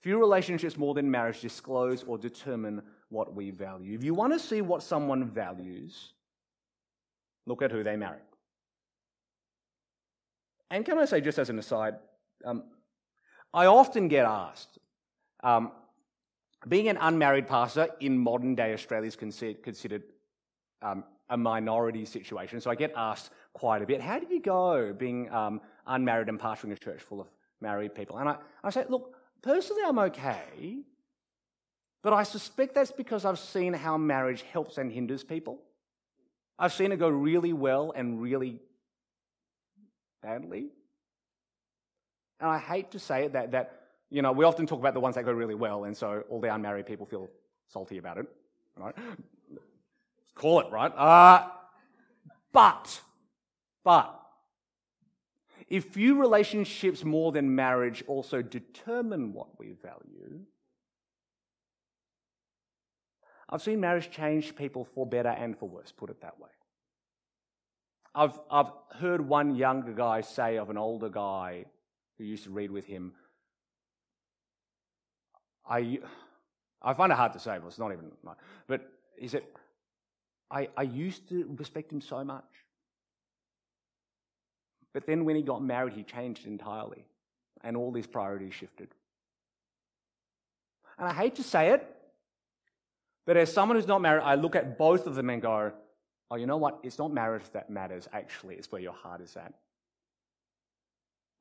Few 0.00 0.18
relationships 0.18 0.76
more 0.76 0.94
than 0.94 1.08
marriage 1.08 1.40
disclose 1.40 2.02
or 2.02 2.18
determine 2.18 2.82
what 3.10 3.34
we 3.34 3.50
value. 3.50 3.94
If 3.94 4.02
you 4.02 4.14
want 4.14 4.32
to 4.32 4.38
see 4.38 4.62
what 4.62 4.82
someone 4.82 5.24
values, 5.28 6.12
look 7.46 7.60
at 7.62 7.70
who 7.70 7.84
they 7.84 7.96
marry. 7.96 8.20
And 10.70 10.84
can 10.84 10.98
I 10.98 11.04
say, 11.04 11.20
just 11.20 11.38
as 11.38 11.50
an 11.50 11.58
aside, 11.58 11.96
um, 12.44 12.64
I 13.52 13.66
often 13.66 14.08
get 14.08 14.24
asked, 14.24 14.78
um, 15.42 15.72
being 16.68 16.88
an 16.88 16.98
unmarried 17.00 17.48
pastor 17.48 17.88
in 18.00 18.16
modern 18.16 18.54
day 18.54 18.72
Australia 18.72 19.08
is 19.08 19.16
considered 19.16 20.02
um, 20.82 21.04
a 21.28 21.36
minority 21.36 22.04
situation. 22.04 22.60
So 22.60 22.70
I 22.70 22.74
get 22.74 22.92
asked 22.96 23.30
quite 23.52 23.82
a 23.82 23.86
bit, 23.86 24.00
how 24.00 24.18
do 24.18 24.26
you 24.32 24.40
go 24.40 24.92
being 24.92 25.30
um, 25.32 25.60
unmarried 25.86 26.28
and 26.28 26.38
pastoring 26.38 26.72
a 26.72 26.76
church 26.76 27.00
full 27.00 27.20
of 27.20 27.28
married 27.60 27.94
people? 27.94 28.18
And 28.18 28.28
I, 28.28 28.36
I 28.62 28.70
say, 28.70 28.84
look, 28.88 29.16
personally, 29.42 29.82
I'm 29.86 29.98
okay, 29.98 30.82
but 32.02 32.12
I 32.12 32.22
suspect 32.22 32.74
that's 32.74 32.92
because 32.92 33.24
I've 33.24 33.38
seen 33.38 33.74
how 33.74 33.98
marriage 33.98 34.42
helps 34.52 34.78
and 34.78 34.90
hinders 34.90 35.22
people. 35.22 35.60
I've 36.58 36.72
seen 36.72 36.92
it 36.92 36.98
go 36.98 37.08
really 37.08 37.52
well 37.52 37.92
and 37.94 38.20
really 38.20 38.60
badly. 40.22 40.68
And 42.38 42.50
I 42.50 42.58
hate 42.58 42.90
to 42.92 42.98
say 42.98 43.24
it 43.24 43.32
that, 43.34 43.52
that 43.52 43.80
you 44.10 44.22
know, 44.22 44.32
we 44.32 44.44
often 44.44 44.66
talk 44.66 44.78
about 44.78 44.94
the 44.94 45.00
ones 45.00 45.14
that 45.14 45.24
go 45.24 45.32
really 45.32 45.54
well, 45.54 45.84
and 45.84 45.96
so 45.96 46.24
all 46.28 46.40
the 46.40 46.52
unmarried 46.52 46.86
people 46.86 47.06
feel 47.06 47.28
salty 47.68 47.98
about 47.98 48.18
it, 48.18 48.26
right? 48.76 48.94
Call 50.34 50.60
it, 50.60 50.70
right? 50.70 50.92
Uh, 50.96 51.48
but, 52.52 53.00
but, 53.84 54.20
if 55.68 55.84
few 55.84 56.20
relationships 56.20 57.04
more 57.04 57.30
than 57.30 57.54
marriage 57.54 58.02
also 58.08 58.42
determine 58.42 59.32
what 59.32 59.58
we 59.58 59.72
value, 59.82 60.40
I've 63.50 63.62
seen 63.62 63.80
marriage 63.80 64.10
change 64.10 64.54
people 64.54 64.84
for 64.84 65.04
better 65.04 65.28
and 65.28 65.58
for 65.58 65.68
worse, 65.68 65.92
put 65.92 66.08
it 66.08 66.20
that 66.20 66.38
way. 66.38 66.50
I've, 68.14 68.38
I've 68.50 68.70
heard 68.94 69.20
one 69.20 69.56
younger 69.56 69.92
guy 69.92 70.20
say 70.20 70.56
of 70.56 70.70
an 70.70 70.78
older 70.78 71.08
guy 71.08 71.64
who 72.16 72.24
used 72.24 72.44
to 72.44 72.50
read 72.50 72.70
with 72.70 72.86
him, 72.86 73.12
I, 75.68 75.98
I 76.80 76.94
find 76.94 77.12
it 77.12 77.16
hard 77.16 77.32
to 77.32 77.38
say, 77.38 77.58
but 77.60 77.68
it's 77.68 77.78
not 77.78 77.92
even, 77.92 78.10
but 78.66 78.88
he 79.18 79.28
said, 79.28 79.42
I, 80.50 80.68
I 80.76 80.82
used 80.82 81.28
to 81.28 81.54
respect 81.58 81.92
him 81.92 82.00
so 82.00 82.24
much. 82.24 82.44
But 84.92 85.06
then 85.06 85.24
when 85.24 85.36
he 85.36 85.42
got 85.42 85.62
married, 85.62 85.92
he 85.92 86.02
changed 86.02 86.46
entirely, 86.46 87.04
and 87.62 87.76
all 87.76 87.92
these 87.92 88.08
priorities 88.08 88.54
shifted. 88.54 88.88
And 90.98 91.08
I 91.08 91.12
hate 91.12 91.36
to 91.36 91.44
say 91.44 91.70
it, 91.70 91.96
but 93.26 93.36
as 93.36 93.52
someone 93.52 93.76
who's 93.76 93.86
not 93.86 94.00
married, 94.00 94.22
I 94.22 94.34
look 94.34 94.56
at 94.56 94.78
both 94.78 95.06
of 95.06 95.14
them 95.14 95.30
and 95.30 95.42
go, 95.42 95.72
oh, 96.30 96.36
you 96.36 96.46
know 96.46 96.56
what? 96.56 96.80
It's 96.82 96.98
not 96.98 97.12
marriage 97.12 97.44
that 97.52 97.70
matters, 97.70 98.08
actually, 98.12 98.56
it's 98.56 98.70
where 98.72 98.80
your 98.80 98.92
heart 98.92 99.20
is 99.20 99.36
at. 99.36 99.54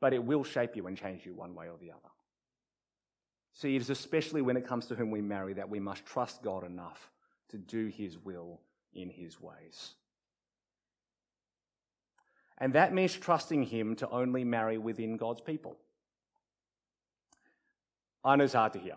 But 0.01 0.13
it 0.13 0.23
will 0.23 0.43
shape 0.43 0.75
you 0.75 0.87
and 0.87 0.97
change 0.97 1.25
you 1.25 1.33
one 1.33 1.55
way 1.55 1.67
or 1.67 1.77
the 1.79 1.91
other. 1.91 2.09
See, 3.53 3.75
it 3.75 3.81
is 3.81 3.89
especially 3.89 4.41
when 4.41 4.57
it 4.57 4.67
comes 4.67 4.85
to 4.87 4.95
whom 4.95 5.11
we 5.11 5.21
marry 5.21 5.53
that 5.53 5.69
we 5.69 5.79
must 5.79 6.05
trust 6.05 6.41
God 6.41 6.63
enough 6.63 7.11
to 7.49 7.57
do 7.57 7.87
His 7.87 8.17
will 8.17 8.61
in 8.93 9.09
his 9.09 9.39
ways. 9.39 9.95
And 12.57 12.73
that 12.73 12.93
means 12.93 13.13
trusting 13.13 13.63
Him 13.63 13.95
to 13.97 14.09
only 14.09 14.43
marry 14.43 14.77
within 14.77 15.17
God's 15.17 15.41
people. 15.41 15.77
I 18.23 18.35
know 18.35 18.43
it's 18.43 18.53
hard 18.53 18.73
to 18.73 18.79
hear 18.79 18.95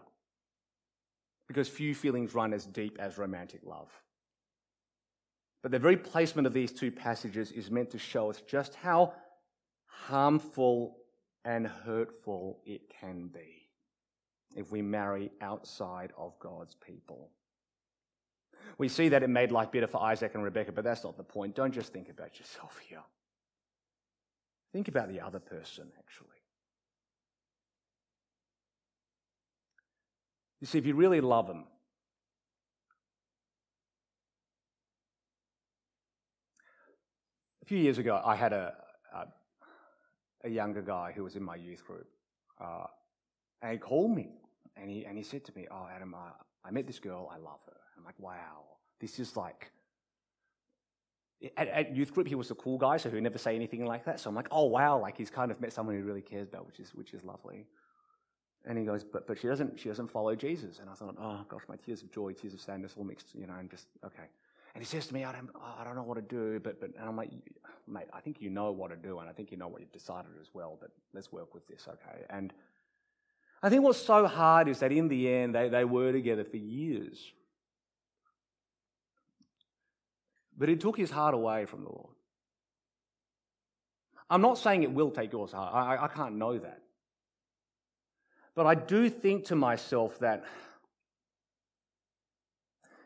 because 1.49 1.69
few 1.69 1.95
feelings 1.95 2.35
run 2.35 2.53
as 2.53 2.67
deep 2.67 2.99
as 3.01 3.19
romantic 3.19 3.61
love. 3.65 3.89
But 5.63 5.71
the 5.71 5.79
very 5.79 5.97
placement 5.97 6.47
of 6.47 6.53
these 6.53 6.73
two 6.73 6.91
passages 6.91 7.53
is 7.53 7.71
meant 7.71 7.91
to 7.91 7.99
show 7.99 8.31
us 8.31 8.41
just 8.41 8.75
how 8.75 9.15
harmful 9.87 10.97
and 11.45 11.67
hurtful 11.67 12.61
it 12.65 12.83
can 13.01 13.29
be 13.29 13.69
if 14.57 14.71
we 14.71 14.83
marry 14.83 15.31
outside 15.41 16.13
of 16.17 16.39
God's 16.39 16.75
people. 16.75 17.31
We 18.79 18.89
see 18.89 19.09
that 19.11 19.23
it 19.23 19.31
made 19.31 19.53
life 19.53 19.71
bitter 19.71 19.87
for 19.87 20.03
Isaac 20.03 20.35
and 20.35 20.43
Rebekah, 20.43 20.73
but 20.73 20.85
that's 20.85 21.05
not 21.05 21.17
the 21.17 21.23
point. 21.23 21.55
Don't 21.55 21.73
just 21.73 21.93
think 21.93 22.09
about 22.09 22.39
yourself 22.39 22.79
here. 22.89 23.03
Think 24.73 24.89
about 24.89 25.09
the 25.09 25.21
other 25.21 25.41
person, 25.41 25.89
actually. 25.99 26.29
You 30.63 30.69
see, 30.69 30.79
if 30.79 30.87
you 30.87 30.95
really 30.95 31.21
love 31.21 31.49
them, 31.49 31.65
a 37.61 37.65
few 37.65 37.79
years 37.79 37.99
ago, 37.99 38.23
I 38.25 38.37
had 38.37 38.53
a, 38.53 38.73
a, 39.13 39.25
a 40.45 40.49
younger 40.49 40.81
guy 40.81 41.11
who 41.17 41.25
was 41.25 41.35
in 41.35 41.43
my 41.43 41.57
youth 41.57 41.85
group, 41.85 42.07
uh, 42.61 42.85
and 43.61 43.73
he 43.73 43.79
called 43.79 44.15
me 44.15 44.35
and 44.77 44.89
he, 44.89 45.05
and 45.05 45.19
he 45.19 45.25
said 45.25 45.45
to 45.47 45.53
me, 45.57 45.67
Oh, 45.69 45.89
Adam, 45.93 46.15
I, 46.15 46.31
I 46.65 46.71
met 46.71 46.87
this 46.87 47.01
girl, 47.01 47.29
I 47.33 47.39
love 47.39 47.59
her. 47.67 47.77
I'm 47.99 48.05
like, 48.05 48.21
Wow, 48.21 48.63
this 49.01 49.19
is 49.19 49.37
like. 49.37 49.73
At, 51.57 51.67
at, 51.67 51.97
youth 51.97 52.15
group, 52.15 52.29
he 52.29 52.37
was 52.37 52.53
a 52.53 52.55
cool 52.55 52.79
guy, 52.79 52.99
so 52.99 53.09
he 53.09 53.17
would 53.17 53.25
never 53.25 53.37
say 53.37 53.57
anything 53.57 53.85
like 53.85 54.05
that. 54.05 54.21
So 54.21 54.31
I'm 54.31 54.37
like, 54.37 54.47
oh 54.53 54.67
wow, 54.67 54.97
like 55.01 55.17
he's 55.19 55.29
kind 55.29 55.51
of 55.51 55.61
met 55.61 55.73
someone 55.73 55.97
he 55.97 56.03
really 56.03 56.23
cares 56.23 56.47
about, 56.47 56.69
which 56.69 56.79
is 56.79 56.95
which 56.95 57.15
is 57.15 57.25
lovely. 57.25 57.67
And 58.65 58.79
he 58.79 58.85
goes, 58.85 59.03
but 59.03 59.27
but 59.27 59.39
she 59.39 59.49
doesn't 59.49 59.79
she 59.79 59.89
doesn't 59.89 60.09
follow 60.09 60.35
Jesus. 60.35 60.79
And 60.79 60.89
I 60.89 60.95
thought, 60.95 61.17
oh 61.21 61.45
gosh, 61.49 61.63
my 61.69 61.77
tears 61.77 62.03
of 62.03 62.13
joy, 62.13 62.33
tears 62.33 62.55
of 62.55 62.61
sadness, 62.61 62.95
all 62.97 63.05
mixed, 63.05 63.35
you 63.35 63.47
know, 63.47 63.55
and 63.59 63.71
just 63.71 63.87
okay. 64.05 64.29
And 64.75 64.83
he 64.83 64.89
says 64.89 65.07
to 65.09 65.15
me, 65.15 65.25
I 65.25 65.33
don't, 65.33 65.51
oh, 65.55 65.75
I 65.79 65.85
don't 65.85 65.97
know 65.97 66.03
what 66.03 66.15
to 66.15 66.23
do, 66.23 66.59
but 66.63 66.81
but 66.81 66.91
and 66.99 67.09
I'm 67.09 67.17
like, 67.17 67.31
mate, 67.87 68.07
I 68.13 68.21
think 68.21 68.41
you 68.41 68.51
know 68.51 68.71
what 68.71 68.91
to 68.91 68.97
do, 68.97 69.19
and 69.19 69.29
I 69.29 69.33
think 69.33 69.51
you 69.51 69.57
know 69.57 69.69
what 69.69 69.81
you've 69.81 69.93
decided 69.93 70.31
as 70.41 70.49
well. 70.55 70.79
But 70.81 70.91
let's 71.13 71.33
work 71.33 71.53
with 71.55 71.67
this, 71.67 71.87
okay? 71.89 72.25
And 72.31 72.53
I 73.63 73.69
think 73.69 73.83
what's 73.83 73.99
so 73.99 74.27
hard 74.27 74.69
is 74.69 74.81
that 74.81 74.91
in 74.91 75.09
the 75.09 75.33
end, 75.33 75.55
they, 75.55 75.69
they 75.69 75.85
were 75.85 76.11
together 76.11 76.45
for 76.45 76.57
years. 76.57 77.33
But 80.57 80.69
it 80.69 80.81
took 80.81 80.97
his 80.97 81.11
heart 81.11 81.35
away 81.35 81.67
from 81.67 81.85
the 81.85 81.91
Lord. 81.91 82.15
I'm 84.29 84.41
not 84.41 84.59
saying 84.59 84.83
it 84.83 84.93
will 84.93 85.11
take 85.11 85.33
yours 85.33 85.53
heart. 85.53 85.75
I, 85.75 86.05
I 86.05 86.09
can't 86.09 86.37
know 86.37 86.59
that. 86.59 86.82
But 88.55 88.67
I 88.67 88.75
do 88.75 89.09
think 89.09 89.47
to 89.47 89.57
myself 89.57 90.19
that 90.19 90.45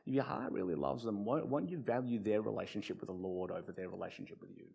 if 0.07 0.15
your 0.15 0.25
heart 0.25 0.53
really 0.53 0.75
loves 0.75 1.05
them, 1.05 1.25
won't, 1.25 1.47
won't 1.47 1.69
you 1.69 1.79
value 1.79 2.19
their 2.19 2.41
relationship 2.41 3.01
with 3.01 3.09
the 3.09 3.15
Lord 3.15 3.51
over 3.51 3.73
their 3.73 3.89
relationship 3.89 4.41
with 4.41 4.51
you? 4.57 4.67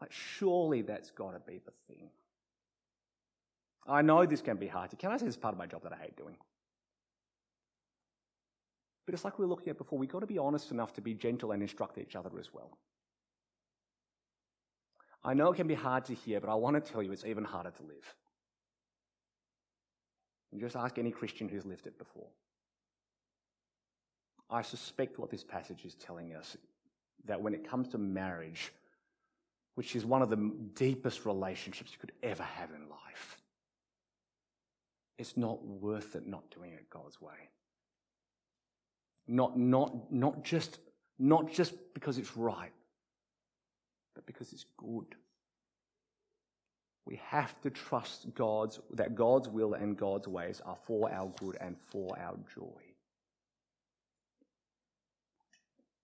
Like, 0.00 0.12
surely 0.12 0.82
that's 0.82 1.10
got 1.10 1.32
to 1.32 1.40
be 1.40 1.58
the 1.58 1.72
thing. 1.88 2.10
I 3.86 4.02
know 4.02 4.26
this 4.26 4.42
can 4.42 4.56
be 4.56 4.66
hard. 4.66 4.90
To, 4.90 4.96
can 4.96 5.12
I 5.12 5.16
say 5.16 5.26
this 5.26 5.34
is 5.34 5.40
part 5.40 5.54
of 5.54 5.58
my 5.58 5.66
job 5.66 5.82
that 5.84 5.92
I 5.92 5.96
hate 5.96 6.16
doing? 6.16 6.36
But 9.06 9.14
it's 9.14 9.24
like 9.24 9.38
we 9.38 9.44
were 9.44 9.50
looking 9.50 9.68
at 9.70 9.78
before, 9.78 9.98
we've 9.98 10.10
got 10.10 10.20
to 10.20 10.26
be 10.26 10.38
honest 10.38 10.72
enough 10.72 10.92
to 10.94 11.00
be 11.00 11.14
gentle 11.14 11.52
and 11.52 11.62
instruct 11.62 11.96
each 11.96 12.16
other 12.16 12.30
as 12.38 12.52
well. 12.52 12.76
I 15.22 15.34
know 15.34 15.52
it 15.52 15.56
can 15.56 15.68
be 15.68 15.74
hard 15.74 16.04
to 16.06 16.14
hear, 16.14 16.40
but 16.40 16.50
I 16.50 16.54
want 16.54 16.82
to 16.82 16.92
tell 16.92 17.02
you 17.02 17.12
it's 17.12 17.24
even 17.24 17.44
harder 17.44 17.70
to 17.70 17.82
live. 17.82 18.14
And 20.56 20.62
just 20.62 20.74
ask 20.74 20.96
any 20.96 21.10
Christian 21.10 21.50
who's 21.50 21.66
lived 21.66 21.86
it 21.86 21.98
before. 21.98 22.28
I 24.48 24.62
suspect 24.62 25.18
what 25.18 25.28
this 25.28 25.44
passage 25.44 25.84
is 25.84 25.94
telling 25.94 26.34
us 26.34 26.56
that 27.26 27.42
when 27.42 27.52
it 27.52 27.68
comes 27.68 27.88
to 27.88 27.98
marriage, 27.98 28.72
which 29.74 29.94
is 29.94 30.06
one 30.06 30.22
of 30.22 30.30
the 30.30 30.54
deepest 30.72 31.26
relationships 31.26 31.92
you 31.92 31.98
could 31.98 32.12
ever 32.22 32.42
have 32.42 32.70
in 32.70 32.88
life, 32.88 33.36
it's 35.18 35.36
not 35.36 35.62
worth 35.62 36.16
it 36.16 36.26
not 36.26 36.50
doing 36.50 36.72
it 36.72 36.88
God's 36.88 37.20
way. 37.20 37.50
Not, 39.28 39.58
not, 39.58 40.10
not, 40.10 40.42
just, 40.42 40.78
not 41.18 41.52
just 41.52 41.74
because 41.92 42.16
it's 42.16 42.34
right, 42.34 42.72
but 44.14 44.24
because 44.24 44.54
it's 44.54 44.64
good. 44.78 45.16
We 47.06 47.20
have 47.28 47.60
to 47.62 47.70
trust 47.70 48.34
God's, 48.34 48.80
that 48.92 49.14
God's 49.14 49.48
will 49.48 49.74
and 49.74 49.96
God's 49.96 50.28
ways 50.28 50.60
are 50.64 50.76
for 50.86 51.10
our 51.10 51.30
good 51.38 51.56
and 51.60 51.76
for 51.78 52.18
our 52.18 52.36
joy. 52.54 52.82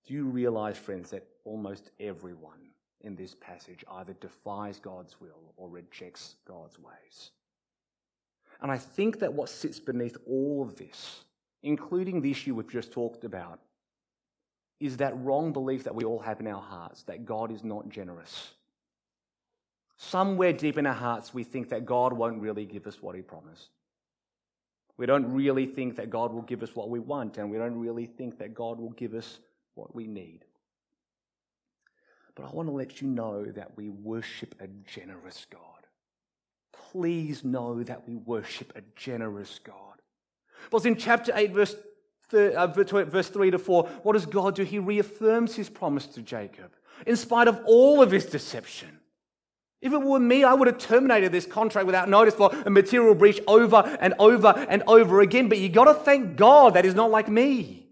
Do 0.07 0.15
you 0.15 0.25
realize, 0.25 0.79
friends, 0.79 1.11
that 1.11 1.27
almost 1.45 1.91
everyone 2.01 2.71
in 3.01 3.17
this 3.17 3.35
passage 3.35 3.85
either 3.91 4.15
defies 4.15 4.79
God's 4.79 5.21
will 5.21 5.55
or 5.57 5.69
rejects 5.69 6.37
God's 6.47 6.79
ways? 6.79 7.31
And 8.61 8.71
I 8.71 8.79
think 8.79 9.19
that 9.19 9.33
what 9.33 9.49
sits 9.49 9.81
beneath 9.81 10.17
all 10.27 10.63
of 10.63 10.77
this 10.77 11.25
including 11.63 12.21
the 12.21 12.31
issue 12.31 12.55
we've 12.55 12.69
just 12.69 12.93
talked 12.93 13.25
about, 13.25 13.61
is 14.81 14.97
that 14.97 15.17
wrong 15.19 15.53
belief 15.53 15.85
that 15.85 15.95
we 15.95 16.05
all 16.05 16.19
have 16.19 16.41
in 16.41 16.47
our 16.47 16.61
hearts 16.61 17.05
that 17.05 17.25
God 17.25 17.53
is 17.53 17.63
not 17.63 17.89
generous. 17.89 18.53
Somewhere 19.97 20.53
deep 20.53 20.79
in 20.79 20.87
our 20.87 20.95
hearts, 20.95 21.33
we 21.33 21.45
think 21.45 21.69
that 21.69 21.87
God 21.87 22.13
won't 22.13 22.41
really 22.41 22.65
give 22.65 22.87
us 22.87 23.01
what 23.01 23.15
He 23.15 23.23
promised. 23.23 23.69
We 24.97 25.07
don't 25.07 25.33
really 25.33 25.67
think 25.67 25.97
that 25.97 26.11
God 26.11 26.33
will 26.33 26.43
give 26.43 26.63
us 26.63 26.75
what 26.75 26.91
we 26.91 26.99
want, 26.99 27.39
and 27.39 27.51
we 27.51 27.59
don't 27.59 27.79
really 27.79 28.07
think 28.07 28.39
that 28.39 28.55
God 28.55 28.79
will 28.79 28.91
give 28.91 29.15
us 29.15 29.39
what 29.75 29.95
we 29.95 30.07
need. 30.07 30.45
But 32.35 32.45
I 32.45 32.51
want 32.51 32.69
to 32.69 32.73
let 32.73 33.01
you 33.01 33.09
know 33.09 33.45
that 33.45 33.77
we 33.77 33.89
worship 33.89 34.55
a 34.61 34.67
generous 34.67 35.47
God. 35.51 35.61
Please 36.73 37.45
know 37.45 37.83
that 37.83 38.07
we 38.09 38.17
worship 38.17 38.73
a 38.77 38.83
generous 38.97 39.59
God. 39.63 40.01
Because 40.65 40.87
in 40.87 40.97
chapter 40.97 41.33
8, 41.35 41.53
verse, 41.53 41.77
uh, 42.33 42.67
verse 42.67 43.29
3 43.29 43.51
to 43.51 43.59
4, 43.59 43.85
what 44.03 44.13
does 44.13 44.27
God 44.27 44.55
do? 44.55 44.63
He 44.63 44.79
reaffirms 44.79 45.57
his 45.57 45.69
promise 45.69 46.07
to 46.07 46.23
Jacob 46.23 46.73
in 47.07 47.17
spite 47.17 47.49
of 47.49 47.61
all 47.67 48.03
of 48.03 48.11
his 48.11 48.27
deception. 48.27 49.01
If 49.83 49.93
it 49.93 50.01
were 50.01 50.21
me, 50.21 50.45
I 50.45 50.55
would 50.55 50.69
have 50.69 50.79
terminated 50.79 51.33
this 51.33 51.45
contract 51.45 51.87
without 51.87 52.09
notice 52.09 52.35
for 52.35 52.55
a 52.65 52.71
material 52.71 53.17
breach 53.17 53.41
over 53.49 53.83
and 54.01 54.15
over 54.21 54.55
and 54.69 54.85
over 54.87 55.21
again. 55.21 55.49
But 55.49 55.59
you 55.59 55.69
got 55.69 55.85
to 55.87 55.95
thank 55.95 56.37
God 56.37 56.75
that 56.75 56.87
is 56.87 56.95
not 56.95 57.11
like 57.11 57.29
me. 57.29 57.89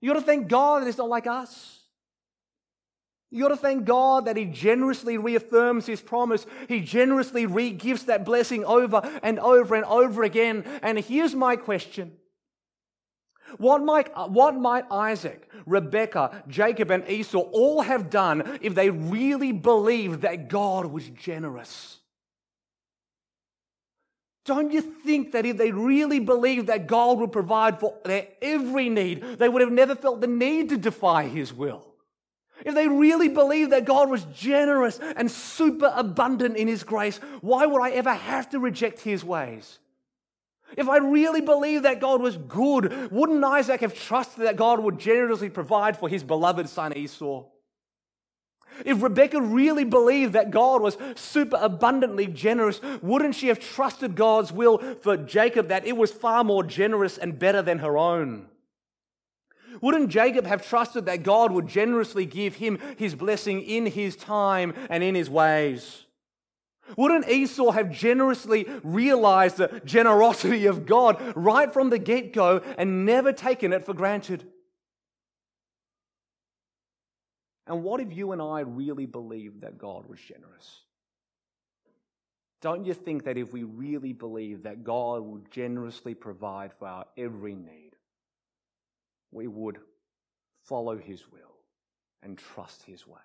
You 0.00 0.12
got 0.12 0.20
to 0.20 0.24
thank 0.24 0.46
God 0.46 0.82
that 0.82 0.88
it's 0.88 0.98
not 0.98 1.08
like 1.08 1.26
us. 1.26 1.80
You 3.32 3.42
got 3.42 3.48
to 3.48 3.56
thank 3.56 3.84
God 3.84 4.26
that 4.26 4.36
He 4.36 4.44
generously 4.44 5.18
reaffirms 5.18 5.86
His 5.86 6.00
promise. 6.00 6.46
He 6.68 6.78
generously 6.80 7.46
re 7.46 7.70
gives 7.70 8.04
that 8.04 8.24
blessing 8.24 8.64
over 8.64 9.02
and 9.24 9.40
over 9.40 9.74
and 9.74 9.84
over 9.86 10.22
again. 10.22 10.62
And 10.80 10.96
here's 11.00 11.34
my 11.34 11.56
question 11.56 12.12
what 13.58 13.82
might, 13.82 14.10
uh, 14.14 14.26
what 14.28 14.54
might 14.56 14.84
Isaac, 14.90 15.48
Rebekah, 15.66 16.44
Jacob, 16.48 16.90
and 16.90 17.08
Esau 17.08 17.38
all 17.38 17.82
have 17.82 18.10
done 18.10 18.58
if 18.62 18.74
they 18.74 18.90
really 18.90 19.52
believed 19.52 20.22
that 20.22 20.48
God 20.48 20.86
was 20.86 21.08
generous? 21.10 21.98
Don't 24.44 24.72
you 24.72 24.82
think 24.82 25.32
that 25.32 25.46
if 25.46 25.56
they 25.56 25.72
really 25.72 26.20
believed 26.20 26.66
that 26.66 26.86
God 26.86 27.18
would 27.18 27.32
provide 27.32 27.80
for 27.80 27.94
their 28.04 28.28
every 28.42 28.90
need, 28.90 29.22
they 29.38 29.48
would 29.48 29.62
have 29.62 29.72
never 29.72 29.94
felt 29.94 30.20
the 30.20 30.26
need 30.26 30.68
to 30.68 30.76
defy 30.76 31.24
His 31.24 31.52
will? 31.52 31.86
If 32.64 32.74
they 32.74 32.86
really 32.86 33.28
believed 33.28 33.72
that 33.72 33.84
God 33.84 34.10
was 34.10 34.24
generous 34.34 34.98
and 34.98 35.30
super 35.30 35.92
abundant 35.94 36.56
in 36.56 36.68
His 36.68 36.84
grace, 36.84 37.18
why 37.40 37.66
would 37.66 37.82
I 37.82 37.90
ever 37.90 38.12
have 38.12 38.50
to 38.50 38.58
reject 38.58 39.00
His 39.00 39.24
ways? 39.24 39.78
If 40.76 40.88
I 40.88 40.98
really 40.98 41.40
believed 41.40 41.84
that 41.84 42.00
God 42.00 42.20
was 42.20 42.36
good, 42.36 43.10
wouldn't 43.10 43.44
Isaac 43.44 43.80
have 43.80 43.94
trusted 43.94 44.44
that 44.44 44.56
God 44.56 44.80
would 44.80 44.98
generously 44.98 45.50
provide 45.50 45.96
for 45.96 46.08
his 46.08 46.24
beloved 46.24 46.68
son 46.68 46.96
Esau? 46.96 47.44
If 48.84 49.02
Rebecca 49.02 49.40
really 49.40 49.84
believed 49.84 50.32
that 50.32 50.50
God 50.50 50.82
was 50.82 50.98
super 51.14 51.58
abundantly 51.60 52.26
generous, 52.26 52.80
wouldn't 53.02 53.36
she 53.36 53.48
have 53.48 53.60
trusted 53.60 54.16
God's 54.16 54.52
will 54.52 54.78
for 55.02 55.16
Jacob 55.16 55.68
that 55.68 55.86
it 55.86 55.96
was 55.96 56.10
far 56.10 56.42
more 56.42 56.64
generous 56.64 57.16
and 57.16 57.38
better 57.38 57.62
than 57.62 57.78
her 57.78 57.96
own? 57.96 58.46
Wouldn't 59.80 60.10
Jacob 60.10 60.46
have 60.46 60.66
trusted 60.66 61.06
that 61.06 61.22
God 61.22 61.52
would 61.52 61.68
generously 61.68 62.26
give 62.26 62.56
him 62.56 62.78
his 62.96 63.14
blessing 63.14 63.60
in 63.60 63.86
his 63.86 64.16
time 64.16 64.74
and 64.88 65.02
in 65.02 65.14
his 65.14 65.30
ways? 65.30 66.03
Wouldn't 66.96 67.28
Esau 67.28 67.70
have 67.70 67.90
generously 67.90 68.66
realized 68.82 69.56
the 69.56 69.80
generosity 69.84 70.66
of 70.66 70.86
God 70.86 71.20
right 71.36 71.72
from 71.72 71.90
the 71.90 71.98
get 71.98 72.32
go 72.32 72.60
and 72.78 73.06
never 73.06 73.32
taken 73.32 73.72
it 73.72 73.84
for 73.84 73.94
granted? 73.94 74.46
And 77.66 77.82
what 77.82 78.00
if 78.00 78.12
you 78.12 78.32
and 78.32 78.42
I 78.42 78.60
really 78.60 79.06
believed 79.06 79.62
that 79.62 79.78
God 79.78 80.06
was 80.06 80.20
generous? 80.20 80.82
Don't 82.60 82.84
you 82.84 82.94
think 82.94 83.24
that 83.24 83.36
if 83.36 83.52
we 83.52 83.62
really 83.62 84.12
believe 84.12 84.62
that 84.62 84.84
God 84.84 85.22
will 85.22 85.42
generously 85.50 86.14
provide 86.14 86.72
for 86.72 86.88
our 86.88 87.04
every 87.16 87.54
need, 87.54 87.92
we 89.30 89.46
would 89.46 89.78
follow 90.62 90.96
his 90.96 91.30
will 91.30 91.56
and 92.22 92.38
trust 92.38 92.82
his 92.82 93.06
ways? 93.06 93.20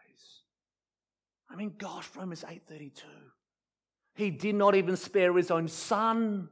I 1.49 1.55
mean, 1.55 1.73
gosh, 1.77 2.09
Romans 2.15 2.43
8:32. 2.43 3.03
He 4.19 4.31
did 4.31 4.55
not 4.55 4.75
even 4.75 4.97
spare 4.97 5.33
his 5.37 5.49
own 5.49 5.69
son, 5.69 6.49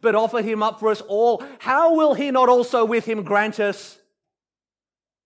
but 0.00 0.16
offered 0.16 0.44
him 0.44 0.60
up 0.60 0.80
for 0.80 0.88
us 0.88 1.00
all. 1.02 1.40
How 1.60 1.94
will 1.94 2.14
he 2.14 2.32
not 2.32 2.48
also 2.48 2.84
with 2.84 3.04
him 3.04 3.22
grant 3.22 3.60
us 3.60 3.96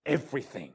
everything? 0.04 0.74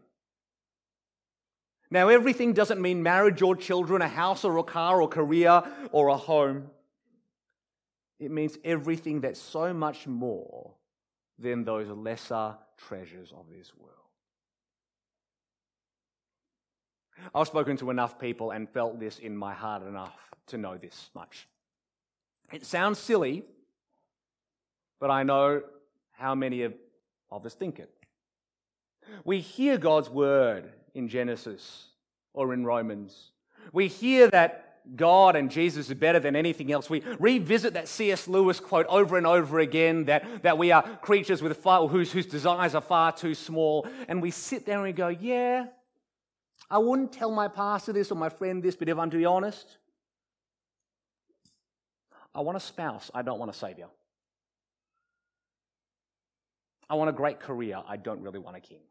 Now, 1.92 2.08
everything 2.08 2.54
doesn't 2.54 2.82
mean 2.82 3.04
marriage 3.04 3.44
or 3.44 3.56
children, 3.56 4.02
a 4.02 4.08
house 4.08 4.44
or 4.44 4.58
a 4.58 4.64
car 4.64 5.00
or 5.00 5.08
career 5.08 5.62
or 5.92 6.08
a 6.08 6.18
home. 6.18 6.72
It 8.20 8.32
means 8.32 8.58
everything 8.64 9.22
that's 9.22 9.40
so 9.40 9.76
much 9.76 10.08
more 10.08 10.74
than 11.38 11.66
those 11.66 11.88
lesser 11.88 12.56
treasures 12.78 13.32
of 13.32 13.46
this 13.56 13.72
world. 13.78 14.05
I've 17.34 17.48
spoken 17.48 17.78
to 17.78 17.90
enough 17.90 18.20
people 18.20 18.52
and 18.52 18.70
felt 18.70 19.00
this 19.00 19.20
in 19.20 19.36
my 19.36 19.54
heart 19.54 19.84
enough 19.84 20.16
to 20.48 20.58
know 20.58 20.78
this 20.78 21.10
much. 21.16 21.48
It 22.52 22.66
sounds 22.66 23.00
silly, 23.00 23.44
but 25.00 25.10
I 25.10 25.24
know 25.24 25.62
how 26.12 26.36
many 26.36 26.62
of 26.64 26.74
of 27.32 27.46
us 27.46 27.54
think 27.54 27.80
it. 27.80 27.92
We 29.24 29.40
hear 29.40 29.78
God's 29.78 30.10
word 30.10 30.72
in 30.94 31.08
Genesis 31.10 31.88
or 32.34 32.54
in 32.54 32.66
Romans. 32.66 33.32
We 33.72 33.88
hear 33.88 34.30
that 34.30 34.62
God 34.96 35.36
and 35.36 35.50
Jesus 35.50 35.90
are 35.90 35.96
better 35.96 36.20
than 36.20 36.36
anything 36.36 36.72
else. 36.72 36.90
We 36.90 37.02
revisit 37.20 37.74
that 37.74 37.88
C.S. 37.88 38.28
Lewis 38.28 38.60
quote 38.60 38.86
over 38.88 39.18
and 39.18 39.26
over 39.26 39.60
again 39.60 40.06
that, 40.06 40.44
that 40.44 40.58
we 40.58 40.72
are 40.72 40.84
creatures 41.02 41.42
with 41.42 41.58
far, 41.58 41.88
whose, 41.88 42.12
whose 42.12 42.28
desires 42.28 42.76
are 42.76 42.82
far 42.82 43.12
too 43.12 43.34
small. 43.34 43.88
And 44.08 44.22
we 44.22 44.32
sit 44.32 44.66
there 44.66 44.76
and 44.76 44.84
we 44.84 44.94
go, 44.94 45.08
Yeah, 45.08 45.66
I 46.70 46.78
wouldn't 46.80 47.14
tell 47.14 47.32
my 47.32 47.48
pastor 47.48 47.94
this 47.94 48.12
or 48.12 48.16
my 48.16 48.30
friend 48.30 48.64
this, 48.64 48.76
but 48.76 48.90
if 48.90 48.98
I'm 48.98 49.10
to 49.12 49.18
be 49.18 49.26
honest, 49.26 49.78
I 52.34 52.42
want 52.42 52.58
a 52.58 52.62
spouse, 52.62 53.12
I 53.14 53.22
don't 53.22 53.40
want 53.40 53.52
a 53.52 53.54
savior. 53.54 53.88
I 56.90 56.96
want 56.96 57.10
a 57.10 57.14
great 57.14 57.40
career, 57.40 57.82
I 57.88 57.98
don't 57.98 58.22
really 58.22 58.40
want 58.40 58.58
a 58.58 58.60
king. 58.60 58.82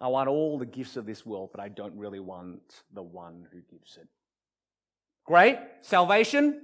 I 0.00 0.08
want 0.08 0.28
all 0.28 0.58
the 0.58 0.66
gifts 0.66 0.96
of 0.96 1.06
this 1.06 1.24
world, 1.24 1.50
but 1.52 1.60
I 1.60 1.68
don't 1.68 1.96
really 1.96 2.20
want 2.20 2.82
the 2.92 3.02
one 3.02 3.46
who 3.52 3.60
gives 3.60 3.96
it. 3.96 4.08
Great, 5.24 5.58
salvation, 5.82 6.62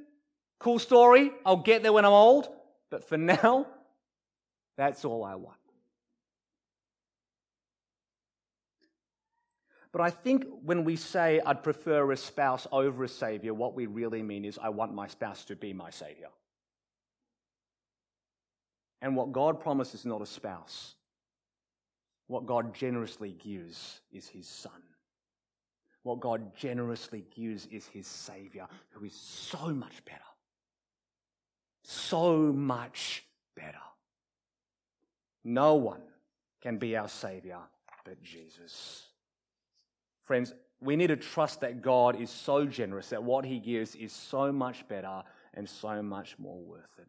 cool 0.59 0.78
story. 0.78 1.31
I'll 1.47 1.57
get 1.57 1.83
there 1.83 1.93
when 1.93 2.05
I'm 2.05 2.12
old, 2.12 2.49
but 2.91 3.09
for 3.09 3.16
now, 3.18 3.66
that's 4.76 5.05
all 5.05 5.24
I 5.24 5.37
want. 5.37 5.59
But 9.93 10.03
I 10.03 10.11
think 10.11 10.45
when 10.62 10.84
we 10.84 10.97
say 10.97 11.41
I'd 11.45 11.62
prefer 11.62 12.12
a 12.12 12.16
spouse 12.16 12.66
over 12.70 13.05
a 13.05 13.09
savior, 13.09 13.53
what 13.53 13.74
we 13.74 13.86
really 13.86 14.22
mean 14.22 14.45
is 14.45 14.59
I 14.61 14.68
want 14.68 14.95
my 14.95 15.09
spouse 15.09 15.45
to 15.47 15.57
be 15.57 15.72
my 15.72 15.91
savior. 15.91 16.28
And 19.03 19.16
what 19.16 19.32
God 19.32 19.61
promises 19.61 20.01
is 20.01 20.07
not 20.07 20.22
a 20.22 20.26
spouse. 20.26 20.95
What 22.28 22.47
God 22.47 22.74
generously 22.74 23.32
gives 23.32 24.01
is 24.12 24.28
his 24.28 24.47
son. 24.47 24.82
What 26.03 26.20
God 26.20 26.55
generously 26.55 27.24
gives 27.34 27.66
is 27.66 27.86
his 27.86 28.07
savior, 28.07 28.68
who 28.91 29.05
is 29.05 29.14
so 29.14 29.68
much 29.70 30.05
better. 30.05 30.18
So 31.82 32.36
much 32.53 33.24
better. 33.57 33.78
No 35.43 35.74
one 35.74 36.03
can 36.62 36.78
be 36.78 36.97
our 36.97 37.09
savior 37.09 37.59
but 38.05 38.22
Jesus. 38.22 39.09
Friends, 40.24 40.54
we 40.80 40.96
need 40.96 41.08
to 41.08 41.16
trust 41.16 41.60
that 41.60 41.82
God 41.82 42.20
is 42.20 42.30
so 42.30 42.64
generous 42.64 43.08
that 43.10 43.22
what 43.22 43.44
he 43.44 43.58
gives 43.58 43.94
is 43.94 44.12
so 44.12 44.50
much 44.50 44.86
better 44.88 45.22
and 45.54 45.68
so 45.68 46.02
much 46.02 46.38
more 46.38 46.60
worth 46.60 46.98
it. 46.98 47.08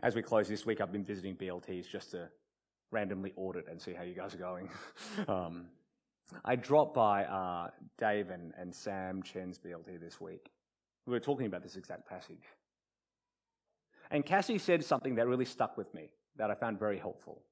As 0.00 0.14
we 0.14 0.22
close 0.22 0.48
this 0.48 0.64
week, 0.64 0.80
I've 0.80 0.92
been 0.92 1.04
visiting 1.04 1.34
BLTs 1.36 1.88
just 1.88 2.12
to 2.12 2.28
randomly 2.92 3.32
audit 3.36 3.66
and 3.68 3.80
see 3.80 3.92
how 3.92 4.04
you 4.04 4.14
guys 4.14 4.34
are 4.34 4.38
going. 4.38 4.68
um, 5.28 5.66
I 6.44 6.56
dropped 6.56 6.94
by 6.94 7.24
uh, 7.24 7.68
Dave 7.98 8.30
and, 8.30 8.52
and 8.58 8.74
Sam 8.74 9.22
Chen's 9.22 9.58
BLT 9.58 10.00
this 10.00 10.20
week. 10.20 10.50
We 11.06 11.12
were 11.12 11.20
talking 11.20 11.46
about 11.46 11.62
this 11.62 11.76
exact 11.76 12.08
passage. 12.08 12.44
And 14.10 14.24
Cassie 14.24 14.58
said 14.58 14.84
something 14.84 15.16
that 15.16 15.26
really 15.26 15.44
stuck 15.44 15.76
with 15.76 15.92
me 15.94 16.10
that 16.36 16.50
I 16.50 16.54
found 16.54 16.78
very 16.78 16.98
helpful. 16.98 17.42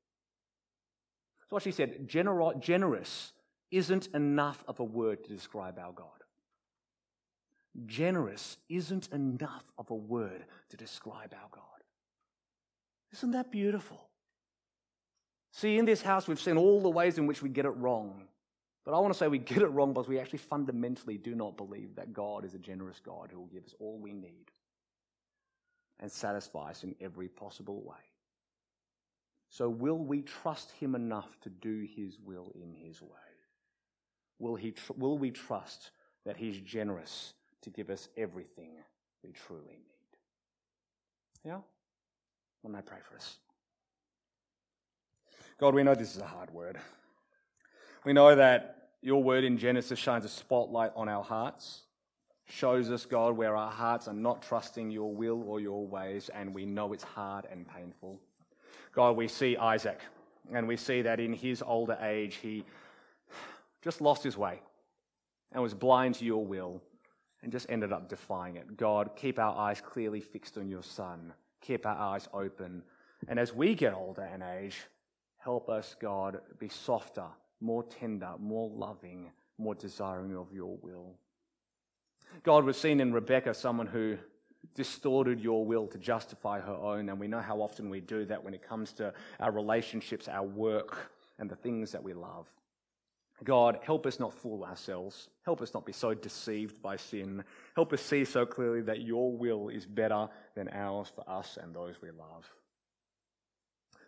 So 1.51 1.57
what 1.57 1.65
she 1.65 1.73
said, 1.73 2.07
generous 2.07 3.33
isn't 3.73 4.07
enough 4.15 4.65
of 4.69 4.79
a 4.79 4.85
word 4.85 5.25
to 5.25 5.31
describe 5.35 5.81
our 5.81 5.93
God. 5.93 6.07
Generous 7.87 8.57
isn't 8.69 9.09
enough 9.09 9.65
of 9.77 9.91
a 9.91 9.95
word 9.97 10.45
to 10.69 10.77
describe 10.77 11.35
our 11.35 11.49
God. 11.51 11.65
Isn't 13.13 13.33
that 13.33 13.51
beautiful? 13.51 14.09
See, 15.51 15.77
in 15.77 15.87
this 15.87 16.03
house, 16.03 16.29
we've 16.29 16.41
seen 16.41 16.57
all 16.57 16.81
the 16.81 16.89
ways 16.89 17.19
in 17.19 17.27
which 17.27 17.43
we 17.43 17.49
get 17.49 17.65
it 17.65 17.71
wrong. 17.71 18.29
But 18.85 18.95
I 18.95 19.01
want 19.01 19.13
to 19.13 19.19
say 19.19 19.27
we 19.27 19.39
get 19.39 19.63
it 19.63 19.67
wrong 19.69 19.93
because 19.93 20.07
we 20.07 20.21
actually 20.21 20.39
fundamentally 20.39 21.19
do 21.19 21.35
not 21.35 21.57
believe 21.57 21.97
that 21.97 22.13
God 22.13 22.45
is 22.45 22.55
a 22.55 22.59
generous 22.59 23.01
God 23.05 23.31
who 23.33 23.41
will 23.41 23.47
give 23.47 23.65
us 23.65 23.75
all 23.81 23.99
we 23.99 24.13
need 24.13 24.53
and 25.99 26.11
satisfy 26.11 26.71
us 26.71 26.85
in 26.85 26.95
every 27.01 27.27
possible 27.29 27.83
way. 27.83 28.10
So, 29.51 29.69
will 29.69 29.99
we 29.99 30.23
trust 30.23 30.71
Him 30.73 30.95
enough 30.95 31.39
to 31.43 31.51
do 31.51 31.87
His 31.97 32.19
will 32.25 32.53
in 32.55 32.73
His 32.73 33.03
way? 33.03 33.09
Will, 34.39 34.55
he 34.55 34.71
tr- 34.71 34.93
will 34.97 35.19
we 35.19 35.33
trust 35.33 35.91
that 36.25 36.37
He's 36.37 36.59
generous 36.61 37.35
to 37.63 37.71
give 37.71 37.91
us 37.91 38.09
everything 38.17 38.71
we 39.23 39.33
truly 39.33 39.65
need? 39.73 41.51
Yeah? 41.51 41.59
Let 42.63 42.73
me 42.73 42.81
pray 42.85 42.99
for 43.09 43.17
us. 43.17 43.37
God, 45.59 45.75
we 45.75 45.83
know 45.83 45.95
this 45.95 46.15
is 46.15 46.23
a 46.23 46.27
hard 46.27 46.51
word. 46.53 46.79
We 48.05 48.13
know 48.13 48.35
that 48.35 48.91
your 49.03 49.23
word 49.23 49.45
in 49.45 49.59
Genesis 49.59 49.99
shines 49.99 50.25
a 50.25 50.29
spotlight 50.29 50.93
on 50.95 51.09
our 51.09 51.25
hearts, 51.25 51.83
shows 52.47 52.91
us, 52.91 53.05
God, 53.05 53.37
where 53.37 53.57
our 53.57 53.71
hearts 53.71 54.09
are 54.09 54.15
not 54.15 54.43
trusting 54.43 54.91
your 54.91 55.15
will 55.15 55.43
or 55.43 55.61
your 55.61 55.87
ways, 55.87 56.31
and 56.33 56.55
we 56.55 56.65
know 56.65 56.93
it's 56.93 57.05
hard 57.05 57.47
and 57.51 57.67
painful. 57.67 58.21
God, 58.93 59.17
we 59.17 59.29
see 59.29 59.57
Isaac, 59.57 60.01
and 60.53 60.67
we 60.67 60.77
see 60.77 61.03
that 61.03 61.21
in 61.21 61.33
his 61.33 61.63
older 61.63 61.97
age, 62.01 62.37
he 62.37 62.65
just 63.83 64.01
lost 64.01 64.23
his 64.23 64.37
way 64.37 64.61
and 65.53 65.63
was 65.63 65.75
blind 65.75 66.17
to 66.17 66.25
your 66.25 66.45
will 66.45 66.83
and 67.43 67.53
just 67.53 67.67
ended 67.71 67.93
up 67.93 68.09
defying 68.09 68.57
it. 68.57 68.77
God, 68.77 69.11
keep 69.17 69.39
our 69.39 69.57
eyes 69.57 69.81
clearly 69.81 70.21
fixed 70.21 70.59
on 70.59 70.69
your 70.69 70.83
son. 70.83 71.33
Keep 71.61 71.87
our 71.87 71.97
eyes 71.97 72.29
open. 72.33 72.83
And 73.29 73.39
as 73.39 73.55
we 73.55 73.75
get 73.75 73.95
older 73.95 74.29
in 74.35 74.43
age, 74.43 74.79
help 75.39 75.69
us, 75.69 75.97
God, 76.01 76.41
be 76.59 76.69
softer, 76.69 77.27
more 77.61 77.85
tender, 77.85 78.33
more 78.39 78.69
loving, 78.69 79.31
more 79.59 79.75
desiring 79.75 80.37
of 80.37 80.53
your 80.53 80.77
will. 80.83 81.15
God, 82.43 82.65
we've 82.65 82.77
seen 82.77 83.01
in 83.01 83.13
Rebecca 83.13 83.55
someone 83.55 83.87
who 83.87 84.17
distorted 84.75 85.41
your 85.41 85.65
will 85.65 85.87
to 85.89 85.99
justify 85.99 86.61
her 86.61 86.75
own. 86.75 87.09
And 87.09 87.19
we 87.19 87.29
know 87.29 87.41
how 87.41 87.61
often 87.61 87.91
we 87.91 88.01
do 88.01 88.25
that 88.27 88.43
when 88.43 88.55
it 88.55 88.67
comes 88.67 88.93
to 88.95 89.13
our 89.39 89.51
relationships, 89.51 90.29
our 90.29 90.45
work, 90.45 91.11
and 91.39 91.51
the 91.51 91.57
things 91.57 91.93
that 91.93 92.03
we 92.03 92.13
love. 92.13 92.47
God, 93.43 93.79
help 93.83 94.07
us 94.07 94.21
not 94.21 94.35
fool 94.35 94.65
ourselves. 94.65 95.29
Help 95.45 95.63
us 95.63 95.73
not 95.73 95.87
be 95.87 95.93
so 95.93 96.13
deceived 96.13 96.83
by 96.83 96.97
sin. 96.97 97.43
Help 97.75 97.93
us 97.93 98.03
see 98.03 98.25
so 98.25 98.45
clearly 98.45 98.83
that 98.83 99.01
your 99.01 99.33
will 99.33 99.71
is 99.71 99.87
better 99.87 100.29
than 100.55 100.69
ours 100.69 101.11
for 101.15 101.29
us 101.29 101.59
and 101.61 101.75
those 101.75 102.03
we 102.03 102.11
love. 102.11 102.51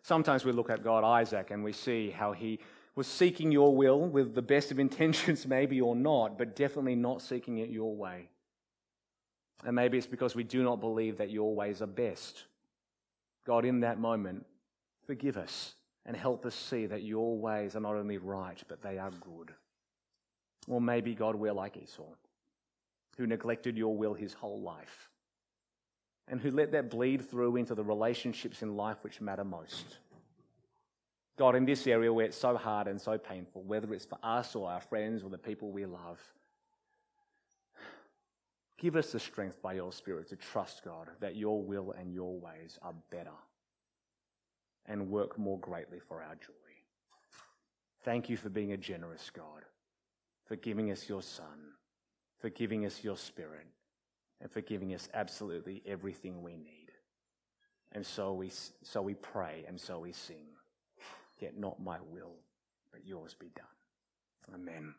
Sometimes 0.02 0.44
we 0.44 0.52
look 0.52 0.68
at 0.68 0.82
God, 0.82 1.04
Isaac, 1.04 1.50
and 1.50 1.64
we 1.64 1.72
see 1.72 2.10
how 2.10 2.32
he 2.32 2.58
was 2.94 3.06
seeking 3.06 3.50
your 3.50 3.74
will 3.74 4.00
with 4.00 4.34
the 4.34 4.42
best 4.42 4.70
of 4.70 4.78
intentions, 4.78 5.46
maybe 5.46 5.80
or 5.80 5.96
not, 5.96 6.36
but 6.36 6.54
definitely 6.54 6.96
not 6.96 7.22
seeking 7.22 7.58
it 7.58 7.70
your 7.70 7.94
way. 7.94 8.28
And 9.64 9.76
maybe 9.76 9.98
it's 9.98 10.06
because 10.06 10.34
we 10.34 10.44
do 10.44 10.62
not 10.62 10.80
believe 10.80 11.18
that 11.18 11.30
your 11.30 11.54
ways 11.54 11.82
are 11.82 11.86
best. 11.86 12.44
God, 13.46 13.64
in 13.64 13.80
that 13.80 13.98
moment, 13.98 14.44
forgive 15.06 15.36
us 15.36 15.74
and 16.04 16.16
help 16.16 16.44
us 16.44 16.54
see 16.54 16.86
that 16.86 17.02
your 17.02 17.38
ways 17.38 17.76
are 17.76 17.80
not 17.80 17.94
only 17.94 18.18
right, 18.18 18.60
but 18.68 18.82
they 18.82 18.98
are 18.98 19.10
good. 19.10 19.52
Or 20.68 20.80
maybe, 20.80 21.14
God, 21.14 21.36
we're 21.36 21.52
like 21.52 21.76
Esau, 21.76 22.02
who 23.16 23.26
neglected 23.26 23.76
your 23.76 23.96
will 23.96 24.14
his 24.14 24.32
whole 24.32 24.60
life, 24.60 25.10
and 26.28 26.40
who 26.40 26.50
let 26.50 26.72
that 26.72 26.90
bleed 26.90 27.28
through 27.28 27.56
into 27.56 27.74
the 27.74 27.84
relationships 27.84 28.62
in 28.62 28.76
life 28.76 28.98
which 29.02 29.20
matter 29.20 29.44
most. 29.44 29.98
God, 31.38 31.56
in 31.56 31.64
this 31.64 31.86
area 31.86 32.12
where 32.12 32.26
it's 32.26 32.36
so 32.36 32.56
hard 32.56 32.86
and 32.88 33.00
so 33.00 33.16
painful, 33.18 33.62
whether 33.62 33.92
it's 33.94 34.04
for 34.04 34.18
us 34.22 34.54
or 34.54 34.70
our 34.70 34.80
friends 34.80 35.22
or 35.22 35.30
the 35.30 35.38
people 35.38 35.70
we 35.70 35.86
love, 35.86 36.20
give 38.82 38.96
us 38.96 39.12
the 39.12 39.20
strength 39.20 39.62
by 39.62 39.74
your 39.74 39.92
Spirit 39.92 40.28
to 40.28 40.36
trust, 40.36 40.82
God, 40.84 41.08
that 41.20 41.36
your 41.36 41.62
will 41.62 41.94
and 41.96 42.12
your 42.12 42.36
ways 42.38 42.78
are 42.82 42.94
better 43.10 43.30
and 44.86 45.08
work 45.08 45.38
more 45.38 45.60
greatly 45.60 46.00
for 46.00 46.20
our 46.20 46.34
joy. 46.34 46.52
Thank 48.04 48.28
you 48.28 48.36
for 48.36 48.48
being 48.48 48.72
a 48.72 48.76
generous 48.76 49.30
God, 49.30 49.62
for 50.46 50.56
giving 50.56 50.90
us 50.90 51.08
your 51.08 51.22
Son, 51.22 51.74
for 52.40 52.50
giving 52.50 52.84
us 52.84 53.04
your 53.04 53.16
Spirit, 53.16 53.68
and 54.40 54.50
for 54.50 54.60
giving 54.60 54.92
us 54.92 55.08
absolutely 55.14 55.80
everything 55.86 56.42
we 56.42 56.56
need. 56.56 56.90
And 57.92 58.04
so 58.04 58.32
we, 58.32 58.50
so 58.82 59.00
we 59.00 59.14
pray 59.14 59.64
and 59.68 59.80
so 59.80 60.00
we 60.00 60.12
sing. 60.12 60.46
Yet 61.38 61.56
not 61.56 61.80
my 61.80 61.98
will, 62.10 62.34
but 62.90 63.06
yours 63.06 63.36
be 63.38 63.50
done. 63.54 64.54
Amen. 64.54 64.94